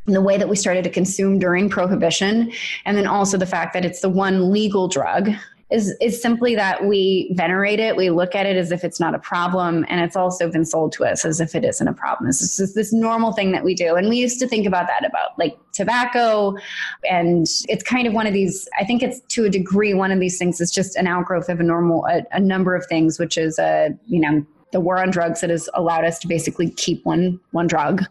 the 0.06 0.20
way 0.20 0.38
that 0.38 0.48
we 0.48 0.56
started 0.56 0.84
to 0.84 0.90
consume 0.90 1.38
during 1.38 1.68
prohibition 1.68 2.52
and 2.84 2.96
then 2.96 3.06
also 3.06 3.36
the 3.36 3.46
fact 3.46 3.72
that 3.74 3.84
it's 3.84 4.00
the 4.00 4.08
one 4.08 4.52
legal 4.52 4.88
drug 4.88 5.30
is 5.68 5.96
is 6.00 6.22
simply 6.22 6.54
that 6.54 6.84
we 6.86 7.32
venerate 7.34 7.80
it 7.80 7.96
we 7.96 8.10
look 8.10 8.36
at 8.36 8.46
it 8.46 8.56
as 8.56 8.70
if 8.70 8.84
it's 8.84 9.00
not 9.00 9.16
a 9.16 9.18
problem 9.18 9.84
and 9.88 10.00
it's 10.00 10.14
also 10.14 10.48
been 10.48 10.64
sold 10.64 10.92
to 10.92 11.04
us 11.04 11.24
as 11.24 11.40
if 11.40 11.56
it 11.56 11.64
isn't 11.64 11.88
a 11.88 11.92
problem. 11.92 12.28
It's 12.28 12.56
just 12.56 12.76
this 12.76 12.92
normal 12.92 13.32
thing 13.32 13.50
that 13.50 13.64
we 13.64 13.74
do 13.74 13.96
and 13.96 14.08
we 14.08 14.16
used 14.16 14.38
to 14.40 14.46
think 14.46 14.64
about 14.64 14.86
that 14.86 15.04
about 15.04 15.36
like 15.38 15.58
tobacco 15.72 16.56
and 17.10 17.48
it's 17.68 17.82
kind 17.82 18.06
of 18.06 18.14
one 18.14 18.26
of 18.26 18.32
these 18.32 18.68
i 18.78 18.84
think 18.84 19.02
it's 19.02 19.20
to 19.28 19.44
a 19.44 19.50
degree 19.50 19.92
one 19.92 20.12
of 20.12 20.20
these 20.20 20.38
things 20.38 20.60
is 20.60 20.70
just 20.70 20.96
an 20.96 21.06
outgrowth 21.06 21.48
of 21.48 21.60
a 21.60 21.62
normal 21.62 22.06
a, 22.06 22.22
a 22.32 22.40
number 22.40 22.74
of 22.74 22.86
things 22.86 23.18
which 23.18 23.36
is 23.36 23.58
a 23.58 23.90
you 24.06 24.20
know 24.20 24.46
the 24.72 24.80
war 24.80 24.98
on 24.98 25.10
drugs 25.10 25.40
that 25.40 25.50
has 25.50 25.68
allowed 25.74 26.04
us 26.04 26.18
to 26.20 26.28
basically 26.28 26.70
keep 26.70 27.04
one 27.04 27.40
one 27.52 27.66
drug, 27.66 28.02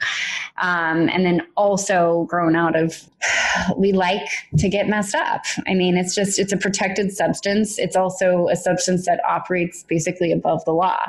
um, 0.62 1.10
and 1.10 1.26
then 1.26 1.42
also 1.58 2.26
grown 2.30 2.56
out 2.56 2.76
of 2.76 3.08
we 3.78 3.92
like 3.92 4.28
to 4.58 4.70
get 4.70 4.88
messed 4.88 5.16
up. 5.16 5.44
I 5.68 5.74
mean, 5.74 5.98
it's 5.98 6.16
just 6.16 6.40
it's 6.40 6.54
a 6.54 6.58
protected 6.58 7.12
substance. 7.12 7.78
It's 7.78 7.96
also 7.96 8.48
a 8.48 8.56
substance 8.56 9.06
that 9.06 9.20
operates 9.28 9.84
basically 9.84 10.32
above 10.32 10.64
the 10.66 10.72
law. 10.72 11.00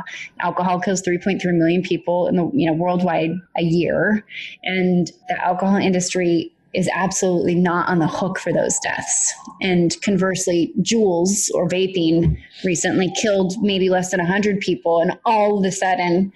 Alcohol 0.40 0.80
kills 0.80 1.02
3.3 1.02 1.40
million 1.44 1.82
people 1.82 2.26
in 2.28 2.37
the 2.37 2.50
you 2.52 2.66
know 2.66 2.74
worldwide 2.74 3.32
a 3.56 3.62
year, 3.62 4.24
and 4.64 5.11
the 5.28 5.44
alcohol 5.44 5.76
industry 5.76 6.52
is 6.77 6.89
absolutely 6.95 7.55
not 7.55 7.89
on 7.89 7.99
the 7.99 8.07
hook 8.07 8.39
for 8.39 8.53
those 8.53 8.79
deaths. 8.81 9.33
And 9.62 9.97
conversely, 10.03 10.73
Juuls 10.81 11.49
or 11.55 11.67
vaping 11.69 12.37
recently 12.65 13.11
killed 13.21 13.55
maybe 13.62 13.89
less 13.89 14.11
than 14.11 14.21
100 14.21 14.61
people, 14.61 15.01
and 15.01 15.19
all 15.25 15.59
of 15.59 15.65
a 15.65 15.73
sudden, 15.73 16.33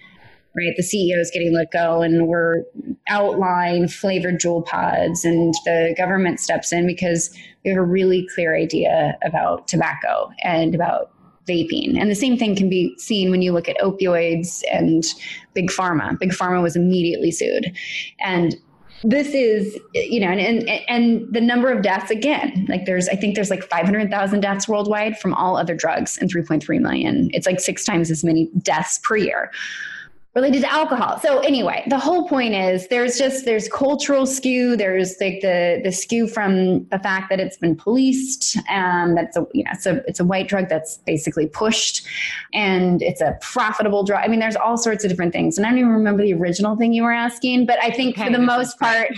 right, 0.57 0.73
the 0.77 0.83
CEO 0.83 1.21
is 1.21 1.31
getting 1.33 1.55
let 1.55 1.71
go, 1.71 2.01
and 2.01 2.27
we're 2.27 2.65
outlawing 3.09 3.87
flavored 3.87 4.41
Juul 4.41 4.65
pods, 4.65 5.25
and 5.25 5.53
the 5.67 5.95
government 5.97 6.41
steps 6.41 6.73
in 6.73 6.87
because 6.87 7.31
we 7.63 7.71
have 7.71 7.79
a 7.79 7.85
really 7.85 8.27
clear 8.35 8.57
idea 8.57 9.19
about 9.23 9.69
tobacco 9.69 10.33
and 10.43 10.75
about 10.75 11.13
vaping. 11.47 12.01
And 12.01 12.11
the 12.11 12.15
same 12.15 12.39
thing 12.39 12.57
can 12.57 12.71
be 12.71 12.95
seen 12.97 13.31
when 13.31 13.43
you 13.43 13.53
look 13.53 13.69
at 13.69 13.77
opioids 13.79 14.63
and 14.73 15.05
big 15.53 15.71
pharma. 15.71 16.19
Big 16.19 16.31
pharma 16.31 16.63
was 16.63 16.77
immediately 16.77 17.31
sued. 17.31 17.77
And 18.21 18.57
this 19.03 19.29
is 19.29 19.79
you 19.95 20.21
know 20.21 20.29
and, 20.29 20.41
and 20.41 20.69
and 20.89 21.33
the 21.33 21.41
number 21.41 21.71
of 21.71 21.83
deaths 21.83 22.11
again 22.11 22.67
like 22.69 22.85
there's 22.85 23.09
i 23.09 23.15
think 23.15 23.35
there's 23.35 23.49
like 23.49 23.65
500000 23.65 24.41
deaths 24.41 24.69
worldwide 24.69 25.19
from 25.19 25.33
all 25.35 25.57
other 25.57 25.75
drugs 25.75 26.19
and 26.19 26.33
3.3 26.33 26.81
million. 26.81 27.31
It's 27.33 27.47
like 27.47 27.61
six 27.61 27.85
times 27.85 28.11
as 28.11 28.25
many 28.25 28.51
deaths 28.63 28.99
per 29.03 29.17
year 29.17 29.51
related 30.35 30.61
to 30.61 30.73
alcohol. 30.73 31.19
So 31.19 31.41
anyway, 31.41 31.83
the 31.89 31.99
whole 31.99 32.29
point 32.29 32.55
is 32.55 32.87
there's 32.87 33.19
just 33.19 33.45
there's 33.45 33.69
cultural 33.69 34.27
skew. 34.27 34.77
There's 34.77 35.21
like 35.21 35.41
the 35.41 35.81
the 35.83 35.91
skew 35.91 36.29
from 36.29 36.85
the 36.87 37.01
fact 37.01 37.31
that 37.31 37.41
it's 37.41 37.57
been 37.57 37.75
policed 37.75 38.57
um, 38.69 39.11
and 39.11 39.17
that's 39.17 39.37
a 39.37 39.47
you 39.53 39.65
know 39.65 39.71
it's 39.73 39.87
a 39.87 40.05
it's 40.07 40.21
a 40.21 40.25
white 40.25 40.47
drug 40.47 40.69
that's 40.69 40.99
basically 40.99 41.47
pushed 41.47 42.07
and 42.53 43.03
it's 43.03 43.21
a 43.21 43.37
profitable 43.41 44.05
drug. 44.05 44.23
I 44.23 44.29
mean, 44.29 44.39
there's 44.39 44.57
all 44.57 44.77
sorts 44.77 45.05
of 45.05 45.11
different 45.11 45.33
things. 45.33 45.59
And 45.59 45.67
I 45.67 45.71
don't 45.71 45.79
even 45.79 45.91
remember 45.91 46.23
the 46.23 46.35
original 46.35 46.77
thing 46.77 46.93
you 46.93 47.03
were 47.03 47.13
asking, 47.13 47.67
but 47.67 47.83
I 47.83 47.91
think 47.91 48.17
okay, 48.17 48.27
for 48.27 48.33
the 48.33 48.39
most 48.39 48.79
part, 48.79 49.09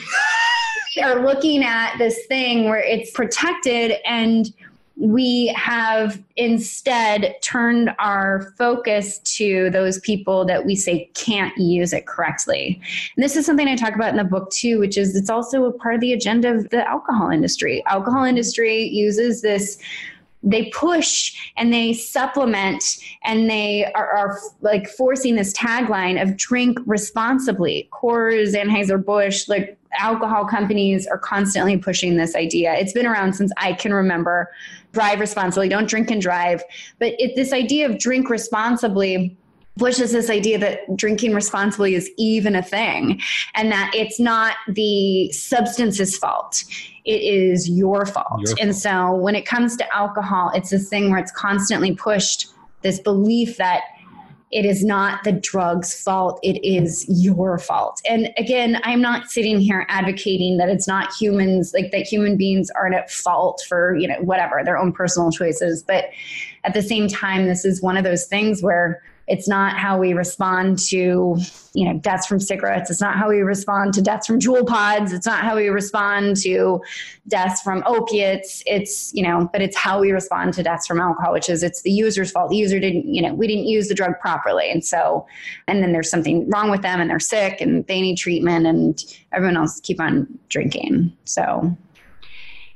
we 0.97 1.03
are 1.03 1.23
looking 1.23 1.63
at 1.63 1.97
this 1.99 2.27
thing 2.27 2.65
where 2.65 2.81
it's 2.81 3.11
protected 3.11 3.97
and 4.07 4.53
we 4.97 5.49
have 5.49 6.23
instead 6.37 7.35
turned 7.43 7.95
our 7.99 8.53
focus 8.57 9.19
to 9.21 9.71
those 9.71 9.99
people 10.01 10.45
that 10.45 10.65
we 10.65 10.77
say 10.77 11.11
can't 11.15 11.57
use 11.57 11.93
it 11.93 12.07
correctly. 12.07 12.81
And 13.17 13.25
this 13.25 13.37
is 13.37 13.47
something 13.47 13.67
I 13.69 13.77
talk 13.77 13.95
about 13.95 14.11
in 14.11 14.17
the 14.17 14.25
book 14.25 14.51
too, 14.51 14.79
which 14.79 14.97
is 14.97 15.17
it's 15.17 15.31
also 15.31 15.65
a 15.65 15.73
part 15.73 15.95
of 15.95 16.01
the 16.01 16.13
agenda 16.13 16.55
of 16.55 16.69
the 16.71 16.89
alcohol 16.89 17.31
industry. 17.31 17.83
Alcohol 17.87 18.25
industry 18.25 18.85
uses 18.85 19.43
this 19.43 19.79
they 20.43 20.71
push 20.71 21.53
and 21.57 21.73
they 21.73 21.93
supplement 21.93 22.99
and 23.25 23.49
they 23.49 23.85
are, 23.95 24.11
are, 24.11 24.39
like 24.61 24.89
forcing 24.89 25.37
this 25.37 25.53
tagline 25.53 26.21
of 26.21 26.37
drink 26.37 26.79
responsibly. 26.85 27.89
Coors, 27.93 28.55
Anheuser-Busch, 28.55 29.49
like 29.49 29.79
alcohol 29.99 30.45
companies 30.47 31.07
are 31.07 31.19
constantly 31.19 31.77
pushing 31.77 32.17
this 32.17 32.35
idea. 32.35 32.75
It's 32.75 32.93
been 32.93 33.07
around 33.07 33.35
since 33.35 33.53
I 33.57 33.73
can 33.73 33.93
remember. 33.93 34.51
Drive 34.93 35.21
responsibly, 35.21 35.69
don't 35.69 35.89
drink 35.89 36.11
and 36.11 36.21
drive. 36.21 36.63
But 36.99 37.15
it, 37.19 37.35
this 37.35 37.53
idea 37.53 37.89
of 37.89 37.99
drink 37.99 38.29
responsibly 38.29 39.37
pushes 39.79 40.13
this 40.13 40.29
idea 40.29 40.59
that 40.59 40.81
drinking 40.97 41.35
responsibly 41.35 41.95
is 41.95 42.11
even 42.19 42.55
a 42.55 42.63
thing 42.63 43.19
and 43.55 43.73
that 43.73 43.91
it's 43.95 44.21
not 44.21 44.57
the 44.69 45.33
substance's 45.33 46.17
fault 46.17 46.65
it 47.05 47.21
is 47.23 47.69
your 47.69 48.07
fault. 48.07 48.41
your 48.41 48.47
fault. 48.49 48.61
And 48.61 48.77
so 48.77 49.15
when 49.15 49.35
it 49.35 49.45
comes 49.45 49.77
to 49.77 49.95
alcohol, 49.95 50.51
it's 50.55 50.71
this 50.71 50.89
thing 50.89 51.11
where 51.11 51.19
it's 51.19 51.33
constantly 51.33 51.95
pushed 51.95 52.53
this 52.83 53.01
belief 53.01 53.57
that 53.57 53.83
it 54.53 54.65
is 54.65 54.85
not 54.85 55.25
the 55.25 55.33
drug's 55.33 55.95
fault 55.95 56.39
it 56.43 56.63
is 56.65 57.07
your 57.09 57.59
fault. 57.59 58.01
And 58.07 58.33
again 58.37 58.81
i'm 58.85 59.01
not 59.01 59.31
sitting 59.31 59.61
here 59.61 59.87
advocating 59.89 60.59
that 60.59 60.69
it's 60.69 60.87
not 60.87 61.13
humans 61.15 61.73
like 61.75 61.91
that 61.93 62.07
human 62.07 62.37
beings 62.37 62.71
aren't 62.77 62.95
at 62.95 63.11
fault 63.11 63.63
for 63.69 63.97
you 63.97 64.07
know 64.07 64.21
whatever 64.21 64.63
their 64.65 64.79
own 64.79 64.93
personal 64.93 65.31
choices 65.31 65.83
but 65.83 66.07
at 66.65 66.75
the 66.75 66.83
same 66.83 67.09
time 67.09 67.47
this 67.47 67.65
is 67.65 67.83
one 67.83 67.97
of 67.97 68.05
those 68.05 68.27
things 68.27 68.63
where 68.63 69.03
it's 69.33 69.49
not 69.49 69.79
how 69.79 69.97
we 69.97 70.13
respond 70.13 70.79
to, 70.79 71.39
you 71.73 71.87
know, 71.87 71.99
deaths 72.01 72.27
from 72.27 72.39
cigarettes. 72.39 72.91
It's 72.91 73.01
not 73.01 73.17
how 73.17 73.31
we 73.31 73.41
respond 73.41 73.95
to 73.95 74.03
deaths 74.03 74.27
from 74.27 74.39
Juul 74.39 74.67
pods. 74.67 75.11
It's 75.11 75.25
not 75.25 75.43
how 75.43 75.57
we 75.57 75.69
respond 75.69 76.37
to 76.43 76.83
deaths 77.29 77.63
from 77.63 77.83
opiates. 77.87 78.63
It's, 78.67 79.11
you 79.15 79.23
know, 79.23 79.49
but 79.51 79.63
it's 79.63 79.75
how 79.75 80.01
we 80.01 80.13
respond 80.13 80.53
to 80.55 80.63
deaths 80.63 80.87
from 80.87 81.01
alcohol, 81.01 81.33
which 81.33 81.49
is 81.49 81.63
it's 81.63 81.81
the 81.81 81.91
user's 81.91 82.31
fault. 82.31 82.51
The 82.51 82.59
user 82.59 82.79
didn't, 82.79 83.07
you 83.07 83.23
know, 83.23 83.33
we 83.33 83.47
didn't 83.47 83.65
use 83.65 83.89
the 83.89 83.95
drug 83.95 84.21
properly. 84.21 84.71
And 84.71 84.85
so, 84.85 85.27
and 85.67 85.83
then 85.83 85.93
there's 85.93 86.11
something 86.11 86.47
wrong 86.51 86.71
with 86.71 86.83
them 86.83 87.01
and 87.01 87.09
they're 87.09 87.19
sick 87.19 87.63
and 87.63 87.87
they 87.87 88.03
need 88.03 88.19
treatment 88.19 88.67
and 88.67 89.03
everyone 89.33 89.57
else 89.57 89.81
keep 89.81 89.99
on 89.99 90.29
drinking. 90.51 91.11
So 91.25 91.75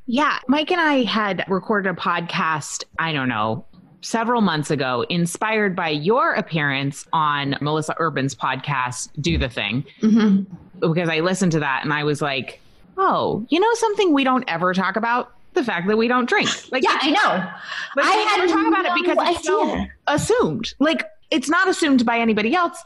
yeah, 0.07 0.39
Mike 0.49 0.71
and 0.71 0.81
I 0.81 1.03
had 1.03 1.45
recorded 1.49 1.91
a 1.91 1.95
podcast, 1.95 2.85
I 2.99 3.13
don't 3.13 3.29
know, 3.29 3.67
several 4.01 4.41
months 4.41 4.71
ago, 4.71 5.05
inspired 5.09 5.75
by 5.75 5.89
your 5.89 6.35
appearance 6.35 7.07
on 7.13 7.57
Melissa 7.61 7.95
Urban's 7.99 8.35
podcast, 8.35 9.11
Do 9.21 9.39
the 9.39 9.49
Thing, 9.49 9.85
mm-hmm. 10.01 10.91
because 10.93 11.09
I 11.09 11.21
listened 11.21 11.53
to 11.53 11.61
that 11.61 11.83
and 11.85 11.93
I 11.93 12.05
was 12.05 12.23
like, 12.23 12.61
oh, 12.97 13.45
you 13.51 13.61
know 13.61 13.75
something 13.75 14.13
we 14.13 14.25
don't 14.25 14.45
ever 14.49 14.73
talk 14.75 14.97
about? 14.97 15.33
The 15.55 15.65
fact 15.65 15.89
that 15.89 15.97
we 15.97 16.09
don't 16.09 16.29
drink. 16.29 16.51
Like, 16.71 16.83
yeah, 16.83 16.99
I 17.01 17.11
know. 17.11 17.51
But 17.95 18.05
I 18.05 18.11
had 18.13 18.49
talk 18.49 18.67
about 18.67 18.85
it 18.85 18.93
because 18.95 19.17
it's 19.21 19.47
so 19.47 19.87
assumed. 20.07 20.75
Like, 20.79 21.05
it's 21.31 21.49
not 21.49 21.69
assumed 21.69 22.05
by 22.05 22.19
anybody 22.19 22.55
else. 22.55 22.83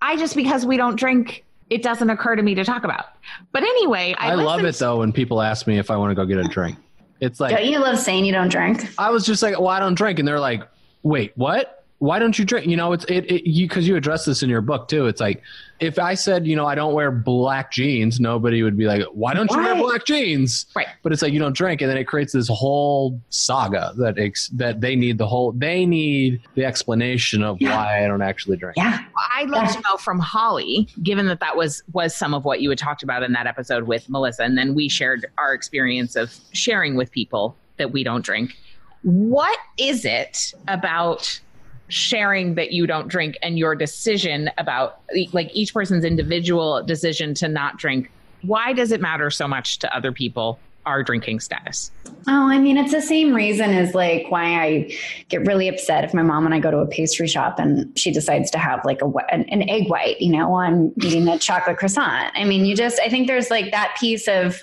I 0.00 0.16
just 0.16 0.34
because 0.34 0.64
we 0.64 0.76
don't 0.76 0.96
drink 0.96 1.44
it 1.70 1.82
doesn't 1.82 2.10
occur 2.10 2.36
to 2.36 2.42
me 2.42 2.54
to 2.54 2.64
talk 2.64 2.84
about. 2.84 3.06
But 3.52 3.62
anyway, 3.62 4.14
I, 4.18 4.30
I 4.30 4.34
love 4.34 4.64
it 4.64 4.76
though 4.76 4.98
when 4.98 5.12
people 5.12 5.42
ask 5.42 5.66
me 5.66 5.78
if 5.78 5.90
I 5.90 5.96
want 5.96 6.10
to 6.10 6.14
go 6.14 6.24
get 6.24 6.38
a 6.38 6.48
drink. 6.48 6.76
It's 7.20 7.40
like 7.40 7.56
Don't 7.56 7.66
you 7.66 7.78
love 7.78 7.98
saying 7.98 8.24
you 8.24 8.32
don't 8.32 8.48
drink? 8.48 8.88
I 8.98 9.10
was 9.10 9.24
just 9.24 9.42
like, 9.42 9.58
well, 9.58 9.68
I 9.68 9.80
don't 9.80 9.94
drink, 9.94 10.18
and 10.18 10.26
they're 10.28 10.40
like, 10.40 10.62
wait, 11.02 11.32
what? 11.36 11.75
Why 11.98 12.18
don't 12.18 12.38
you 12.38 12.44
drink? 12.44 12.66
You 12.66 12.76
know, 12.76 12.92
it's 12.92 13.04
it, 13.06 13.30
it 13.30 13.48
you 13.48 13.66
because 13.66 13.88
you 13.88 13.96
address 13.96 14.26
this 14.26 14.42
in 14.42 14.50
your 14.50 14.60
book 14.60 14.88
too. 14.88 15.06
It's 15.06 15.20
like 15.20 15.42
if 15.80 15.98
I 15.98 16.14
said, 16.14 16.46
you 16.46 16.54
know, 16.54 16.66
I 16.66 16.74
don't 16.74 16.92
wear 16.92 17.10
black 17.10 17.72
jeans, 17.72 18.20
nobody 18.20 18.62
would 18.62 18.76
be 18.76 18.84
like, 18.86 19.02
why 19.12 19.32
don't 19.32 19.50
you 19.50 19.56
wear 19.56 19.74
black 19.76 20.04
jeans? 20.04 20.66
Right. 20.74 20.86
But 21.02 21.12
it's 21.12 21.22
like 21.22 21.32
you 21.32 21.38
don't 21.38 21.56
drink, 21.56 21.80
and 21.80 21.90
then 21.90 21.96
it 21.96 22.04
creates 22.04 22.34
this 22.34 22.48
whole 22.48 23.20
saga 23.30 23.94
that 23.96 24.18
ex- 24.18 24.48
that 24.48 24.80
they 24.82 24.94
need 24.94 25.16
the 25.16 25.26
whole 25.26 25.52
they 25.52 25.86
need 25.86 26.42
the 26.54 26.64
explanation 26.66 27.42
of 27.42 27.60
yeah. 27.60 27.74
why 27.74 28.04
I 28.04 28.08
don't 28.08 28.22
actually 28.22 28.58
drink. 28.58 28.76
Yeah. 28.76 29.02
I'd 29.34 29.48
love 29.48 29.64
yeah. 29.64 29.72
to 29.72 29.80
know 29.80 29.96
from 29.96 30.18
Holly, 30.18 30.88
given 31.02 31.26
that 31.26 31.40
that 31.40 31.56
was 31.56 31.82
was 31.92 32.14
some 32.14 32.34
of 32.34 32.44
what 32.44 32.60
you 32.60 32.68
had 32.68 32.78
talked 32.78 33.02
about 33.02 33.22
in 33.22 33.32
that 33.32 33.46
episode 33.46 33.84
with 33.84 34.08
Melissa, 34.10 34.42
and 34.42 34.58
then 34.58 34.74
we 34.74 34.88
shared 34.88 35.26
our 35.38 35.54
experience 35.54 36.14
of 36.14 36.34
sharing 36.52 36.94
with 36.94 37.10
people 37.10 37.56
that 37.78 37.90
we 37.90 38.04
don't 38.04 38.24
drink. 38.24 38.56
What 39.02 39.58
is 39.78 40.04
it 40.04 40.52
about 40.68 41.40
sharing 41.88 42.54
that 42.56 42.72
you 42.72 42.86
don't 42.86 43.08
drink 43.08 43.36
and 43.42 43.58
your 43.58 43.74
decision 43.74 44.50
about 44.58 45.00
like 45.32 45.50
each 45.54 45.72
person's 45.72 46.04
individual 46.04 46.82
decision 46.82 47.34
to 47.34 47.48
not 47.48 47.76
drink? 47.76 48.10
Why 48.42 48.72
does 48.72 48.92
it 48.92 49.00
matter 49.00 49.30
so 49.30 49.48
much 49.48 49.78
to 49.80 49.96
other 49.96 50.12
people 50.12 50.58
our 50.86 51.02
drinking 51.02 51.40
status? 51.40 51.90
Oh, 52.28 52.48
I 52.48 52.58
mean, 52.58 52.78
it's 52.78 52.92
the 52.92 53.02
same 53.02 53.34
reason 53.34 53.70
as 53.70 53.94
like 53.94 54.26
why 54.30 54.62
I 54.62 54.92
get 55.28 55.44
really 55.44 55.68
upset 55.68 56.04
if 56.04 56.14
my 56.14 56.22
mom 56.22 56.46
and 56.46 56.54
I 56.54 56.60
go 56.60 56.70
to 56.70 56.78
a 56.78 56.86
pastry 56.86 57.26
shop 57.26 57.58
and 57.58 57.96
she 57.98 58.12
decides 58.12 58.50
to 58.52 58.58
have 58.58 58.84
like 58.84 59.02
a 59.02 59.06
an, 59.30 59.42
an 59.48 59.68
egg 59.68 59.88
white, 59.88 60.20
you 60.20 60.30
know, 60.30 60.56
I'm 60.56 60.92
eating 61.02 61.26
a 61.28 61.38
chocolate 61.38 61.76
croissant. 61.76 62.32
I 62.34 62.44
mean, 62.44 62.64
you 62.64 62.76
just 62.76 63.00
I 63.00 63.08
think 63.08 63.26
there's 63.26 63.50
like 63.50 63.72
that 63.72 63.96
piece 63.98 64.28
of 64.28 64.62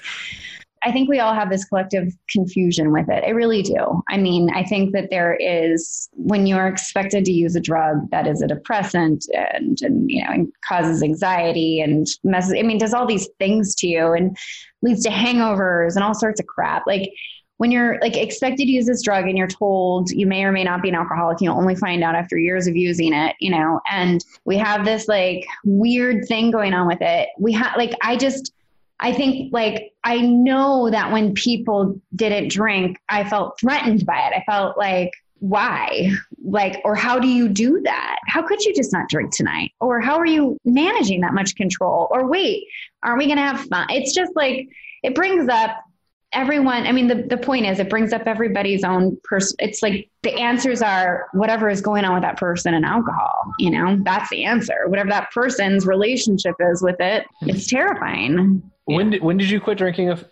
I 0.86 0.92
think 0.92 1.10
we 1.10 1.20
all 1.20 1.34
have 1.34 1.50
this 1.50 1.66
collective 1.66 2.14
confusion 2.30 2.92
with 2.92 3.10
it. 3.10 3.24
I 3.24 3.30
really 3.30 3.62
do. 3.62 4.02
I 4.10 4.18
mean, 4.18 4.50
I 4.54 4.64
think 4.64 4.94
that 4.94 5.10
there 5.10 5.36
is 5.36 6.10
when 6.14 6.46
you're 6.46 6.68
expected 6.68 7.26
to 7.26 7.32
use 7.32 7.56
a 7.56 7.62
drug 7.62 8.10
that 8.12 8.28
is 8.28 8.42
a 8.42 8.48
depressant 8.48 9.26
and, 9.34 9.82
and 9.82 10.12
you 10.12 10.24
know 10.24 10.48
causes 10.68 11.04
anxiety 11.04 11.82
and 11.82 12.08
messes. 12.24 12.56
I 12.58 12.64
mean, 12.64 12.78
does 12.78 12.94
all 12.94 13.06
these 13.06 13.30
things 13.40 13.76
to 13.76 13.88
you 13.88 14.14
and 14.14 14.38
leads 14.84 15.04
to 15.04 15.10
hangovers 15.10 15.96
and 15.96 16.04
all 16.04 16.14
sorts 16.14 16.40
of 16.40 16.46
crap. 16.46 16.86
Like 16.86 17.10
when 17.58 17.72
you're 17.72 18.00
like 18.02 18.18
expected 18.18 18.66
to 18.66 18.72
use 18.72 18.86
this 18.86 19.02
drug 19.02 19.26
and 19.26 19.38
you're 19.38 19.48
told 19.48 20.12
you 20.12 20.28
may 20.28 20.44
or 20.44 20.52
may 20.52 20.64
not 20.64 20.82
be 20.82 20.90
an 20.90 20.96
alcoholic, 20.96 21.40
you'll 21.40 21.58
only 21.58 21.76
find 21.76 22.04
out 22.04 22.16
after 22.16 22.38
years 22.38 22.68
of 22.68 22.76
using 22.76 23.14
it, 23.14 23.36
you 23.40 23.50
know. 23.50 23.80
And 23.90 24.24
we 24.46 24.58
have 24.58 24.86
this 24.86 25.08
like 25.08 25.46
weird 25.64 26.28
thing 26.28 26.52
going 26.52 26.74
on 26.74 26.88
with 26.88 27.02
it. 27.02 27.30
We 27.40 27.54
have 27.54 27.76
like 27.78 27.94
I 28.02 28.18
just 28.18 28.54
I 29.00 29.14
think 29.14 29.52
like 29.52 29.92
I 30.04 30.22
know 30.22 30.90
that 30.90 31.12
when 31.12 31.34
people 31.34 32.00
didn't 32.16 32.50
drink, 32.50 32.98
I 33.10 33.28
felt 33.28 33.60
threatened 33.60 34.06
by 34.06 34.28
it. 34.28 34.34
I 34.36 34.44
felt 34.46 34.78
like, 34.78 35.12
why? 35.40 36.10
Like, 36.42 36.80
or 36.86 36.96
how 36.96 37.20
do 37.20 37.28
you 37.28 37.50
do 37.50 37.82
that? 37.84 38.18
How 38.28 38.42
could 38.42 38.64
you 38.64 38.74
just 38.74 38.94
not 38.94 39.10
drink 39.10 39.36
tonight? 39.36 39.74
Or 39.82 40.00
how 40.00 40.16
are 40.16 40.26
you 40.26 40.58
managing 40.64 41.20
that 41.22 41.34
much 41.34 41.56
control? 41.56 42.08
Or 42.12 42.28
wait, 42.28 42.66
aren't 43.04 43.18
we 43.18 43.26
going 43.26 43.38
to 43.38 43.44
have 43.44 43.60
fun? 43.66 43.88
It's 43.90 44.14
just 44.14 44.32
like, 44.38 44.70
it 45.04 45.16
brings 45.16 45.50
up 45.50 45.84
everyone. 46.32 46.88
I 46.88 46.94
mean, 46.94 47.08
the, 47.08 47.24
the 47.24 47.38
point 47.38 47.66
is, 47.66 47.80
it 47.80 47.90
brings 47.90 48.14
up 48.14 48.24
everybody's 48.26 48.86
own 48.86 49.18
person. 49.26 49.58
It's 49.60 49.84
like 49.84 50.10
the 50.22 50.34
answers 50.34 50.82
are 50.82 51.28
whatever 51.34 51.70
is 51.70 51.82
going 51.82 52.06
on 52.06 52.14
with 52.14 52.24
that 52.24 52.38
person 52.38 52.74
and 52.74 52.86
alcohol, 52.86 53.54
you 53.60 53.70
know, 53.70 54.00
that's 54.04 54.30
the 54.30 54.46
answer. 54.46 54.88
Whatever 54.88 55.10
that 55.10 55.30
person's 55.32 55.86
relationship 55.86 56.56
is 56.60 56.82
with 56.82 57.00
it, 57.00 57.28
it's 57.42 57.68
terrifying. 57.68 58.64
When 58.86 59.12
did 59.12 59.24
when 59.24 59.38
did 59.38 59.50
you 59.50 59.60
quit 59.62 59.78
drinking? 59.78 60.10
Of 60.10 60.26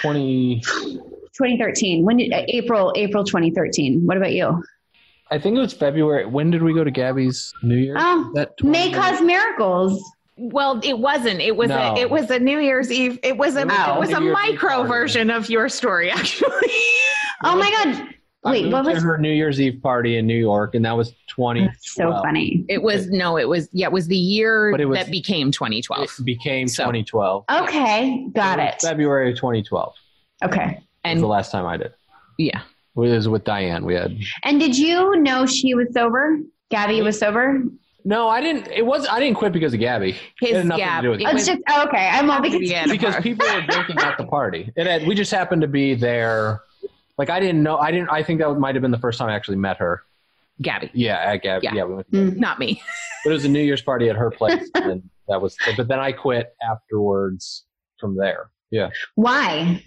twenty. 0.00 0.62
2013. 1.38 2.04
When 2.04 2.16
did 2.16 2.32
April 2.32 2.92
April 2.96 3.24
2013? 3.24 4.04
What 4.04 4.16
about 4.16 4.32
you? 4.32 4.62
I 5.30 5.38
think 5.38 5.56
it 5.56 5.60
was 5.60 5.72
February. 5.72 6.26
When 6.26 6.50
did 6.50 6.62
we 6.62 6.74
go 6.74 6.84
to 6.84 6.90
Gabby's 6.90 7.52
New 7.62 7.76
Year? 7.76 7.94
Oh, 7.96 8.30
that 8.34 8.52
may 8.62 8.90
cause 8.90 9.20
miracles. 9.20 10.02
Well, 10.36 10.80
it 10.82 10.98
wasn't. 10.98 11.40
It 11.40 11.56
was 11.56 11.68
no. 11.68 11.76
a 11.76 11.98
it 11.98 12.10
was 12.10 12.30
a 12.30 12.38
New 12.38 12.58
Year's 12.58 12.90
Eve. 12.90 13.18
It 13.22 13.36
was 13.36 13.56
a 13.56 13.60
it 13.60 13.66
was, 13.66 13.88
it 13.88 13.98
was 13.98 14.12
a 14.12 14.20
micro 14.20 14.84
version 14.84 15.30
of 15.30 15.48
your 15.50 15.68
story, 15.68 16.10
actually. 16.10 16.48
oh 17.44 17.56
my 17.56 17.70
god! 17.70 18.14
Wait, 18.44 18.72
what 18.72 18.84
was 18.84 19.02
her 19.02 19.18
New 19.18 19.32
Year's 19.32 19.60
Eve 19.60 19.80
party 19.82 20.16
in 20.16 20.26
New 20.26 20.36
York, 20.36 20.76
and 20.76 20.84
that 20.84 20.96
was 20.96 21.12
20. 21.26 21.68
So 21.80 22.12
funny. 22.22 22.64
It 22.68 22.82
was 22.82 23.08
no, 23.08 23.36
it 23.36 23.48
was 23.48 23.68
yeah, 23.72 23.86
it 23.86 23.92
was 23.92 24.06
the 24.06 24.16
year 24.16 24.72
was, 24.86 24.96
that 24.96 25.10
became 25.10 25.50
2012. 25.50 26.04
It 26.04 26.24
became 26.24 26.68
so. 26.68 26.84
2012. 26.84 27.44
Okay, 27.50 28.28
got 28.34 28.60
it. 28.60 28.80
February 28.80 29.32
of 29.32 29.36
2012. 29.36 29.92
Okay, 30.44 30.78
and 31.02 31.20
the 31.20 31.26
last 31.26 31.50
time 31.50 31.66
I 31.66 31.76
did. 31.76 31.92
Yeah, 32.38 32.60
it 32.60 33.00
was 33.00 33.28
with 33.28 33.42
Diane. 33.42 33.84
We 33.84 33.94
had. 33.94 34.16
And 34.44 34.60
did 34.60 34.78
you 34.78 35.16
know 35.16 35.44
she 35.44 35.74
was 35.74 35.88
sober? 35.92 36.38
Gabby 36.70 37.02
was 37.02 37.18
sober. 37.18 37.64
No, 38.04 38.28
I 38.28 38.40
didn't. 38.40 38.68
It 38.68 38.86
was. 38.86 39.08
I 39.08 39.18
didn't 39.18 39.36
quit 39.36 39.52
because 39.52 39.74
of 39.74 39.80
Gabby. 39.80 40.12
His, 40.40 40.50
it 40.50 40.56
had 40.58 40.66
nothing 40.66 40.84
yeah, 40.84 40.96
to 40.96 41.02
do 41.02 41.10
with 41.10 41.20
it. 41.20 41.26
It's 41.26 41.46
just 41.46 41.60
okay. 41.68 42.08
I'm 42.08 42.30
all 42.30 42.40
because 42.40 42.60
because 42.88 43.16
people 43.16 43.46
were 43.52 43.62
drinking 43.62 43.98
at 43.98 44.16
the 44.16 44.24
party. 44.24 44.72
It 44.76 44.86
had, 44.86 45.08
we 45.08 45.16
just 45.16 45.32
happened 45.32 45.62
to 45.62 45.68
be 45.68 45.96
there 45.96 46.62
like 47.18 47.30
I 47.30 47.40
didn't 47.40 47.62
know. 47.62 47.76
I 47.76 47.90
didn't. 47.90 48.08
I 48.10 48.22
think 48.22 48.40
that 48.40 48.54
might 48.54 48.74
have 48.76 48.82
been 48.82 48.92
the 48.92 48.98
first 48.98 49.18
time 49.18 49.28
I 49.28 49.34
actually 49.34 49.58
met 49.58 49.76
her. 49.78 50.04
Gabby. 50.62 50.90
Yeah, 50.94 51.18
at 51.18 51.42
Gabby. 51.42 51.64
Yeah, 51.64 51.74
yeah 51.74 51.84
we 51.84 51.94
went 51.94 52.10
mm, 52.10 52.36
not 52.36 52.58
me. 52.58 52.80
but 53.24 53.30
it 53.30 53.34
was 53.34 53.44
a 53.44 53.48
New 53.48 53.60
Year's 53.60 53.82
party 53.82 54.08
at 54.08 54.16
her 54.16 54.30
place, 54.30 54.70
and 54.74 55.02
that 55.28 55.42
was. 55.42 55.56
But 55.76 55.88
then 55.88 55.98
I 55.98 56.12
quit 56.12 56.54
afterwards 56.62 57.64
from 57.98 58.16
there. 58.16 58.50
Yeah. 58.70 58.90
Why? 59.16 59.84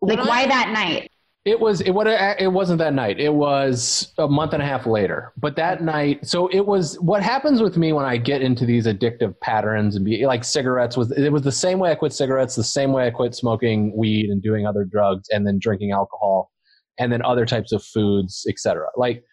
Like 0.00 0.18
why 0.18 0.46
that 0.46 0.70
night? 0.70 1.11
It 1.44 1.58
was 1.58 1.80
it 1.80 1.90
what 1.90 2.06
it 2.06 2.52
wasn't 2.52 2.78
that 2.78 2.94
night. 2.94 3.18
It 3.18 3.34
was 3.34 4.12
a 4.16 4.28
month 4.28 4.52
and 4.52 4.62
a 4.62 4.66
half 4.66 4.86
later. 4.86 5.32
But 5.36 5.56
that 5.56 5.82
night, 5.82 6.24
so 6.24 6.46
it 6.48 6.60
was 6.60 6.94
what 7.00 7.20
happens 7.20 7.60
with 7.60 7.76
me 7.76 7.92
when 7.92 8.04
I 8.04 8.16
get 8.16 8.42
into 8.42 8.64
these 8.64 8.86
addictive 8.86 9.38
patterns 9.40 9.96
and 9.96 10.04
be 10.04 10.24
like 10.24 10.44
cigarettes 10.44 10.96
was 10.96 11.10
it 11.10 11.32
was 11.32 11.42
the 11.42 11.50
same 11.50 11.80
way 11.80 11.90
I 11.90 11.96
quit 11.96 12.12
cigarettes, 12.12 12.54
the 12.54 12.62
same 12.62 12.92
way 12.92 13.08
I 13.08 13.10
quit 13.10 13.34
smoking 13.34 13.92
weed 13.96 14.30
and 14.30 14.40
doing 14.40 14.68
other 14.68 14.84
drugs 14.84 15.28
and 15.30 15.44
then 15.44 15.58
drinking 15.58 15.90
alcohol 15.90 16.52
and 16.98 17.12
then 17.12 17.22
other 17.22 17.44
types 17.44 17.72
of 17.72 17.82
foods, 17.82 18.46
etc. 18.48 18.86
Like 18.96 19.24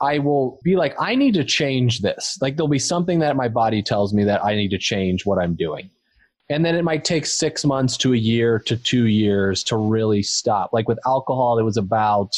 I 0.00 0.18
will 0.18 0.60
be 0.64 0.76
like 0.76 0.94
I 0.98 1.14
need 1.14 1.34
to 1.34 1.44
change 1.44 2.00
this. 2.00 2.38
Like 2.40 2.56
there'll 2.56 2.68
be 2.68 2.78
something 2.78 3.18
that 3.18 3.36
my 3.36 3.48
body 3.48 3.82
tells 3.82 4.14
me 4.14 4.24
that 4.24 4.42
I 4.42 4.54
need 4.54 4.70
to 4.70 4.78
change 4.78 5.26
what 5.26 5.38
I'm 5.38 5.56
doing. 5.56 5.90
And 6.50 6.64
then 6.64 6.74
it 6.74 6.82
might 6.82 7.04
take 7.04 7.24
six 7.24 7.64
months 7.64 7.96
to 7.98 8.12
a 8.12 8.16
year 8.16 8.58
to 8.58 8.76
two 8.76 9.06
years 9.06 9.62
to 9.64 9.76
really 9.76 10.22
stop. 10.22 10.72
Like 10.72 10.88
with 10.88 10.98
alcohol, 11.06 11.58
it 11.58 11.62
was 11.62 11.76
about 11.78 12.36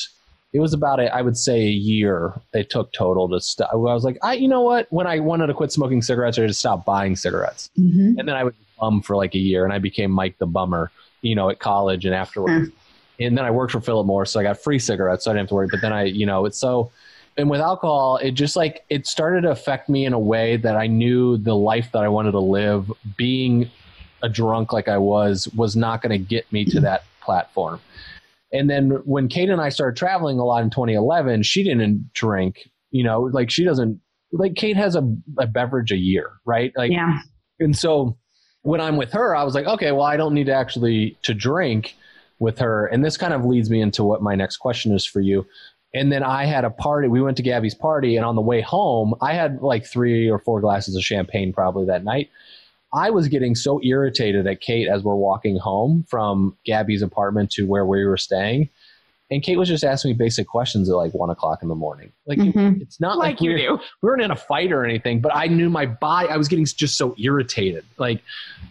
it 0.53 0.61
was 0.61 0.75
about 0.75 1.01
a, 1.01 1.13
I 1.15 1.23
would 1.23 1.39
say 1.39 1.63
a 1.63 1.71
year 1.71 2.35
it 2.53 2.69
took 2.69 2.93
total 2.93 3.27
to 3.31 3.41
stop. 3.41 3.71
I 3.73 3.77
was 3.77 4.05
like, 4.05 4.19
I 4.23 4.35
you 4.35 4.47
know 4.49 4.61
what? 4.61 4.87
When 4.91 5.07
I 5.07 5.19
wanted 5.19 5.47
to 5.47 5.55
quit 5.55 5.73
smoking 5.73 6.03
cigarettes, 6.03 6.39
I 6.39 6.47
just 6.47 6.61
stopped 6.61 6.85
buying 6.85 7.17
cigarettes, 7.17 7.71
Mhm. 7.79 8.19
and 8.19 8.29
then 8.29 8.37
I 8.37 8.45
would 8.45 8.55
bum 8.79 9.01
for 9.01 9.17
like 9.17 9.35
a 9.35 9.39
year, 9.39 9.65
and 9.65 9.73
I 9.73 9.79
became 9.79 10.11
Mike 10.11 10.37
the 10.39 10.47
Bummer, 10.47 10.91
you 11.23 11.35
know, 11.35 11.49
at 11.49 11.59
college 11.59 12.05
and 12.05 12.15
afterwards. 12.15 12.71
And 13.21 13.39
then 13.39 13.45
I 13.45 13.51
worked 13.51 13.73
for 13.73 13.81
Philip 13.81 14.07
Morris, 14.07 14.31
so 14.33 14.41
I 14.41 14.43
got 14.43 14.59
free 14.59 14.79
cigarettes, 14.79 15.25
so 15.25 15.31
I 15.31 15.35
didn't 15.35 15.45
have 15.45 15.49
to 15.51 15.55
worry. 15.55 15.69
But 15.71 15.81
then 15.81 15.93
I, 15.93 16.05
you 16.05 16.27
know, 16.27 16.45
it's 16.45 16.59
so. 16.59 16.91
And 17.39 17.49
with 17.49 17.61
alcohol, 17.61 18.19
it 18.19 18.33
just 18.33 18.57
like 18.57 18.85
it 18.91 19.07
started 19.07 19.43
to 19.43 19.51
affect 19.51 19.89
me 19.89 20.05
in 20.05 20.13
a 20.13 20.19
way 20.19 20.57
that 20.59 20.77
I 20.77 20.87
knew 20.87 21.39
the 21.39 21.55
life 21.57 21.91
that 21.93 22.03
I 22.03 22.09
wanted 22.09 22.33
to 22.33 22.41
live, 22.41 22.93
being 23.17 23.71
a 24.23 24.29
drunk 24.29 24.73
like 24.73 24.89
I 24.89 24.99
was, 24.99 25.49
was 25.57 25.77
not 25.77 26.03
going 26.03 26.11
to 26.13 26.19
get 26.19 26.51
me 26.53 26.65
to 26.67 26.81
that 26.81 27.05
platform. 27.23 27.81
And 28.53 28.69
then 28.69 28.91
when 29.05 29.29
Kate 29.29 29.49
and 29.49 29.61
I 29.61 29.71
started 29.71 29.97
traveling 29.97 30.39
a 30.39 30.45
lot 30.45 30.63
in 30.63 30.71
2011, 30.71 31.43
she 31.43 31.65
didn't 31.65 32.13
drink. 32.13 32.69
You 32.91 33.05
know, 33.05 33.23
like 33.23 33.51
she 33.51 33.65
doesn't 33.65 34.01
like 34.33 34.55
Kate 34.55 34.77
has 34.77 34.95
a, 34.97 35.03
a 35.39 35.47
beverage 35.47 35.93
a 35.93 35.97
year, 35.97 36.33
right? 36.45 36.73
Like, 36.77 36.91
Yeah. 36.93 37.19
and 37.61 37.77
so 37.77 38.17
when 38.63 38.81
I'm 38.81 38.97
with 38.97 39.13
her, 39.13 39.35
I 39.35 39.43
was 39.45 39.55
like, 39.55 39.67
okay, 39.67 39.93
well, 39.93 40.03
I 40.03 40.17
don't 40.17 40.35
need 40.35 40.47
to 40.47 40.53
actually 40.55 41.17
to 41.23 41.35
drink 41.35 41.97
with 42.39 42.59
her. 42.59 42.87
And 42.87 43.05
this 43.05 43.17
kind 43.17 43.33
of 43.33 43.45
leads 43.45 43.71
me 43.71 43.81
into 43.81 44.05
what 44.05 44.23
my 44.23 44.35
next 44.35 44.59
question 44.59 44.93
is 44.95 45.05
for 45.07 45.21
you. 45.21 45.47
And 45.95 46.11
then 46.11 46.23
I 46.23 46.47
had 46.47 46.65
a 46.65 46.71
party. 46.71 47.09
We 47.09 47.21
went 47.21 47.37
to 47.39 47.43
Gabby's 47.43 47.75
party, 47.75 48.17
and 48.17 48.25
on 48.25 48.35
the 48.35 48.41
way 48.41 48.63
home, 48.63 49.15
I 49.21 49.35
had 49.35 49.61
like 49.61 49.85
three 49.85 50.31
or 50.31 50.39
four 50.39 50.61
glasses 50.61 50.97
of 50.97 51.03
champagne 51.03 51.53
probably 51.53 51.85
that 51.87 52.03
night. 52.05 52.31
I 52.95 53.11
was 53.11 53.29
getting 53.29 53.55
so 53.55 53.81
irritated 53.83 54.47
at 54.47 54.61
Kate 54.61 54.89
as 54.89 55.03
we're 55.03 55.15
walking 55.15 55.57
home 55.57 56.05
from 56.09 56.57
Gabby's 56.67 57.03
apartment 57.03 57.51
to 57.53 57.67
where 57.67 57.87
we 57.87 58.05
were 58.05 58.17
staying. 58.19 58.69
And 59.31 59.43
Kate 59.43 59.57
was 59.57 59.67
just 59.67 59.83
asking 59.83 60.11
me 60.11 60.15
basic 60.19 60.47
questions 60.47 60.91
at 60.91 60.97
like 60.97 61.15
one 61.15 61.31
o'clock 61.31 61.63
in 61.63 61.69
the 61.69 61.75
morning. 61.75 62.13
Like, 62.27 62.37
it- 62.39 62.55
Mhm. 62.55 62.83
it's 62.83 63.01
not 63.01 63.17
like, 63.17 63.37
like 63.37 63.41
you 63.41 63.53
we're- 63.53 63.63
do. 63.63 63.79
we 64.03 64.07
weren't 64.09 64.21
in 64.21 64.31
a 64.31 64.37
fight 64.37 64.73
or 64.73 64.85
anything, 64.85 65.21
but 65.23 65.35
I 65.35 65.47
knew 65.47 65.71
my 65.71 65.87
body, 65.87 66.29
I 66.29 66.37
was 66.37 66.49
getting 66.49 66.67
just 66.67 66.99
so 66.99 67.15
irritated. 67.19 67.83
Like 67.97 68.21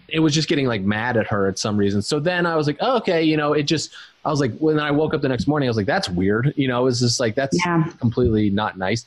it 0.07 0.19
was 0.19 0.35
just 0.35 0.47
getting 0.47 0.67
like 0.67 0.81
mad 0.83 1.17
at 1.17 1.25
her 1.27 1.47
at 1.47 1.57
some 1.57 1.77
reason. 1.77 2.03
So 2.03 2.19
then 2.19 2.45
I 2.45 2.55
was 2.55 2.67
like, 2.67 2.77
oh, 2.79 2.97
okay, 2.97 3.23
you 3.23 3.37
know, 3.37 3.53
it 3.53 3.63
just, 3.63 3.89
I 4.23 4.29
was 4.29 4.39
like, 4.39 4.55
when 4.59 4.79
I 4.79 4.91
woke 4.91 5.15
up 5.15 5.21
the 5.21 5.29
next 5.29 5.47
morning, 5.47 5.67
I 5.67 5.71
was 5.71 5.77
like, 5.77 5.87
that's 5.87 6.09
weird. 6.09 6.53
You 6.55 6.67
know, 6.67 6.81
it 6.81 6.85
was 6.85 6.99
just 6.99 7.19
like, 7.19 7.33
that's 7.33 7.57
Yeah. 7.65 7.85
completely 7.99 8.51
not 8.51 8.77
nice. 8.77 9.05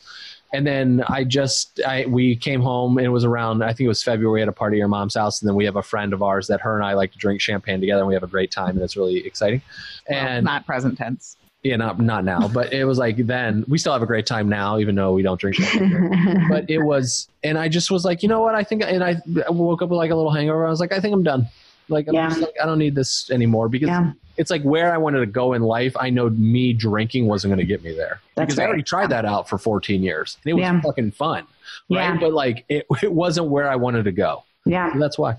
And 0.54 0.64
then 0.66 1.02
I 1.08 1.24
just, 1.24 1.80
I, 1.84 2.06
we 2.06 2.36
came 2.36 2.60
home 2.60 2.96
and 2.98 3.04
it 3.04 3.10
was 3.10 3.24
around, 3.24 3.62
I 3.64 3.68
think 3.72 3.80
it 3.86 3.88
was 3.88 4.02
February 4.02 4.40
at 4.40 4.48
a 4.48 4.52
party 4.52 4.76
at 4.76 4.78
your 4.78 4.88
mom's 4.88 5.14
house. 5.16 5.42
And 5.42 5.48
then 5.48 5.56
we 5.56 5.64
have 5.64 5.74
a 5.76 5.82
friend 5.82 6.12
of 6.12 6.22
ours 6.22 6.46
that 6.46 6.60
her 6.60 6.76
and 6.76 6.84
I 6.84 6.92
like 6.94 7.10
to 7.12 7.18
drink 7.18 7.40
champagne 7.40 7.80
together 7.80 8.02
and 8.02 8.08
we 8.08 8.14
have 8.14 8.22
a 8.22 8.28
great 8.28 8.52
time 8.52 8.70
and 8.76 8.82
it's 8.82 8.96
really 8.96 9.26
exciting. 9.26 9.60
Well, 10.08 10.18
And 10.18 10.44
not 10.44 10.64
present 10.64 10.96
tense. 10.96 11.36
yeah, 11.64 11.76
not, 11.76 11.98
not 11.98 12.24
now, 12.24 12.46
but 12.58 12.72
it 12.72 12.84
was 12.84 12.98
like 12.98 13.16
then 13.26 13.64
we 13.66 13.78
still 13.78 13.92
have 13.92 14.02
a 14.02 14.06
great 14.06 14.26
time 14.26 14.48
now, 14.48 14.78
even 14.78 14.94
though 14.94 15.12
we 15.12 15.22
don't 15.22 15.40
drink 15.40 15.56
champagne 15.56 16.46
but 16.48 16.68
it 16.70 16.78
was 16.78 17.28
and 17.42 17.58
i 17.58 17.68
just 17.68 17.90
was 17.90 18.04
like 18.04 18.22
you 18.22 18.28
know 18.28 18.40
what 18.40 18.54
i 18.54 18.62
think 18.62 18.82
and 18.82 19.02
i 19.02 19.16
woke 19.48 19.82
up 19.82 19.88
with 19.88 19.96
like 19.96 20.10
a 20.10 20.14
little 20.14 20.30
hangover 20.30 20.66
i 20.66 20.70
was 20.70 20.80
like 20.80 20.92
i 20.92 21.00
think 21.00 21.12
i'm 21.14 21.22
done 21.22 21.46
like, 21.88 22.08
I'm 22.08 22.14
Yeah. 22.14 22.28
just 22.28 22.40
like 22.40 22.54
i 22.62 22.66
don't 22.66 22.78
need 22.78 22.94
this 22.94 23.30
anymore 23.30 23.68
because 23.68 23.88
Yeah. 23.88 24.12
it's 24.36 24.50
like 24.50 24.62
where 24.62 24.92
i 24.92 24.98
wanted 24.98 25.20
to 25.20 25.26
go 25.26 25.52
in 25.52 25.62
life 25.62 25.94
i 25.98 26.10
know 26.10 26.28
me 26.30 26.72
drinking 26.72 27.26
wasn't 27.26 27.50
going 27.50 27.58
to 27.58 27.64
get 27.66 27.82
me 27.84 27.94
there 27.94 28.20
That's 28.34 28.46
because 28.46 28.58
i 28.58 28.64
already 28.66 28.82
tried 28.82 29.10
that 29.10 29.24
out 29.24 29.48
for 29.48 29.58
14 29.58 30.02
years 30.02 30.38
and 30.44 30.50
it 30.50 30.54
was 30.54 30.62
Yeah. 30.62 30.80
fucking 30.80 31.10
fun 31.12 31.44
right 31.90 32.14
Yeah. 32.14 32.16
but 32.18 32.32
like 32.32 32.64
it, 32.68 32.86
it 33.02 33.12
wasn't 33.12 33.48
where 33.48 33.68
i 33.68 33.76
wanted 33.76 34.04
to 34.04 34.12
go 34.12 34.44
Yeah. 34.64 34.90
And 34.92 35.00
that's 35.02 35.18
why 35.18 35.36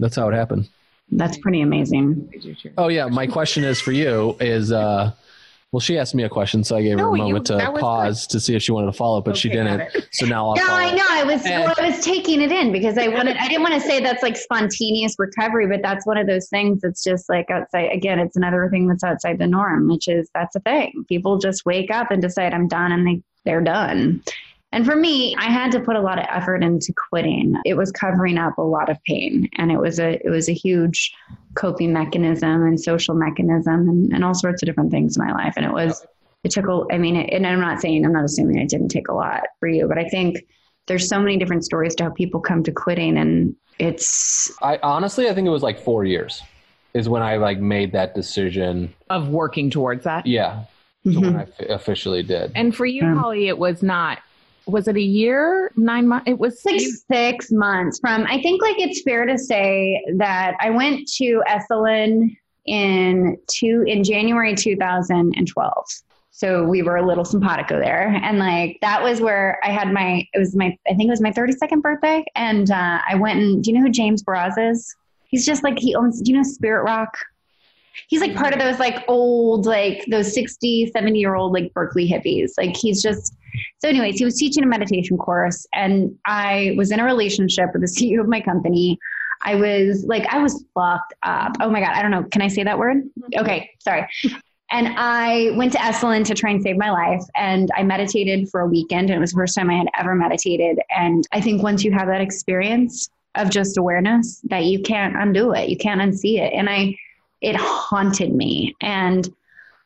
that's 0.00 0.16
how 0.16 0.28
it 0.28 0.34
happened 0.34 0.68
That's 1.12 1.36
pretty 1.38 1.60
amazing. 1.60 2.28
oh 2.78 2.88
yeah 2.88 3.06
my 3.06 3.26
question 3.26 3.62
is 3.64 3.80
for 3.80 3.92
you 3.92 4.36
is 4.40 4.72
uh 4.72 5.12
well, 5.74 5.80
she 5.80 5.98
asked 5.98 6.14
me 6.14 6.22
a 6.22 6.28
question, 6.28 6.62
so 6.62 6.76
I 6.76 6.82
gave 6.82 6.92
her 6.92 7.04
No, 7.04 7.14
a 7.14 7.16
you- 7.18 7.24
moment 7.24 7.46
to 7.46 7.56
that 7.56 7.72
was 7.72 7.80
pause 7.80 8.28
to 8.28 8.38
see 8.38 8.54
if 8.54 8.62
she 8.62 8.70
wanted 8.70 8.86
to 8.86 8.92
follow, 8.92 9.18
up, 9.18 9.24
but 9.24 9.36
she 9.36 9.48
Okay, 9.50 9.56
got 9.64 9.78
didn't. 9.92 10.06
So 10.14 10.24
now 10.24 10.48
I'll 10.50 10.54
No, 10.54 10.62
follow. 10.62 10.78
I 10.78 10.92
know. 10.92 11.04
I 11.10 11.24
was 11.24 11.42
well, 11.42 11.74
I 11.76 11.88
was 11.90 12.04
taking 12.04 12.40
it 12.40 12.52
in 12.52 12.70
because 12.70 12.96
I 12.96 13.08
wanted. 13.08 13.36
I 13.38 13.48
didn't 13.48 13.62
want 13.62 13.74
to 13.74 13.80
say 13.80 14.00
that's 14.00 14.22
like 14.22 14.36
spontaneous 14.36 15.16
recovery, 15.18 15.66
but 15.66 15.82
that's 15.82 16.06
one 16.06 16.16
of 16.16 16.28
those 16.28 16.48
things 16.48 16.80
that's 16.80 17.02
just 17.02 17.28
like 17.28 17.50
outside. 17.50 17.90
Again, 17.92 18.20
it's 18.20 18.36
another 18.36 18.68
thing 18.70 18.86
that's 18.86 19.02
outside 19.02 19.40
the 19.40 19.48
norm, 19.48 19.88
which 19.88 20.06
is 20.06 20.30
that's 20.32 20.54
a 20.54 20.60
thing. 20.60 21.04
People 21.08 21.38
just 21.38 21.66
wake 21.66 21.90
up 21.90 22.12
and 22.12 22.22
decide 22.22 22.54
I'm 22.54 22.68
done, 22.68 22.92
and 22.92 23.04
they 23.04 23.20
they're 23.44 23.60
done. 23.60 24.22
And 24.74 24.84
for 24.84 24.96
me, 24.96 25.36
I 25.36 25.44
had 25.44 25.70
to 25.72 25.80
put 25.80 25.94
a 25.94 26.00
lot 26.00 26.18
of 26.18 26.26
effort 26.28 26.62
into 26.64 26.92
quitting. 27.08 27.54
It 27.64 27.74
was 27.74 27.92
covering 27.92 28.38
up 28.38 28.58
a 28.58 28.62
lot 28.62 28.88
of 28.90 29.02
pain, 29.04 29.48
and 29.56 29.70
it 29.70 29.78
was 29.78 30.00
a 30.00 30.14
it 30.26 30.28
was 30.30 30.48
a 30.48 30.52
huge 30.52 31.12
coping 31.54 31.92
mechanism 31.92 32.66
and 32.66 32.78
social 32.80 33.14
mechanism 33.14 33.88
and, 33.88 34.12
and 34.12 34.24
all 34.24 34.34
sorts 34.34 34.62
of 34.62 34.66
different 34.66 34.90
things 34.90 35.16
in 35.16 35.24
my 35.24 35.32
life. 35.32 35.54
And 35.56 35.64
it 35.64 35.72
was 35.72 36.04
it 36.42 36.50
took 36.50 36.66
a 36.66 36.82
i 36.92 36.98
mean 36.98 37.16
and 37.16 37.46
i'm 37.46 37.60
not 37.60 37.80
saying 37.80 38.04
i'm 38.04 38.12
not 38.12 38.24
assuming 38.24 38.58
it 38.58 38.68
didn't 38.68 38.88
take 38.90 39.08
a 39.08 39.14
lot 39.14 39.44
for 39.60 39.66
you 39.66 39.88
but 39.88 39.96
i 39.96 40.06
think 40.06 40.44
there's 40.86 41.08
so 41.08 41.18
many 41.18 41.38
different 41.38 41.64
stories 41.64 41.94
to 41.94 42.04
how 42.04 42.10
people 42.10 42.38
come 42.38 42.62
to 42.62 42.70
quitting 42.70 43.16
and 43.16 43.56
it's 43.78 44.52
I 44.60 44.78
honestly, 44.82 45.28
I 45.30 45.34
think 45.34 45.46
it 45.46 45.50
was 45.50 45.62
like 45.62 45.80
four 45.80 46.04
years 46.04 46.42
is 46.92 47.08
when 47.08 47.22
I 47.22 47.36
like 47.38 47.58
made 47.60 47.92
that 47.92 48.14
decision. 48.14 48.92
Of 49.10 49.28
working 49.28 49.70
towards 49.70 50.04
that. 50.04 50.26
Yeah, 50.26 50.64
so 51.04 51.10
Mhm. 51.12 51.20
when 51.22 51.36
I 51.36 51.42
f- 51.42 51.70
officially 51.70 52.22
did. 52.22 52.52
And 52.54 52.74
for 52.76 52.84
you, 52.86 53.02
Yeah. 53.02 53.14
Holly, 53.14 53.48
it 53.48 53.58
was 53.58 53.82
not. 53.82 54.18
Was 54.66 54.88
it 54.88 54.96
a 54.96 55.00
year? 55.02 55.70
Nine 55.76 56.08
months? 56.08 56.24
It 56.28 56.38
was. 56.38 56.60
you- 56.64 56.96
six 57.12 57.50
months 57.52 57.98
from 58.00 58.24
i 58.28 58.40
think 58.40 58.62
like 58.62 58.78
it's 58.78 59.02
fair 59.02 59.26
to 59.26 59.36
say 59.36 60.02
that 60.16 60.54
i 60.60 60.70
went 60.70 61.06
to 61.06 61.42
esalen 61.48 62.34
in 62.66 63.36
two 63.46 63.84
in 63.86 64.02
january 64.02 64.54
2012 64.54 65.84
so 66.30 66.64
we 66.64 66.82
were 66.82 66.96
a 66.96 67.06
little 67.06 67.24
simpatico 67.24 67.78
there 67.78 68.08
and 68.08 68.38
like 68.38 68.78
that 68.80 69.02
was 69.02 69.20
where 69.20 69.58
i 69.62 69.68
had 69.70 69.92
my 69.92 70.26
it 70.32 70.38
was 70.38 70.56
my 70.56 70.76
i 70.88 70.94
think 70.94 71.08
it 71.08 71.10
was 71.10 71.20
my 71.20 71.30
32nd 71.30 71.82
birthday 71.82 72.24
and 72.34 72.70
uh, 72.70 73.00
i 73.08 73.14
went 73.14 73.38
and 73.38 73.62
do 73.62 73.70
you 73.70 73.76
know 73.78 73.84
who 73.84 73.90
james 73.90 74.22
Baraz 74.24 74.54
is 74.58 74.94
he's 75.28 75.44
just 75.44 75.62
like 75.62 75.78
he 75.78 75.94
owns 75.94 76.22
do 76.22 76.30
you 76.32 76.36
know 76.38 76.42
spirit 76.42 76.84
rock 76.84 77.16
he's 78.08 78.20
like 78.20 78.34
part 78.34 78.52
of 78.52 78.58
those 78.58 78.78
like 78.78 79.04
old 79.08 79.66
like 79.66 80.04
those 80.08 80.32
60 80.34 80.90
70 80.92 81.18
year 81.18 81.34
old 81.34 81.52
like 81.52 81.72
berkeley 81.74 82.08
hippies 82.08 82.52
like 82.56 82.76
he's 82.76 83.02
just 83.02 83.34
so 83.78 83.88
anyways 83.88 84.18
he 84.18 84.24
was 84.24 84.36
teaching 84.36 84.62
a 84.62 84.66
meditation 84.66 85.16
course 85.16 85.66
and 85.74 86.16
i 86.26 86.74
was 86.76 86.90
in 86.90 87.00
a 87.00 87.04
relationship 87.04 87.70
with 87.72 87.82
the 87.82 87.88
ceo 88.00 88.20
of 88.20 88.28
my 88.28 88.40
company 88.40 88.98
i 89.42 89.54
was 89.54 90.04
like 90.04 90.26
i 90.32 90.38
was 90.38 90.64
fucked 90.74 91.14
up 91.22 91.52
oh 91.60 91.70
my 91.70 91.80
god 91.80 91.90
i 91.90 92.02
don't 92.02 92.10
know 92.10 92.24
can 92.24 92.42
i 92.42 92.48
say 92.48 92.64
that 92.64 92.78
word 92.78 92.98
mm-hmm. 92.98 93.40
okay 93.40 93.70
sorry 93.80 94.06
and 94.70 94.88
I 94.96 95.52
went 95.56 95.72
to 95.72 95.78
Esalen 95.78 96.24
to 96.24 96.34
try 96.34 96.50
and 96.50 96.60
save 96.60 96.76
my 96.76 96.90
life. 96.90 97.22
And 97.36 97.70
I 97.76 97.84
meditated 97.84 98.48
for 98.50 98.60
a 98.60 98.66
weekend. 98.66 99.08
And 99.08 99.16
it 99.16 99.20
was 99.20 99.30
the 99.30 99.36
first 99.36 99.54
time 99.54 99.70
I 99.70 99.74
had 99.74 99.86
ever 99.96 100.16
meditated. 100.16 100.80
And 100.90 101.24
I 101.30 101.40
think 101.40 101.62
once 101.62 101.84
you 101.84 101.92
have 101.92 102.08
that 102.08 102.20
experience 102.20 103.08
of 103.36 103.50
just 103.50 103.76
awareness, 103.76 104.40
that 104.50 104.64
you 104.64 104.80
can't 104.82 105.14
undo 105.16 105.52
it, 105.52 105.68
you 105.68 105.76
can't 105.76 106.00
unsee 106.00 106.40
it. 106.40 106.52
And 106.52 106.68
I, 106.68 106.96
it 107.44 107.56
haunted 107.56 108.34
me. 108.34 108.74
And 108.80 109.28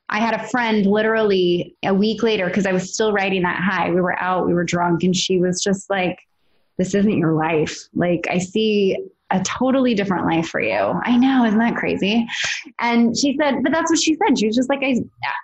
I 0.09 0.21
had 0.21 0.35
a 0.35 0.49
friend 0.49 0.87
literally 0.87 1.77
a 1.85 1.93
week 1.93 2.23
later 2.23 2.47
because 2.47 2.67
I 2.67 2.73
was 2.73 2.95
still 2.95 3.13
riding 3.13 3.43
that 3.43 3.61
high. 3.61 3.91
We 3.91 4.01
were 4.01 4.19
out, 4.19 4.47
we 4.47 4.55
were 4.55 4.65
drunk, 4.65 5.03
and 5.03 5.15
she 5.15 5.39
was 5.39 5.63
just 5.63 5.91
like, 5.91 6.19
This 6.79 6.95
isn't 6.95 7.19
your 7.19 7.33
life. 7.33 7.89
Like, 7.95 8.27
I 8.31 8.39
see 8.39 8.97
a 9.31 9.43
totally 9.43 9.93
different 9.95 10.25
life 10.25 10.49
for 10.49 10.63
you. 10.63 10.99
I 11.03 11.15
know, 11.19 11.45
isn't 11.45 11.59
that 11.59 11.77
crazy? 11.77 12.27
And 12.81 13.15
she 13.15 13.37
said, 13.37 13.63
But 13.63 13.73
that's 13.73 13.91
what 13.91 14.01
she 14.01 14.15
said. 14.15 14.39
She 14.39 14.47
was 14.47 14.57
just 14.57 14.71
like, 14.71 14.81
I, 14.83 14.97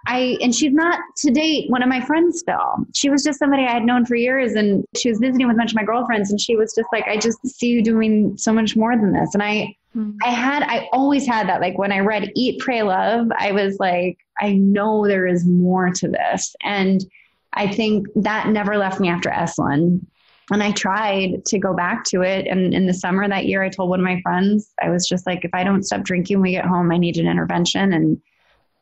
I, 0.07 0.39
and 0.41 0.55
she's 0.55 0.73
not 0.73 0.99
to 1.19 1.31
date 1.31 1.71
one 1.71 1.83
of 1.83 1.89
my 1.91 2.01
friends 2.01 2.39
still. 2.39 2.87
She 2.95 3.11
was 3.11 3.23
just 3.23 3.39
somebody 3.39 3.65
I 3.65 3.73
had 3.73 3.85
known 3.85 4.07
for 4.07 4.15
years, 4.15 4.55
and 4.55 4.87
she 4.97 5.11
was 5.11 5.19
visiting 5.19 5.47
with 5.47 5.57
a 5.57 5.59
bunch 5.59 5.73
of 5.73 5.77
my 5.77 5.85
girlfriends, 5.85 6.31
and 6.31 6.41
she 6.41 6.57
was 6.57 6.75
just 6.75 6.89
like, 6.91 7.07
I 7.07 7.19
just 7.19 7.47
see 7.47 7.69
you 7.69 7.83
doing 7.83 8.39
so 8.39 8.51
much 8.51 8.77
more 8.77 8.97
than 8.97 9.12
this. 9.12 9.35
And 9.35 9.43
I, 9.43 9.77
I 10.22 10.30
had, 10.30 10.62
I 10.64 10.88
always 10.92 11.26
had 11.26 11.49
that. 11.49 11.61
Like 11.61 11.78
when 11.78 11.92
I 11.92 12.01
read 12.01 12.32
Eat, 12.34 12.61
Pray, 12.61 12.82
Love, 12.82 13.28
I 13.38 13.53
was 13.53 13.78
like, 13.78 14.18
I 14.40 14.55
know 14.55 15.07
there 15.07 15.26
is 15.26 15.47
more 15.47 15.90
to 15.90 16.09
this. 16.09 16.57
And 16.62 17.05
I 17.53 17.68
think 17.68 18.09
that 18.16 18.49
never 18.49 18.76
left 18.76 18.99
me 19.01 19.09
after 19.09 19.30
Esalen. 19.30 20.05
And 20.51 20.62
I 20.62 20.72
tried 20.72 21.45
to 21.47 21.59
go 21.59 21.74
back 21.74 22.05
to 22.07 22.22
it. 22.22 22.47
And 22.47 22.74
in 22.74 22.86
the 22.86 22.92
summer 22.92 23.26
that 23.28 23.47
year, 23.47 23.62
I 23.62 23.68
told 23.70 23.88
one 23.88 24.01
of 24.01 24.05
my 24.05 24.20
friends, 24.22 24.74
I 24.82 24.90
was 24.90 25.09
just 25.09 25.26
like, 25.26 25.45
if 25.45 25.55
I 25.55 25.64
don't 25.64 25.84
stop 25.84 26.03
drinking 26.03 26.38
when 26.38 26.42
we 26.42 26.51
get 26.51 26.66
home, 26.66 26.90
I 26.92 26.99
need 26.99 27.16
an 27.16 27.28
intervention. 27.28 27.92
And 27.92 28.20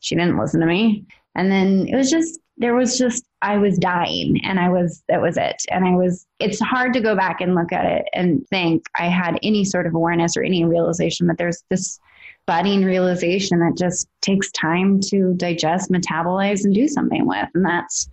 she 0.00 0.16
didn't 0.16 0.38
listen 0.38 0.60
to 0.60 0.66
me. 0.66 1.04
And 1.34 1.52
then 1.52 1.86
it 1.86 1.94
was 1.94 2.10
just, 2.10 2.40
there 2.62 2.74
was 2.74 2.96
just, 2.96 3.24
I 3.42 3.58
was 3.58 3.76
dying 3.78 4.40
and 4.44 4.58
I 4.58 4.68
was, 4.70 5.02
that 5.08 5.20
was 5.20 5.36
it. 5.36 5.62
And 5.70 5.84
I 5.84 5.94
was, 5.94 6.26
it's 6.38 6.60
hard 6.60 6.92
to 6.94 7.00
go 7.00 7.14
back 7.14 7.40
and 7.40 7.54
look 7.54 7.72
at 7.72 7.84
it 7.84 8.04
and 8.14 8.46
think 8.48 8.86
I 8.98 9.06
had 9.08 9.38
any 9.42 9.64
sort 9.64 9.86
of 9.86 9.94
awareness 9.94 10.36
or 10.36 10.42
any 10.42 10.64
realization, 10.64 11.26
but 11.26 11.38
there's 11.38 11.62
this 11.68 11.98
budding 12.46 12.84
realization 12.84 13.58
that 13.60 13.76
just 13.76 14.08
takes 14.20 14.50
time 14.52 15.00
to 15.00 15.34
digest, 15.34 15.90
metabolize, 15.90 16.64
and 16.64 16.74
do 16.74 16.88
something 16.88 17.26
with. 17.26 17.48
And 17.54 17.64
that's 17.64 18.08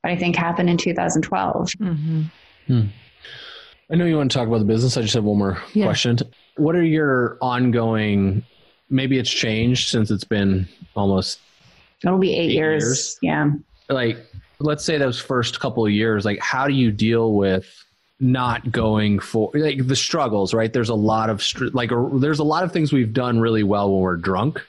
what 0.00 0.12
I 0.12 0.16
think 0.16 0.36
happened 0.36 0.70
in 0.70 0.76
2012. 0.78 1.70
Mhm. 1.80 2.30
I 3.90 3.94
know 3.96 4.04
you 4.04 4.16
want 4.16 4.30
to 4.30 4.36
talk 4.38 4.48
about 4.48 4.58
the 4.58 4.64
business. 4.64 4.96
I 4.96 5.02
just 5.02 5.14
have 5.14 5.24
one 5.24 5.38
more 5.38 5.58
Yeah. 5.74 5.84
question. 5.84 6.18
what 6.56 6.74
are 6.74 6.82
your 6.82 7.38
ongoing? 7.40 8.42
Maybe 8.90 9.16
it's 9.18 9.30
changed 9.30 9.88
since 9.90 10.10
it's 10.10 10.24
been 10.24 10.66
almost 10.96 11.38
It'll 12.04 12.18
be 12.18 12.32
eight, 12.34 12.50
Eight 12.50 12.52
years. 12.52 12.82
years. 12.84 13.18
Yeah. 13.22 13.50
Like 13.88 14.18
let's 14.60 14.84
say 14.84 14.98
those 14.98 15.20
first 15.20 15.60
couple 15.60 15.84
of 15.86 15.92
years 15.92 16.24
like 16.24 16.38
how 16.40 16.66
do 16.66 16.74
you 16.74 16.90
deal 16.90 17.34
with 17.34 17.84
not 18.20 18.70
going 18.72 19.18
for 19.20 19.50
like 19.54 19.86
the 19.86 19.94
struggles 19.96 20.52
right 20.52 20.72
there's 20.72 20.88
a 20.88 20.94
lot 20.94 21.30
of 21.30 21.42
str- 21.42 21.66
like 21.72 21.90
there's 22.14 22.40
a 22.40 22.44
lot 22.44 22.64
of 22.64 22.72
things 22.72 22.92
we've 22.92 23.12
done 23.12 23.38
really 23.38 23.62
well 23.62 23.92
when 23.92 24.00
we're 24.00 24.16
drunk 24.16 24.60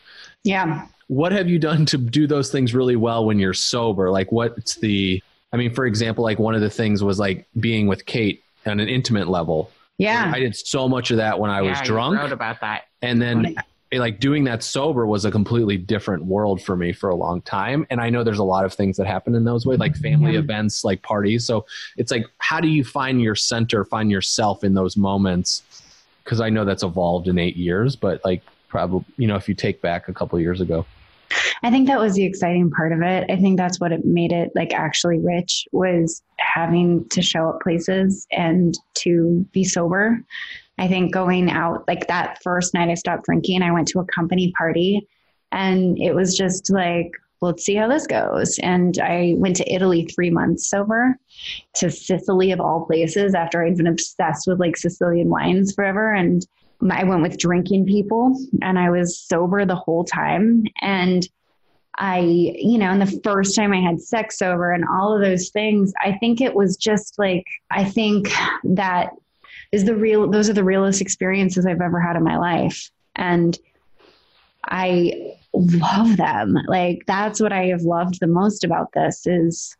Yeah. 0.43 0.85
what 1.07 1.31
have 1.31 1.49
you 1.49 1.57
done 1.57 1.85
to 1.87 1.97
do 1.97 2.27
those 2.27 2.51
things 2.51 2.75
really 2.75 2.95
well 2.95 3.25
when 3.25 3.39
you're 3.39 3.55
sober 3.55 4.11
like 4.11 4.31
what's 4.31 4.75
the 4.75 5.21
i 5.51 5.57
mean 5.57 5.73
for 5.73 5.85
example 5.87 6.23
like 6.23 6.37
one 6.37 6.53
of 6.53 6.61
the 6.61 6.69
things 6.69 7.03
was 7.03 7.17
like 7.17 7.47
being 7.59 7.87
with 7.87 8.05
kate 8.05 8.43
on 8.67 8.79
an 8.79 8.87
intimate 8.87 9.27
level 9.27 9.71
Yeah. 9.97 10.31
i 10.33 10.39
did 10.39 10.55
so 10.55 10.87
much 10.87 11.09
of 11.09 11.17
that 11.17 11.39
when 11.39 11.49
i 11.49 11.61
was 11.63 11.71
Yeah, 11.71 11.79
you 11.79 11.85
drunk 11.87 12.19
wrote 12.19 12.31
about 12.31 12.61
that. 12.61 12.83
and 13.01 13.19
then 13.19 13.55
like 13.91 14.19
doing 14.19 14.43
that 14.43 14.61
sober 14.61 15.07
was 15.07 15.25
a 15.25 15.31
completely 15.31 15.75
different 15.77 16.23
world 16.25 16.61
for 16.61 16.75
me 16.75 16.93
for 16.93 17.09
a 17.09 17.15
long 17.15 17.41
time 17.41 17.87
and 17.89 17.99
i 17.99 18.09
know 18.09 18.23
there's 18.23 18.39
a 18.39 18.43
lot 18.43 18.63
of 18.63 18.73
things 18.73 18.97
that 18.97 19.07
happen 19.07 19.33
in 19.33 19.43
those 19.43 19.65
ways 19.65 19.79
like 19.79 19.95
family 19.95 20.33
Yeah. 20.33 20.39
events 20.39 20.83
like 20.83 21.01
parties 21.01 21.45
so 21.45 21.65
it's 21.97 22.11
like 22.11 22.25
how 22.37 22.59
do 22.59 22.67
you 22.67 22.83
find 22.83 23.21
your 23.21 23.35
center 23.35 23.83
find 23.83 24.11
yourself 24.11 24.63
in 24.63 24.75
those 24.75 24.95
moments 24.95 25.63
because 26.23 26.39
i 26.39 26.49
know 26.49 26.65
that's 26.65 26.83
evolved 26.83 27.27
in 27.27 27.39
eight 27.39 27.55
years 27.57 27.95
but 27.95 28.23
like 28.23 28.43
probably 28.67 29.03
you 29.17 29.27
know 29.27 29.35
if 29.35 29.49
you 29.49 29.55
take 29.55 29.81
back 29.81 30.07
a 30.07 30.13
couple 30.13 30.39
years 30.39 30.61
ago 30.61 30.85
I 31.61 31.69
think 31.69 31.85
that 31.87 31.99
was 31.99 32.15
the 32.15 32.23
exciting 32.23 32.71
part 32.71 32.91
of 32.91 33.03
it. 33.03 33.29
I 33.29 33.35
think 33.35 33.55
that's 33.55 33.79
what 33.79 33.91
it 33.91 34.03
made 34.03 34.31
it 34.31 34.49
like 34.55 34.73
actually 34.73 35.19
rich 35.19 35.67
was 35.71 36.23
having 36.39 37.07
to 37.09 37.21
show 37.21 37.49
up 37.49 37.61
places 37.61 38.25
and 38.31 38.73
to 38.95 39.45
be 39.51 39.63
sober. 39.63 40.23
I 40.79 40.87
think 40.87 41.13
going 41.13 41.51
out 41.51 41.83
like 41.87 42.07
that 42.07 42.41
first 42.41 42.73
night 42.73 42.89
I 42.89 42.93
stopped 42.93 43.25
drinking, 43.25 43.61
I 43.61 43.71
went 43.71 43.89
to 43.89 43.99
a 43.99 44.05
company 44.05 44.53
party 44.57 45.05
and 45.51 45.97
it 45.99 46.15
was 46.15 46.37
just 46.37 46.71
like, 46.71 47.11
let's 47.41 47.65
see 47.65 47.75
how 47.75 47.89
this 47.89 48.07
goes. 48.07 48.57
And 48.59 48.97
I 48.99 49.33
went 49.37 49.57
to 49.57 49.73
Italy 49.73 50.05
three 50.05 50.29
months 50.29 50.69
sober 50.69 51.17
to 51.75 51.91
Sicily 51.91 52.51
of 52.53 52.61
all 52.61 52.85
places 52.85 53.35
after 53.35 53.63
I'd 53.63 53.75
been 53.75 53.87
obsessed 53.87 54.47
with 54.47 54.59
like 54.59 54.77
Sicilian 54.77 55.29
wines 55.29 55.73
forever. 55.73 56.13
And 56.13 56.45
I 56.89 57.03
went 57.03 57.23
with 57.23 57.37
drinking 57.37 57.85
people 57.85 58.37
and 58.61 58.79
I 58.79 58.89
was 58.89 59.19
sober 59.19 59.65
the 59.65 59.75
whole 59.75 60.05
time. 60.05 60.63
And 60.81 61.27
I, 61.97 62.19
you 62.19 62.77
know, 62.77 62.91
and 62.91 63.01
the 63.01 63.19
first 63.21 63.53
time 63.53 63.73
I 63.73 63.81
had 63.81 63.99
sex 63.99 64.37
sober 64.37 64.71
and 64.71 64.85
all 64.89 65.13
of 65.13 65.21
those 65.21 65.49
things, 65.49 65.91
I 66.01 66.13
think 66.19 66.39
it 66.39 66.55
was 66.55 66.77
just 66.77 67.19
like, 67.19 67.45
I 67.69 67.83
think 67.83 68.31
that 68.63 69.09
is 69.71 69.85
the 69.85 69.95
real, 69.95 70.29
those 70.29 70.49
are 70.49 70.53
the 70.53 70.63
realest 70.63 71.01
experiences 71.01 71.65
I've 71.65 71.81
ever 71.81 71.99
had 71.99 72.15
in 72.15 72.23
my 72.23 72.37
life. 72.37 72.89
And 73.15 73.57
I 74.65 75.35
love 75.53 76.17
them. 76.17 76.57
Like, 76.67 77.03
that's 77.07 77.39
what 77.39 77.53
I 77.53 77.65
have 77.67 77.81
loved 77.81 78.19
the 78.19 78.27
most 78.27 78.63
about 78.63 78.91
this 78.93 79.25
is 79.25 79.75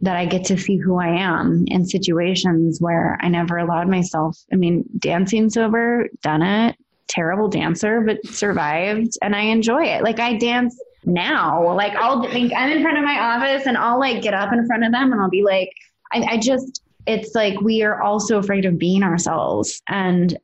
that 0.00 0.16
I 0.16 0.26
get 0.26 0.44
to 0.46 0.58
see 0.58 0.76
who 0.76 0.98
I 0.98 1.08
am 1.08 1.64
in 1.68 1.86
situations 1.86 2.80
where 2.80 3.18
I 3.20 3.28
never 3.28 3.58
allowed 3.58 3.88
myself. 3.88 4.38
I 4.52 4.56
mean, 4.56 4.84
dancing 4.98 5.48
sober, 5.48 6.08
done 6.22 6.42
it, 6.42 6.76
terrible 7.08 7.48
dancer, 7.48 8.00
but 8.00 8.24
survived, 8.26 9.16
and 9.22 9.34
I 9.34 9.42
enjoy 9.42 9.84
it. 9.84 10.02
Like 10.02 10.20
I 10.20 10.36
dance 10.36 10.78
now. 11.04 11.74
Like 11.74 11.94
I'll 11.94 12.22
think 12.30 12.52
I'm 12.54 12.70
in 12.70 12.82
front 12.82 12.98
of 12.98 13.04
my 13.04 13.18
office 13.18 13.66
and 13.66 13.76
I'll 13.76 13.98
like 13.98 14.22
get 14.22 14.34
up 14.34 14.52
in 14.52 14.66
front 14.66 14.84
of 14.84 14.92
them 14.92 15.12
and 15.12 15.20
I'll 15.20 15.30
be 15.30 15.42
like, 15.42 15.70
I, 16.12 16.22
I 16.32 16.38
just, 16.38 16.82
it's 17.06 17.34
like 17.34 17.60
we 17.60 17.82
are 17.82 18.02
also 18.02 18.38
afraid 18.38 18.64
of 18.64 18.78
being 18.78 19.02
ourselves. 19.02 19.82
And 19.88 20.36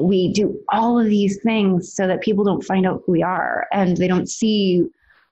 we 0.00 0.32
do 0.32 0.60
all 0.68 0.98
of 0.98 1.06
these 1.06 1.40
things 1.42 1.94
so 1.94 2.06
that 2.06 2.20
people 2.20 2.44
don't 2.44 2.64
find 2.64 2.86
out 2.86 3.02
who 3.04 3.12
we 3.12 3.22
are 3.22 3.66
and 3.72 3.96
they 3.96 4.08
don't 4.08 4.28
see 4.28 4.84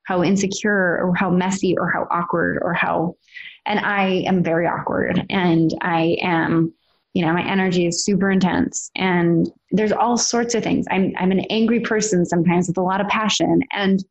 how 0.05 0.23
insecure 0.23 1.01
or 1.03 1.15
how 1.15 1.31
messy 1.31 1.77
or 1.77 1.91
how 1.91 2.07
awkward 2.11 2.59
or 2.63 2.73
how 2.73 3.17
and 3.65 3.81
I 3.81 4.25
am 4.27 4.43
very 4.43 4.67
awkward 4.67 5.25
and 5.31 5.73
I 5.83 6.17
am 6.23 6.73
you 7.13 7.25
know 7.25 7.33
my 7.33 7.49
energy 7.49 7.87
is 7.87 8.05
super 8.05 8.31
intense 8.31 8.91
and 8.97 9.51
there's 9.71 9.93
all 9.93 10.17
sorts 10.17 10.55
of 10.55 10.63
things 10.63 10.87
I'm 10.91 11.13
I'm 11.17 11.33
an 11.33 11.41
angry 11.51 11.81
person 11.81 12.25
sometimes 12.25 12.69
with 12.69 12.79
a 12.79 12.83
lot 12.83 13.01
of 13.01 13.09
passion 13.09 13.63
and 13.73 14.05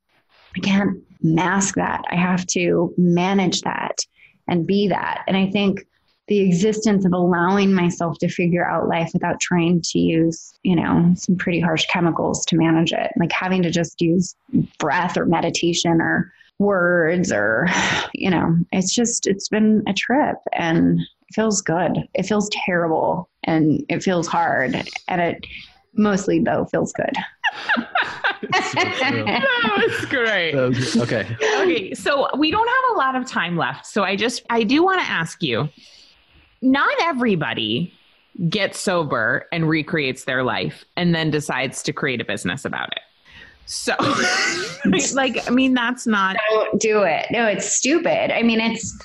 I 0.56 0.60
can't 0.60 1.00
mask 1.22 1.76
that 1.76 2.04
I 2.10 2.16
have 2.16 2.46
to 2.48 2.94
manage 2.98 3.62
that 3.62 3.98
and 4.48 4.68
be 4.68 4.88
that 4.90 5.24
and 5.28 5.36
I 5.36 5.50
think 5.50 5.86
the 6.28 6.40
existence 6.40 7.06
of 7.06 7.14
allowing 7.14 7.72
myself 7.72 8.18
to 8.18 8.28
figure 8.28 8.68
out 8.68 8.88
life 8.88 9.12
without 9.14 9.40
trying 9.40 9.82
to 9.82 10.00
use 10.00 10.54
you 10.64 10.76
know 10.76 11.14
some 11.16 11.36
pretty 11.36 11.60
harsh 11.60 11.86
chemicals 11.88 12.46
to 12.46 12.56
manage 12.56 12.92
it 12.92 13.12
like 13.18 13.32
having 13.32 13.62
to 13.62 13.70
just 13.70 14.02
use 14.02 14.36
breath 14.80 15.18
or 15.18 15.26
meditation 15.26 16.02
or 16.02 16.32
words 16.60 17.32
or 17.32 17.68
you 18.14 18.30
know 18.30 18.58
it's 18.72 18.94
just 18.94 19.28
it's 19.28 19.50
been 19.50 19.84
a 19.88 19.94
trip 19.94 20.38
and 20.54 21.00
it 21.00 21.34
feels 21.34 21.62
good 21.62 22.08
it 22.14 22.24
feels 22.24 22.50
terrible 22.66 23.30
and 23.44 23.84
it 23.90 24.02
feels 24.02 24.28
hard 24.28 24.76
and 25.08 25.22
it 25.22 25.46
mostly 25.94 26.40
though 26.40 26.66
feels 26.66 26.92
good 26.94 27.14
That 28.52 29.88
was 29.88 30.06
great. 30.06 30.56
okay 30.56 31.36
okay, 31.66 31.94
so 31.94 32.28
we 32.38 32.52
don't 32.52 32.68
have 32.68 32.96
a 32.96 32.98
lot 32.98 33.16
of 33.16 33.26
time 33.26 33.58
left. 33.58 33.86
So 33.86 34.04
I 34.04 34.16
just 34.16 34.44
I 34.50 34.64
do 34.64 34.84
want 34.84 35.00
to 35.02 35.06
ask 35.08 35.42
you. 35.42 35.70
Not 36.66 36.94
everybody 37.02 37.94
gets 38.50 38.80
sober 38.80 39.48
and 39.52 39.70
recreates 39.70 40.26
their 40.26 40.44
life 40.44 40.84
and 40.98 41.16
then 41.16 41.32
decides 41.32 41.82
to 41.84 41.94
create 41.94 42.20
a 42.20 42.26
business 42.26 42.66
about 42.66 42.90
it. 42.92 43.00
So 43.66 43.96
like 45.16 45.48
I 45.48 45.52
mean 45.52 45.74
that's 45.74 46.06
not 46.06 46.36
don't 46.52 46.80
do 46.80 47.02
it 47.02 47.26
no 47.32 47.48
it's 47.48 47.66
stupid 47.66 48.32
i 48.32 48.44
mean 48.44 48.60
it's 48.60 48.96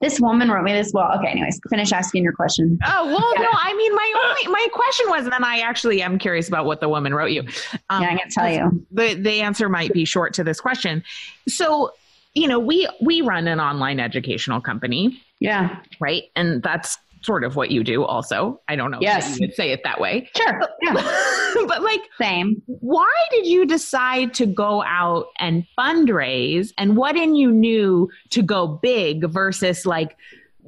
this 0.00 0.18
woman 0.18 0.50
wrote 0.50 0.64
me 0.64 0.72
this 0.72 0.90
well 0.94 1.12
okay 1.18 1.28
anyways 1.28 1.60
finish 1.68 1.92
asking 1.92 2.24
your 2.24 2.32
question 2.32 2.78
Oh 2.86 3.06
well, 3.06 3.34
no. 3.36 3.48
I 3.52 3.74
mean, 3.74 3.94
my 3.94 4.12
only 4.24 4.52
my 4.52 4.68
question 4.72 5.10
was, 5.10 5.24
and 5.24 5.32
then 5.32 5.44
I 5.44 5.60
actually 5.60 6.00
am 6.00 6.18
curious 6.18 6.48
about 6.48 6.64
what 6.64 6.80
the 6.80 6.88
woman 6.88 7.14
wrote 7.14 7.30
you. 7.30 7.42
Um, 7.90 8.02
yeah 8.02 8.10
i 8.10 8.16
can 8.16 8.30
tell 8.30 8.50
you 8.50 8.86
the 8.90 9.14
the 9.14 9.42
answer 9.42 9.68
might 9.68 9.92
be 9.92 10.04
short 10.06 10.32
to 10.34 10.44
this 10.44 10.60
question. 10.60 11.04
So, 11.46 11.92
you 12.34 12.46
know, 12.48 12.58
we 12.58 12.88
we 13.00 13.20
run 13.22 13.48
an 13.48 13.60
online 13.60 13.98
educational 14.00 14.60
company, 14.60 15.20
yeah 15.40 15.80
right? 16.00 16.24
And 16.36 16.62
that's 16.62 16.98
sort 17.22 17.44
of 17.44 17.54
what 17.54 17.70
you 17.70 17.84
do. 17.84 18.02
Also, 18.04 18.60
I 18.68 18.76
don't 18.76 18.90
know 18.90 18.98
Yes. 19.00 19.34
if 19.34 19.40
you 19.40 19.46
would 19.46 19.54
say 19.54 19.72
it 19.72 19.82
that 19.84 20.00
way, 20.00 20.30
sure 20.36 20.62
yeah 20.82 20.94
but 21.66 21.82
like, 21.82 22.00
same 22.18 22.62
why 22.66 23.12
did 23.30 23.46
you 23.46 23.66
decide 23.66 24.32
to 24.34 24.46
go 24.46 24.82
out 24.84 25.26
and 25.38 25.66
fundraise? 25.78 26.72
And 26.78 26.96
what 26.96 27.16
in 27.16 27.34
you 27.34 27.50
knew 27.52 28.08
to 28.30 28.42
go 28.42 28.66
big 28.66 29.28
versus 29.28 29.84
like 29.84 30.16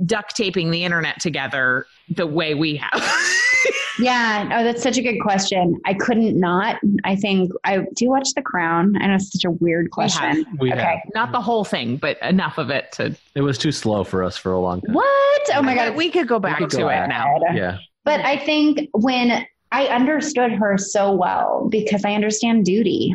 duct 0.04 0.36
taping 0.36 0.70
the 0.70 0.84
internet 0.84 1.20
together 1.20 1.86
the 2.08 2.26
way 2.26 2.54
we 2.54 2.76
have? 2.76 3.02
Yeah, 3.98 4.48
oh, 4.58 4.64
that's 4.64 4.82
such 4.82 4.96
a 4.96 5.02
good 5.02 5.18
question. 5.20 5.80
I 5.84 5.94
couldn't 5.94 6.38
not. 6.38 6.76
I 7.04 7.14
think 7.16 7.52
I 7.64 7.78
do 7.78 8.04
you 8.04 8.10
watch 8.10 8.28
The 8.34 8.42
Crown. 8.42 8.94
I 9.00 9.06
know 9.06 9.16
it's 9.16 9.30
such 9.32 9.44
a 9.44 9.50
weird 9.50 9.90
question. 9.90 10.44
we 10.58 10.70
have. 10.70 10.78
okay. 10.78 10.86
have 10.88 10.98
Not 11.14 11.32
the 11.32 11.40
whole 11.40 11.64
thing, 11.64 11.96
but 11.98 12.16
enough 12.22 12.58
of 12.58 12.70
it 12.70 12.92
to. 12.92 13.14
it 13.34 13.42
was 13.42 13.58
too 13.58 13.72
slow 13.72 14.04
for 14.04 14.22
us 14.24 14.36
for 14.36 14.52
a 14.52 14.58
long 14.60 14.80
time 14.80 14.94
What? 14.94 15.42
Oh 15.54 15.62
my 15.62 15.74
god. 15.74 15.96
we 15.96 16.10
could 16.10 16.26
go 16.28 16.38
back 16.38 16.58
could 16.58 16.70
to 16.70 16.76
go 16.78 16.88
it 16.88 16.92
back. 16.92 17.08
now. 17.08 17.26
yeah 17.54 17.78
But 18.04 18.20
I 18.20 18.38
think 18.38 18.88
when 18.92 19.46
I 19.70 19.86
understood 19.86 20.52
her 20.52 20.76
so 20.78 21.12
well 21.12 21.68
because 21.70 22.04
I 22.04 22.12
understand 22.14 22.64
duty, 22.64 23.14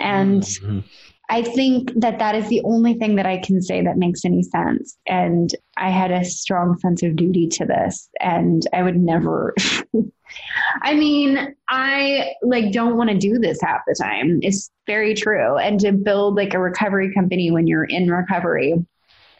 and 0.00 0.42
Mhm. 0.42 0.84
I 1.30 1.42
think 1.42 1.92
that 1.94 2.18
that 2.18 2.34
is 2.34 2.48
the 2.48 2.60
only 2.64 2.94
thing 2.94 3.14
that 3.14 3.24
I 3.24 3.38
can 3.38 3.62
say 3.62 3.82
that 3.82 3.96
makes 3.96 4.24
any 4.24 4.42
sense. 4.42 4.98
And 5.06 5.54
I 5.76 5.88
had 5.88 6.10
a 6.10 6.24
strong 6.24 6.76
sense 6.78 7.04
of 7.04 7.14
duty 7.14 7.46
to 7.48 7.64
this, 7.64 8.08
and 8.20 8.66
I 8.72 8.82
would 8.82 8.96
never. 8.96 9.54
I 10.82 10.94
mean, 10.94 11.54
I 11.68 12.32
like 12.42 12.72
don't 12.72 12.96
want 12.96 13.10
to 13.10 13.16
do 13.16 13.38
this 13.38 13.60
half 13.62 13.82
the 13.86 13.94
time. 13.94 14.40
It's 14.42 14.70
very 14.88 15.14
true. 15.14 15.56
And 15.56 15.78
to 15.80 15.92
build 15.92 16.34
like 16.34 16.52
a 16.52 16.60
recovery 16.60 17.14
company 17.14 17.52
when 17.52 17.68
you're 17.68 17.84
in 17.84 18.10
recovery, 18.10 18.74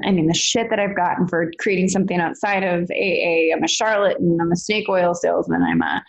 I 0.04 0.12
mean, 0.12 0.28
the 0.28 0.34
shit 0.34 0.70
that 0.70 0.78
I've 0.78 0.96
gotten 0.96 1.26
for 1.26 1.50
creating 1.58 1.88
something 1.88 2.20
outside 2.20 2.62
of 2.62 2.88
AA, 2.90 3.52
I'm 3.52 3.64
a 3.64 3.68
charlatan, 3.68 4.38
I'm 4.40 4.52
a 4.52 4.56
snake 4.56 4.88
oil 4.88 5.14
salesman, 5.14 5.62
I'm 5.62 5.82
a 5.82 6.04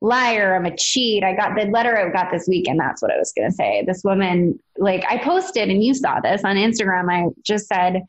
liar, 0.00 0.54
I'm 0.54 0.66
a 0.66 0.76
cheat. 0.76 1.24
I 1.24 1.34
got 1.34 1.56
the 1.56 1.64
letter 1.64 1.96
I 1.96 2.10
got 2.10 2.30
this 2.30 2.46
week, 2.46 2.68
and 2.68 2.78
That's 2.78 3.02
what 3.02 3.12
I 3.12 3.18
was 3.18 3.32
going 3.36 3.50
to 3.50 3.54
say. 3.54 3.84
This 3.86 4.02
woman, 4.04 4.58
like, 4.76 5.04
I 5.08 5.18
posted, 5.18 5.68
and 5.68 5.82
you 5.82 5.94
saw 5.94 6.20
this 6.20 6.44
on 6.44 6.56
Instagram. 6.56 7.10
I 7.10 7.30
just 7.42 7.66
said, 7.66 8.02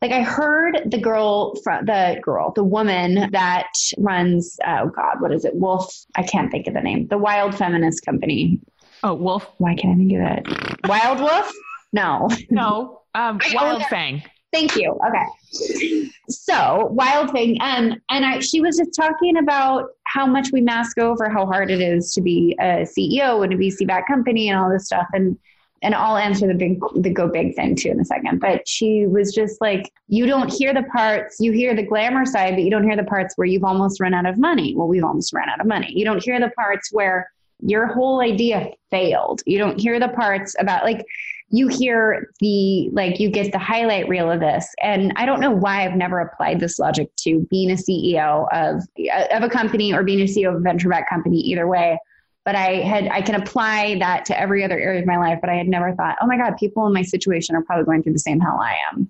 like, 0.00 0.10
I 0.10 0.22
heard 0.22 0.82
the 0.86 0.98
girl 0.98 1.54
from 1.62 1.84
the 1.84 2.18
girl, 2.22 2.52
the 2.52 2.64
woman 2.64 3.30
that 3.30 3.68
runs, 3.98 4.58
oh 4.66 4.88
God, 4.88 5.20
what 5.20 5.32
is 5.32 5.44
it? 5.44 5.54
Wolf. 5.54 5.94
I 6.16 6.24
can't 6.24 6.50
think 6.50 6.66
of 6.66 6.74
the 6.74 6.80
name. 6.80 7.06
The 7.06 7.18
Wild 7.18 7.54
Feminist 7.54 8.04
Company. 8.04 8.58
Oh, 9.04 9.14
Wolf? 9.14 9.48
Why 9.58 9.74
can't 9.74 9.94
I 9.94 9.98
think 9.98 10.12
of 10.12 10.20
it? 10.20 10.88
Wild 10.88 11.20
Wolf? 11.20 11.52
No. 11.92 12.28
No. 12.50 13.02
Um, 13.14 13.38
I 13.42 13.54
Wild. 13.54 13.82
Fang. 13.84 14.22
Thank 14.52 14.76
you. 14.76 14.98
Okay. 15.06 16.10
So 16.28 16.86
wild 16.90 17.30
thing. 17.30 17.58
Um, 17.60 17.94
and 18.10 18.24
I, 18.24 18.40
she 18.40 18.60
was 18.60 18.76
just 18.76 18.94
talking 18.94 19.38
about 19.38 19.88
how 20.12 20.26
much 20.26 20.48
we 20.52 20.60
mask 20.60 20.98
over 20.98 21.28
how 21.28 21.46
hard 21.46 21.70
it 21.70 21.80
is 21.80 22.12
to 22.12 22.20
be 22.20 22.56
a 22.60 22.84
CEO 22.84 23.42
and 23.42 23.52
a 23.52 23.56
VC 23.56 23.86
backed 23.86 24.08
company 24.08 24.48
and 24.48 24.58
all 24.58 24.70
this 24.70 24.86
stuff. 24.86 25.06
And 25.12 25.38
and 25.84 25.96
I'll 25.96 26.16
answer 26.16 26.46
the 26.46 26.54
big 26.54 26.80
the 26.96 27.10
go 27.10 27.28
big 27.28 27.56
thing 27.56 27.74
too 27.74 27.88
in 27.88 27.98
a 27.98 28.04
second. 28.04 28.40
But 28.40 28.68
she 28.68 29.06
was 29.06 29.34
just 29.34 29.60
like, 29.60 29.92
you 30.08 30.26
don't 30.26 30.52
hear 30.52 30.72
the 30.72 30.84
parts, 30.84 31.40
you 31.40 31.50
hear 31.50 31.74
the 31.74 31.82
glamour 31.82 32.24
side, 32.24 32.54
but 32.54 32.62
you 32.62 32.70
don't 32.70 32.84
hear 32.84 32.96
the 32.96 33.04
parts 33.04 33.36
where 33.36 33.46
you've 33.46 33.64
almost 33.64 34.00
run 34.00 34.14
out 34.14 34.26
of 34.26 34.38
money. 34.38 34.74
Well, 34.76 34.86
we've 34.86 35.02
almost 35.02 35.32
run 35.32 35.48
out 35.48 35.60
of 35.60 35.66
money. 35.66 35.92
You 35.92 36.04
don't 36.04 36.22
hear 36.22 36.38
the 36.38 36.50
parts 36.50 36.90
where 36.92 37.28
your 37.60 37.86
whole 37.86 38.20
idea 38.20 38.70
failed. 38.90 39.42
You 39.46 39.58
don't 39.58 39.80
hear 39.80 39.98
the 39.98 40.08
parts 40.08 40.54
about 40.58 40.84
like 40.84 41.04
you 41.52 41.68
hear 41.68 42.30
the 42.40 42.88
like 42.92 43.20
you 43.20 43.28
get 43.28 43.52
the 43.52 43.58
highlight 43.58 44.08
reel 44.08 44.30
of 44.30 44.40
this. 44.40 44.66
And 44.80 45.12
i 45.16 45.24
don't 45.24 45.38
know 45.38 45.50
why 45.50 45.86
i've 45.86 45.94
never 45.94 46.18
applied 46.18 46.58
this 46.58 46.78
logic 46.78 47.14
to 47.16 47.46
being 47.50 47.70
a 47.70 47.74
ceo 47.74 48.48
of 48.52 48.82
uh, 49.12 49.36
of 49.36 49.42
a 49.42 49.48
company 49.48 49.92
or 49.92 50.02
being 50.02 50.20
a 50.20 50.24
ceo 50.24 50.48
of 50.48 50.56
a 50.56 50.60
venture 50.60 50.88
back 50.88 51.08
company 51.08 51.38
either 51.38 51.68
way. 51.68 51.98
But 52.44 52.56
i 52.56 52.76
had 52.76 53.06
i 53.08 53.20
can 53.20 53.34
apply 53.36 53.98
that 54.00 54.24
to 54.24 54.40
every 54.40 54.64
other 54.64 54.78
area 54.78 55.00
of 55.00 55.06
my 55.06 55.18
life 55.18 55.38
but 55.40 55.50
i 55.50 55.54
had 55.54 55.68
never 55.68 55.94
thought 55.94 56.16
oh 56.20 56.26
my 56.26 56.36
god 56.36 56.56
people 56.56 56.86
in 56.86 56.92
my 56.92 57.02
situation 57.02 57.54
are 57.54 57.62
probably 57.62 57.84
going 57.84 58.02
through 58.02 58.14
the 58.14 58.18
same 58.18 58.40
hell 58.40 58.58
i 58.60 58.74
am. 58.90 59.08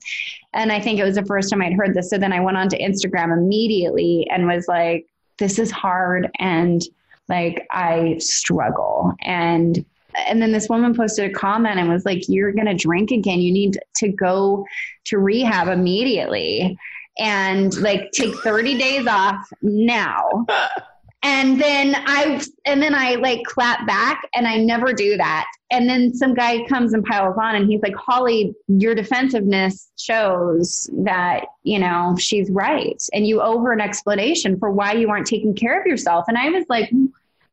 And 0.52 0.72
i 0.72 0.80
think 0.80 0.98
it 0.98 1.04
was 1.04 1.14
the 1.14 1.24
first 1.24 1.48
time 1.48 1.62
i'd 1.62 1.72
heard 1.72 1.94
this. 1.94 2.10
So 2.10 2.18
then 2.18 2.32
i 2.32 2.40
went 2.40 2.56
on 2.56 2.68
to 2.70 2.78
instagram 2.78 3.32
immediately 3.32 4.26
and 4.30 4.46
was 4.46 4.66
like 4.68 5.06
this 5.38 5.58
is 5.58 5.70
hard 5.70 6.28
and 6.40 6.82
like 7.28 7.66
i 7.70 8.16
struggle. 8.18 9.14
And 9.22 9.84
and 10.16 10.40
then 10.40 10.52
this 10.52 10.68
woman 10.68 10.94
posted 10.94 11.30
a 11.30 11.34
comment 11.34 11.78
and 11.78 11.88
was 11.88 12.04
like 12.04 12.28
you're 12.28 12.52
going 12.52 12.66
to 12.66 12.74
drink 12.74 13.10
again. 13.10 13.40
You 13.40 13.52
need 13.52 13.78
to 13.96 14.08
go 14.08 14.66
to 15.04 15.18
rehab 15.18 15.68
immediately 15.68 16.78
and 17.18 17.76
like 17.80 18.10
take 18.12 18.34
30 18.36 18.78
days 18.78 19.06
off 19.06 19.48
now. 19.62 20.46
And 21.24 21.60
then 21.60 21.94
i 21.98 22.42
and 22.66 22.82
then 22.82 22.96
i 22.96 23.14
like 23.14 23.44
clap 23.44 23.86
back 23.86 24.28
and 24.34 24.44
i 24.44 24.56
never 24.56 24.92
do 24.92 25.16
that. 25.16 25.46
And 25.70 25.88
then 25.88 26.12
some 26.12 26.34
guy 26.34 26.66
comes 26.66 26.94
and 26.94 27.04
piles 27.04 27.36
on 27.40 27.54
and 27.54 27.70
he's 27.70 27.80
like 27.80 27.94
holly 27.94 28.54
your 28.66 28.96
defensiveness 28.96 29.92
shows 29.96 30.90
that 31.04 31.44
you 31.62 31.78
know 31.78 32.16
she's 32.18 32.50
right. 32.50 33.00
And 33.12 33.24
you 33.24 33.40
owe 33.40 33.60
her 33.60 33.72
an 33.72 33.80
explanation 33.80 34.58
for 34.58 34.72
why 34.72 34.94
you 34.94 35.10
aren't 35.10 35.28
taking 35.28 35.54
care 35.54 35.80
of 35.80 35.86
yourself. 35.86 36.24
And 36.26 36.36
i 36.36 36.48
was 36.48 36.64
like 36.68 36.90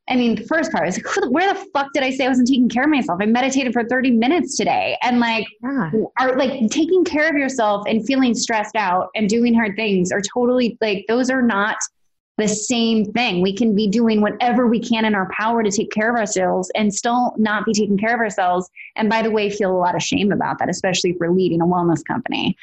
I 0.09 0.15
mean, 0.15 0.35
the 0.35 0.43
first 0.45 0.71
part 0.71 0.85
was 0.85 0.97
like, 0.97 1.31
where 1.31 1.53
the 1.53 1.65
fuck 1.73 1.93
did 1.93 2.03
I 2.03 2.09
say 2.09 2.25
I 2.25 2.29
wasn't 2.29 2.47
taking 2.47 2.67
care 2.67 2.83
of 2.83 2.89
myself? 2.89 3.19
I 3.21 3.25
meditated 3.27 3.73
for 3.73 3.83
30 3.83 4.11
minutes 4.11 4.57
today. 4.57 4.97
And 5.03 5.19
like, 5.19 5.45
yeah. 5.61 5.91
are 6.19 6.35
like 6.35 6.69
taking 6.71 7.03
care 7.03 7.29
of 7.29 7.35
yourself 7.35 7.85
and 7.87 8.05
feeling 8.05 8.33
stressed 8.33 8.75
out 8.75 9.09
and 9.15 9.29
doing 9.29 9.53
hard 9.53 9.75
things 9.75 10.11
are 10.11 10.21
totally 10.21 10.77
like, 10.81 11.05
those 11.07 11.29
are 11.29 11.43
not 11.43 11.77
the 12.39 12.47
same 12.47 13.11
thing. 13.11 13.41
We 13.41 13.55
can 13.55 13.75
be 13.75 13.87
doing 13.87 14.21
whatever 14.21 14.67
we 14.67 14.79
can 14.79 15.05
in 15.05 15.13
our 15.13 15.29
power 15.31 15.61
to 15.61 15.69
take 15.69 15.91
care 15.91 16.09
of 16.09 16.15
ourselves 16.15 16.71
and 16.75 16.93
still 16.93 17.33
not 17.37 17.65
be 17.65 17.73
taking 17.73 17.97
care 17.97 18.15
of 18.15 18.19
ourselves. 18.19 18.69
And 18.95 19.09
by 19.09 19.21
the 19.21 19.29
way, 19.29 19.49
feel 19.49 19.71
a 19.71 19.77
lot 19.77 19.95
of 19.95 20.01
shame 20.01 20.31
about 20.31 20.59
that, 20.59 20.69
especially 20.69 21.11
if 21.11 21.17
we're 21.19 21.31
leading 21.31 21.61
a 21.61 21.65
wellness 21.65 22.03
company. 22.05 22.57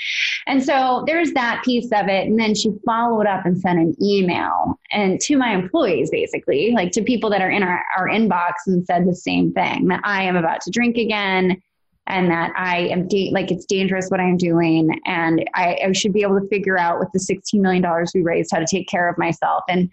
And 0.46 0.64
so 0.64 1.04
there's 1.06 1.32
that 1.32 1.62
piece 1.64 1.90
of 1.92 2.08
it. 2.08 2.26
And 2.26 2.38
then 2.38 2.54
she 2.54 2.70
followed 2.84 3.26
up 3.26 3.46
and 3.46 3.58
sent 3.58 3.78
an 3.78 3.94
email 4.02 4.80
and 4.92 5.20
to 5.20 5.36
my 5.36 5.52
employees, 5.52 6.10
basically, 6.10 6.72
like 6.72 6.92
to 6.92 7.02
people 7.02 7.30
that 7.30 7.42
are 7.42 7.50
in 7.50 7.62
our, 7.62 7.84
our 7.96 8.08
inbox 8.08 8.52
and 8.66 8.84
said 8.86 9.06
the 9.06 9.14
same 9.14 9.52
thing 9.52 9.88
that 9.88 10.00
I 10.04 10.22
am 10.22 10.36
about 10.36 10.60
to 10.62 10.70
drink 10.70 10.96
again 10.96 11.62
and 12.06 12.30
that 12.30 12.52
I 12.56 12.88
am 12.88 13.08
da- 13.08 13.30
like 13.32 13.50
it's 13.50 13.64
dangerous 13.64 14.08
what 14.08 14.20
I'm 14.20 14.36
doing, 14.36 15.00
and 15.06 15.48
I, 15.54 15.78
I, 15.84 15.92
should 15.92 16.12
be 16.12 16.22
able 16.22 16.40
to 16.40 16.46
figure 16.48 16.78
out 16.78 16.98
with 16.98 17.10
the 17.12 17.18
16 17.18 17.60
million 17.60 17.82
dollars 17.82 18.12
we 18.14 18.22
raised 18.22 18.50
how 18.52 18.58
to 18.58 18.66
take 18.66 18.88
care 18.88 19.08
of 19.08 19.18
myself. 19.18 19.64
And, 19.68 19.90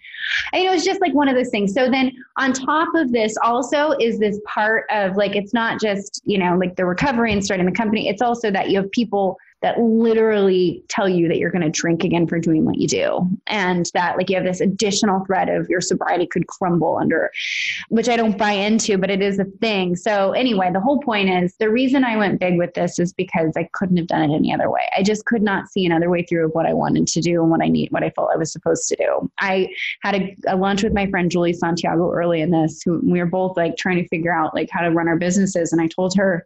and 0.52 0.62
it 0.62 0.70
was 0.70 0.84
just 0.84 1.00
like 1.00 1.14
one 1.14 1.28
of 1.28 1.34
those 1.34 1.50
things. 1.50 1.74
So 1.74 1.90
then 1.90 2.12
on 2.36 2.52
top 2.52 2.88
of 2.94 3.12
this, 3.12 3.36
also 3.42 3.92
is 4.00 4.18
this 4.18 4.38
part 4.46 4.86
of 4.90 5.16
like 5.16 5.34
it's 5.34 5.54
not 5.54 5.80
just 5.80 6.22
you 6.24 6.38
know 6.38 6.56
like 6.56 6.76
the 6.76 6.84
recovery 6.84 7.32
and 7.32 7.44
starting 7.44 7.66
the 7.66 7.72
company. 7.72 8.08
It's 8.08 8.22
also 8.22 8.50
that 8.50 8.70
you 8.70 8.80
have 8.80 8.90
people 8.90 9.38
that 9.64 9.80
literally 9.80 10.84
tell 10.88 11.08
you 11.08 11.26
that 11.26 11.38
you're 11.38 11.50
going 11.50 11.62
to 11.62 11.70
drink 11.70 12.04
again 12.04 12.26
for 12.26 12.38
doing 12.38 12.66
what 12.66 12.76
you 12.76 12.86
do. 12.86 13.26
And 13.46 13.90
that, 13.94 14.18
like, 14.18 14.28
you 14.28 14.36
have 14.36 14.44
this 14.44 14.60
additional 14.60 15.24
threat 15.24 15.48
of 15.48 15.70
your 15.70 15.80
sobriety 15.80 16.26
could 16.26 16.46
crumble 16.48 16.98
under, 16.98 17.30
which 17.88 18.10
I 18.10 18.16
don't 18.16 18.36
buy 18.36 18.52
into, 18.52 18.98
but 18.98 19.08
it 19.08 19.22
is 19.22 19.38
a 19.38 19.46
thing. 19.62 19.96
So, 19.96 20.32
anyway, 20.32 20.70
the 20.70 20.80
whole 20.80 21.00
point 21.00 21.30
is 21.30 21.56
the 21.56 21.70
reason 21.70 22.04
I 22.04 22.18
went 22.18 22.40
big 22.40 22.58
with 22.58 22.74
this 22.74 22.98
is 22.98 23.14
because 23.14 23.54
I 23.56 23.66
couldn't 23.72 23.96
have 23.96 24.06
done 24.06 24.30
it 24.30 24.36
any 24.36 24.52
other 24.52 24.70
way. 24.70 24.86
I 24.94 25.02
just 25.02 25.24
could 25.24 25.42
not 25.42 25.68
see 25.68 25.86
another 25.86 26.10
way 26.10 26.24
through 26.24 26.44
of 26.44 26.52
what 26.52 26.66
I 26.66 26.74
wanted 26.74 27.06
to 27.06 27.22
do 27.22 27.40
and 27.40 27.50
what 27.50 27.62
I 27.62 27.68
need, 27.68 27.90
what 27.90 28.04
I 28.04 28.10
felt 28.10 28.32
I 28.34 28.36
was 28.36 28.52
supposed 28.52 28.86
to 28.88 28.96
do. 28.96 29.30
I 29.40 29.70
had 30.02 30.14
a, 30.14 30.36
a 30.46 30.56
lunch 30.56 30.82
with 30.82 30.92
my 30.92 31.08
friend 31.08 31.30
Julie 31.30 31.54
Santiago 31.54 32.12
early 32.12 32.42
in 32.42 32.50
this, 32.50 32.82
who 32.82 33.00
we 33.02 33.18
were 33.18 33.24
both 33.24 33.56
like 33.56 33.78
trying 33.78 33.96
to 33.96 34.08
figure 34.08 34.34
out 34.34 34.54
like 34.54 34.68
how 34.70 34.82
to 34.82 34.90
run 34.90 35.08
our 35.08 35.16
businesses. 35.16 35.72
And 35.72 35.80
I 35.80 35.86
told 35.86 36.14
her, 36.16 36.44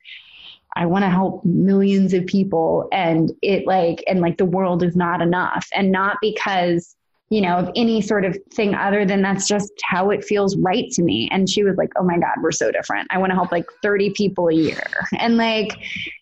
I 0.78 0.86
want 0.86 1.04
to 1.04 1.10
help 1.10 1.44
millions 1.44 2.14
of 2.14 2.24
people 2.26 2.88
and 2.92 3.32
it 3.42 3.66
like 3.66 4.02
and 4.06 4.20
like 4.20 4.38
the 4.38 4.44
world 4.44 4.84
is 4.84 4.94
not 4.94 5.20
enough. 5.20 5.68
And 5.74 5.90
not 5.90 6.18
because 6.22 6.94
you 7.30 7.40
know 7.40 7.56
of 7.56 7.70
any 7.74 8.00
sort 8.00 8.24
of 8.24 8.38
thing 8.54 8.74
other 8.74 9.04
than 9.04 9.20
that's 9.20 9.46
just 9.46 9.72
how 9.84 10.10
it 10.10 10.24
feels 10.24 10.56
right 10.58 10.88
to 10.92 11.02
me. 11.02 11.28
And 11.32 11.50
she 11.50 11.64
was 11.64 11.76
like 11.76 11.90
oh 11.96 12.04
my 12.04 12.16
god 12.16 12.36
we're 12.40 12.52
so 12.52 12.70
different. 12.70 13.08
I 13.10 13.18
want 13.18 13.30
to 13.30 13.34
help 13.34 13.50
like 13.50 13.66
30 13.82 14.10
people 14.10 14.48
a 14.48 14.54
year. 14.54 14.84
And 15.18 15.36
like 15.36 15.76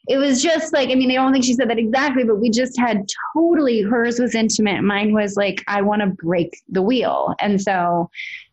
it 0.09 0.17
was 0.17 0.43
just 0.43 0.73
like 0.73 0.89
I 0.89 0.95
mean 0.95 1.11
I 1.11 1.15
don't 1.17 1.33
think 1.33 1.45
she 1.45 1.53
said 1.53 1.69
that 1.69 1.79
exactly 1.79 2.25
but 2.25 2.41
we 2.41 2.49
just 2.49 2.79
had 2.79 3.07
totally 3.35 3.83
hers 3.83 4.19
was 4.19 4.35
intimate 4.35 4.83
mine 4.83 5.13
was 5.13 5.37
like 5.37 5.63
I 5.69 5.83
want 5.83 6.01
to 6.01 6.07
break 6.07 6.63
the 6.71 6.83
wheel. 6.83 7.35
And 7.41 7.61
so 7.61 8.11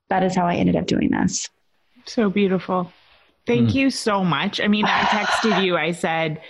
that 0.10 0.22
is 0.22 0.36
how 0.36 0.46
I 0.46 0.56
ended 0.56 0.76
up 0.76 0.86
doing 0.86 1.12
this. 1.12 1.50
So 2.06 2.30
beautiful 2.30 2.92
Thank 3.46 3.70
mm. 3.70 3.76
you 3.76 3.90
so 3.90 4.24
much. 4.24 4.62
I 4.62 4.68
mean, 4.68 4.86
I 4.86 5.02
texted 5.02 5.64
you, 5.64 5.78
I 5.78 5.92
said, 5.92 6.42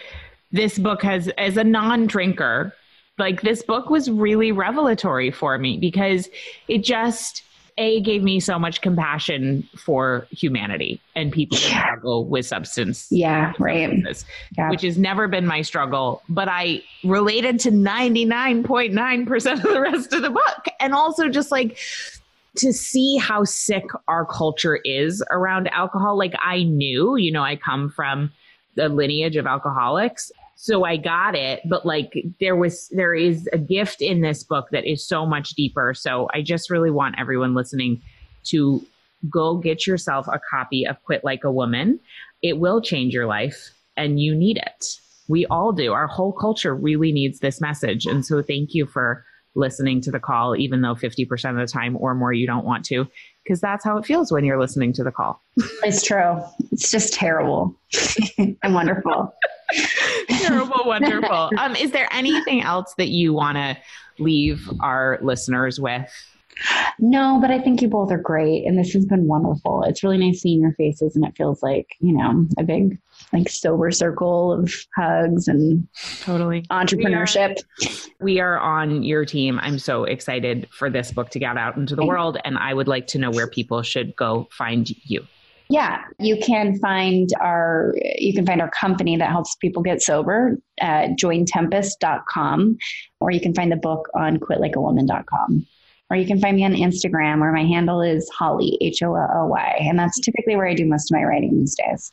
this 0.51 0.77
book 0.77 1.01
has, 1.03 1.29
as 1.37 1.57
a 1.57 1.63
non 1.63 2.05
drinker, 2.07 2.73
like 3.17 3.41
this 3.41 3.63
book 3.63 3.89
was 3.89 4.09
really 4.09 4.51
revelatory 4.51 5.31
for 5.31 5.57
me 5.57 5.77
because 5.77 6.29
it 6.67 6.83
just, 6.83 7.43
a 7.77 8.01
gave 8.01 8.23
me 8.23 8.39
so 8.39 8.59
much 8.59 8.81
compassion 8.81 9.67
for 9.75 10.27
humanity 10.31 11.01
and 11.15 11.31
people 11.31 11.57
yeah. 11.57 11.69
that 11.69 11.85
struggle 11.85 12.25
with 12.25 12.45
substance. 12.45 13.07
Yeah, 13.09 13.53
right. 13.59 13.99
Yeah. 14.57 14.69
Which 14.69 14.83
has 14.83 14.97
never 14.97 15.27
been 15.27 15.47
my 15.47 15.61
struggle, 15.61 16.21
but 16.29 16.47
I 16.47 16.83
related 17.03 17.59
to 17.61 17.71
99.9% 17.71 19.53
of 19.53 19.61
the 19.63 19.81
rest 19.81 20.13
of 20.13 20.21
the 20.21 20.29
book. 20.29 20.65
And 20.79 20.93
also 20.93 21.29
just 21.29 21.51
like 21.51 21.77
to 22.57 22.71
see 22.71 23.17
how 23.17 23.43
sick 23.43 23.85
our 24.07 24.25
culture 24.25 24.77
is 24.85 25.23
around 25.31 25.67
alcohol. 25.69 26.17
Like 26.17 26.33
I 26.39 26.63
knew, 26.63 27.15
you 27.15 27.31
know, 27.31 27.43
I 27.43 27.55
come 27.55 27.89
from 27.89 28.31
the 28.75 28.89
lineage 28.89 29.35
of 29.35 29.47
alcoholics. 29.47 30.31
So 30.55 30.85
I 30.85 30.97
got 30.97 31.35
it, 31.35 31.61
but 31.67 31.85
like 31.85 32.13
there 32.39 32.55
was, 32.55 32.87
there 32.89 33.15
is 33.15 33.49
a 33.51 33.57
gift 33.57 34.01
in 34.01 34.21
this 34.21 34.43
book 34.43 34.67
that 34.71 34.85
is 34.85 35.05
so 35.05 35.25
much 35.25 35.51
deeper. 35.51 35.93
So 35.93 36.29
I 36.33 36.41
just 36.41 36.69
really 36.69 36.91
want 36.91 37.15
everyone 37.19 37.53
listening 37.53 38.01
to 38.45 38.85
go 39.29 39.57
get 39.57 39.87
yourself 39.87 40.27
a 40.27 40.39
copy 40.49 40.85
of 40.85 41.01
Quit 41.03 41.23
Like 41.23 41.43
a 41.43 41.51
Woman. 41.51 41.99
It 42.41 42.59
will 42.59 42.81
change 42.81 43.13
your 43.13 43.25
life 43.25 43.71
and 43.97 44.19
you 44.19 44.35
need 44.35 44.57
it. 44.57 44.99
We 45.27 45.45
all 45.47 45.71
do. 45.71 45.93
Our 45.93 46.07
whole 46.07 46.33
culture 46.33 46.75
really 46.75 47.11
needs 47.11 47.39
this 47.39 47.59
message. 47.61 48.05
And 48.05 48.25
so 48.25 48.41
thank 48.41 48.73
you 48.73 48.85
for 48.85 49.25
listening 49.55 50.01
to 50.01 50.11
the 50.11 50.19
call, 50.19 50.55
even 50.55 50.81
though 50.81 50.95
50% 50.95 51.49
of 51.49 51.57
the 51.57 51.71
time 51.71 51.95
or 51.97 52.15
more 52.15 52.33
you 52.33 52.47
don't 52.47 52.65
want 52.65 52.85
to, 52.85 53.07
because 53.43 53.61
that's 53.61 53.83
how 53.83 53.97
it 53.97 54.05
feels 54.05 54.31
when 54.31 54.45
you're 54.45 54.59
listening 54.59 54.93
to 54.93 55.03
the 55.03 55.11
call. 55.11 55.41
It's 55.83 56.03
true. 56.03 56.41
It's 56.71 56.89
just 56.89 57.13
terrible 57.13 57.75
and 58.37 58.73
wonderful. 58.73 59.33
terrible, 60.29 60.83
wonderful. 60.85 61.51
Um, 61.57 61.75
is 61.75 61.91
there 61.91 62.07
anything 62.11 62.61
else 62.61 62.93
that 62.97 63.09
you 63.09 63.33
want 63.33 63.57
to 63.57 63.77
leave 64.17 64.69
our 64.79 65.19
listeners 65.21 65.79
with? 65.79 66.09
No, 66.99 67.39
but 67.41 67.51
I 67.51 67.59
think 67.59 67.81
you 67.81 67.87
both 67.87 68.11
are 68.11 68.17
great. 68.17 68.65
And 68.65 68.77
this 68.77 68.93
has 68.93 69.05
been 69.05 69.27
wonderful. 69.27 69.83
It's 69.83 70.03
really 70.03 70.17
nice 70.17 70.41
seeing 70.41 70.61
your 70.61 70.73
faces, 70.73 71.15
and 71.15 71.25
it 71.25 71.35
feels 71.35 71.61
like, 71.63 71.87
you 71.99 72.13
know, 72.13 72.45
a 72.57 72.63
big, 72.63 72.99
like, 73.33 73.49
sober 73.49 73.91
circle 73.91 74.53
of 74.53 74.73
hugs 74.95 75.47
and 75.47 75.87
totally 76.21 76.61
entrepreneurship. 76.63 77.57
We 77.79 77.87
are, 77.87 77.99
we 78.21 78.39
are 78.39 78.59
on 78.59 79.03
your 79.03 79.25
team. 79.25 79.59
I'm 79.59 79.79
so 79.79 80.03
excited 80.03 80.67
for 80.71 80.89
this 80.89 81.11
book 81.11 81.29
to 81.31 81.39
get 81.39 81.57
out 81.57 81.75
into 81.75 81.95
the 81.95 82.05
world. 82.05 82.37
And 82.45 82.57
I 82.57 82.73
would 82.73 82.87
like 82.87 83.07
to 83.07 83.17
know 83.17 83.31
where 83.31 83.47
people 83.47 83.81
should 83.81 84.15
go 84.15 84.47
find 84.51 84.89
you. 85.03 85.25
Yeah, 85.69 86.03
you 86.19 86.37
can 86.37 86.77
find 86.79 87.29
our 87.39 87.95
you 88.17 88.33
can 88.33 88.45
find 88.45 88.61
our 88.61 88.69
company 88.69 89.17
that 89.17 89.31
helps 89.31 89.55
people 89.55 89.81
get 89.81 90.01
sober 90.01 90.57
at 90.79 91.11
jointempest.com 91.11 92.77
or 93.19 93.31
you 93.31 93.39
can 93.39 93.55
find 93.55 93.71
the 93.71 93.77
book 93.77 94.09
on 94.13 94.37
quitlikeawoman.com 94.37 95.65
or 96.09 96.17
you 96.17 96.27
can 96.27 96.39
find 96.39 96.57
me 96.57 96.65
on 96.65 96.73
Instagram 96.73 97.39
where 97.39 97.51
my 97.51 97.63
handle 97.63 98.01
is 98.01 98.29
Holly, 98.29 98.77
H 98.81 99.01
O 99.01 99.15
L 99.15 99.29
L 99.35 99.47
Y. 99.47 99.77
And 99.79 99.97
that's 99.97 100.19
typically 100.19 100.55
where 100.55 100.67
I 100.67 100.75
do 100.75 100.85
most 100.85 101.11
of 101.11 101.15
my 101.15 101.23
writing 101.23 101.57
these 101.57 101.75
days. 101.75 102.11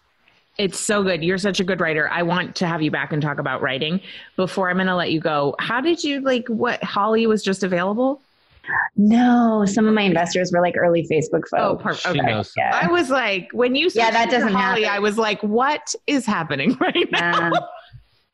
It's 0.60 0.78
so 0.78 1.02
good. 1.02 1.24
You're 1.24 1.38
such 1.38 1.58
a 1.58 1.64
good 1.64 1.80
writer. 1.80 2.10
I 2.10 2.22
want 2.22 2.54
to 2.56 2.66
have 2.66 2.82
you 2.82 2.90
back 2.90 3.14
and 3.14 3.22
talk 3.22 3.38
about 3.38 3.62
writing. 3.62 3.98
Before 4.36 4.68
I'm 4.68 4.76
going 4.76 4.88
to 4.88 4.94
let 4.94 5.10
you 5.10 5.18
go, 5.18 5.54
how 5.58 5.80
did 5.80 6.04
you 6.04 6.20
like 6.20 6.46
what 6.48 6.84
Holly 6.84 7.26
was 7.26 7.42
just 7.42 7.62
available? 7.62 8.20
No, 8.94 9.64
some 9.66 9.88
of 9.88 9.94
my 9.94 10.02
investors 10.02 10.52
were 10.52 10.60
like 10.60 10.76
early 10.76 11.06
Facebook 11.10 11.48
folks. 11.48 11.52
Oh, 11.54 11.76
perfect. 11.76 12.06
Okay. 12.18 12.42
Yeah. 12.58 12.78
I 12.82 12.88
was 12.88 13.08
like, 13.08 13.48
when 13.52 13.74
you 13.74 13.88
Yeah, 13.94 14.10
that 14.10 14.30
doesn't 14.30 14.52
Holly, 14.52 14.82
happen. 14.82 14.96
I 14.96 14.98
was 14.98 15.16
like, 15.16 15.42
what 15.42 15.94
is 16.06 16.26
happening 16.26 16.76
right 16.80 17.10
now? 17.10 17.52
Uh, 17.52 17.60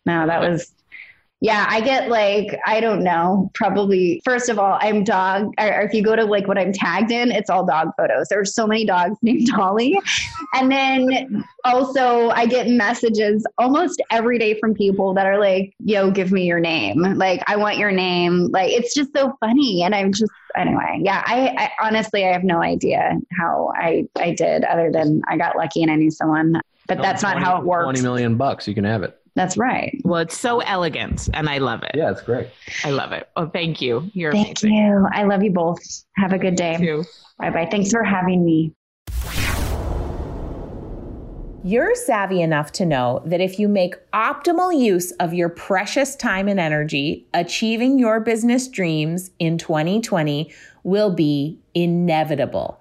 no, 0.05 0.27
that 0.27 0.41
was. 0.41 0.73
Yeah, 1.43 1.67
I 1.69 1.83
get 1.83 2.09
like 2.09 2.59
I 2.65 2.81
don't 2.81 3.05
know. 3.05 3.51
Probably 3.55 4.23
first 4.25 4.49
of 4.49 4.59
all, 4.59 4.79
I'm 4.81 5.05
dog. 5.05 5.53
Or 5.59 5.67
or 5.67 5.83
if 5.83 5.93
you 5.93 6.03
go 6.03 6.17
to 6.17 6.25
like 6.25 6.49
what 6.49 6.57
I'm 6.57 6.73
tagged 6.73 7.11
in, 7.11 7.31
it's 7.31 7.51
all 7.51 7.67
dog 7.67 7.91
photos. 7.99 8.29
There 8.29 8.41
are 8.41 8.47
so 8.47 8.67
many 8.67 8.87
dogs 8.87 9.19
named 9.23 9.51
Holly, 9.51 9.99
and 10.55 10.73
then 10.73 11.45
also 11.65 12.31
I 12.31 12.47
get 12.47 12.69
messages 12.69 13.47
almost 13.59 14.01
every 14.11 14.39
day 14.39 14.59
from 14.59 14.73
people 14.73 15.13
that 15.15 15.27
are 15.27 15.39
like, 15.39 15.75
"Yo, 15.81 16.11
give 16.11 16.33
me 16.33 16.45
your 16.45 16.61
name. 16.61 17.03
Like, 17.03 17.43
I 17.47 17.57
want 17.57 17.77
your 17.77 17.93
name." 17.93 18.49
Like, 18.51 18.73
it's 18.73 18.95
just 18.95 19.11
so 19.15 19.37
funny, 19.39 19.83
and 19.83 19.95
I'm 19.95 20.13
just 20.13 20.33
anyway. 20.57 21.01
Yeah, 21.03 21.23
I, 21.27 21.55
I 21.59 21.87
honestly 21.87 22.25
I 22.25 22.33
have 22.33 22.45
no 22.45 22.63
idea 22.63 23.13
how 23.39 23.75
I 23.77 24.09
I 24.19 24.33
did 24.33 24.65
other 24.65 24.91
than 24.91 25.21
I 25.29 25.37
got 25.37 25.55
lucky 25.55 25.83
and 25.83 25.93
I 25.93 25.97
knew 25.97 26.11
someone. 26.11 26.63
But 26.89 27.03
that's 27.03 27.23
not 27.23 27.43
how 27.43 27.59
it 27.59 27.65
works. 27.65 27.85
Twenty 27.85 28.01
million 28.01 28.37
bucks, 28.37 28.67
you 28.67 28.75
can 28.75 28.85
have 28.85 29.03
it. 29.03 29.21
That's 29.37 29.57
right. 29.57 30.01
well, 30.03 30.23
it's 30.23 30.37
so 30.37 30.61
elegant 30.61 31.29
and 31.35 31.49
I 31.49 31.59
love 31.59 31.83
it. 31.83 31.93
Yeah, 31.95 32.11
it's 32.11 32.23
great. 32.23 32.49
I 32.85 32.91
love 32.91 33.13
it. 33.13 33.29
Oh, 33.37 33.47
thank 33.47 33.81
you. 33.83 34.11
You're 34.15 34.33
Thank 34.33 34.63
amazing. 34.63 34.73
you. 34.75 35.07
I 35.13 35.25
love 35.25 35.43
you 35.45 35.53
both. 35.53 35.79
Have 36.17 36.33
a 36.33 36.39
good 36.39 36.57
day. 36.57 36.77
Too. 36.79 37.05
Bye 37.39 37.51
bye. 37.51 37.69
Thanks 37.71 37.91
for 37.91 38.03
having 38.03 38.45
me. 38.45 38.73
You're 41.63 41.95
savvy 41.97 42.41
enough 42.43 42.71
to 42.73 42.87
know 42.87 43.23
that 43.27 43.41
if 43.41 43.59
you 43.59 43.69
make 43.69 43.97
optimal 44.13 44.79
use 44.79 45.11
of 45.13 45.35
your 45.35 45.49
precious 45.49 46.15
time 46.15 46.47
and 46.47 46.61
energy, 46.61 47.27
achieving 47.35 47.99
your 47.99 48.21
business 48.21 48.69
dreams 48.69 49.33
in 49.41 49.59
2020 49.59 50.53
will 50.85 51.11
be 51.13 51.59
inevitable. 51.75 52.81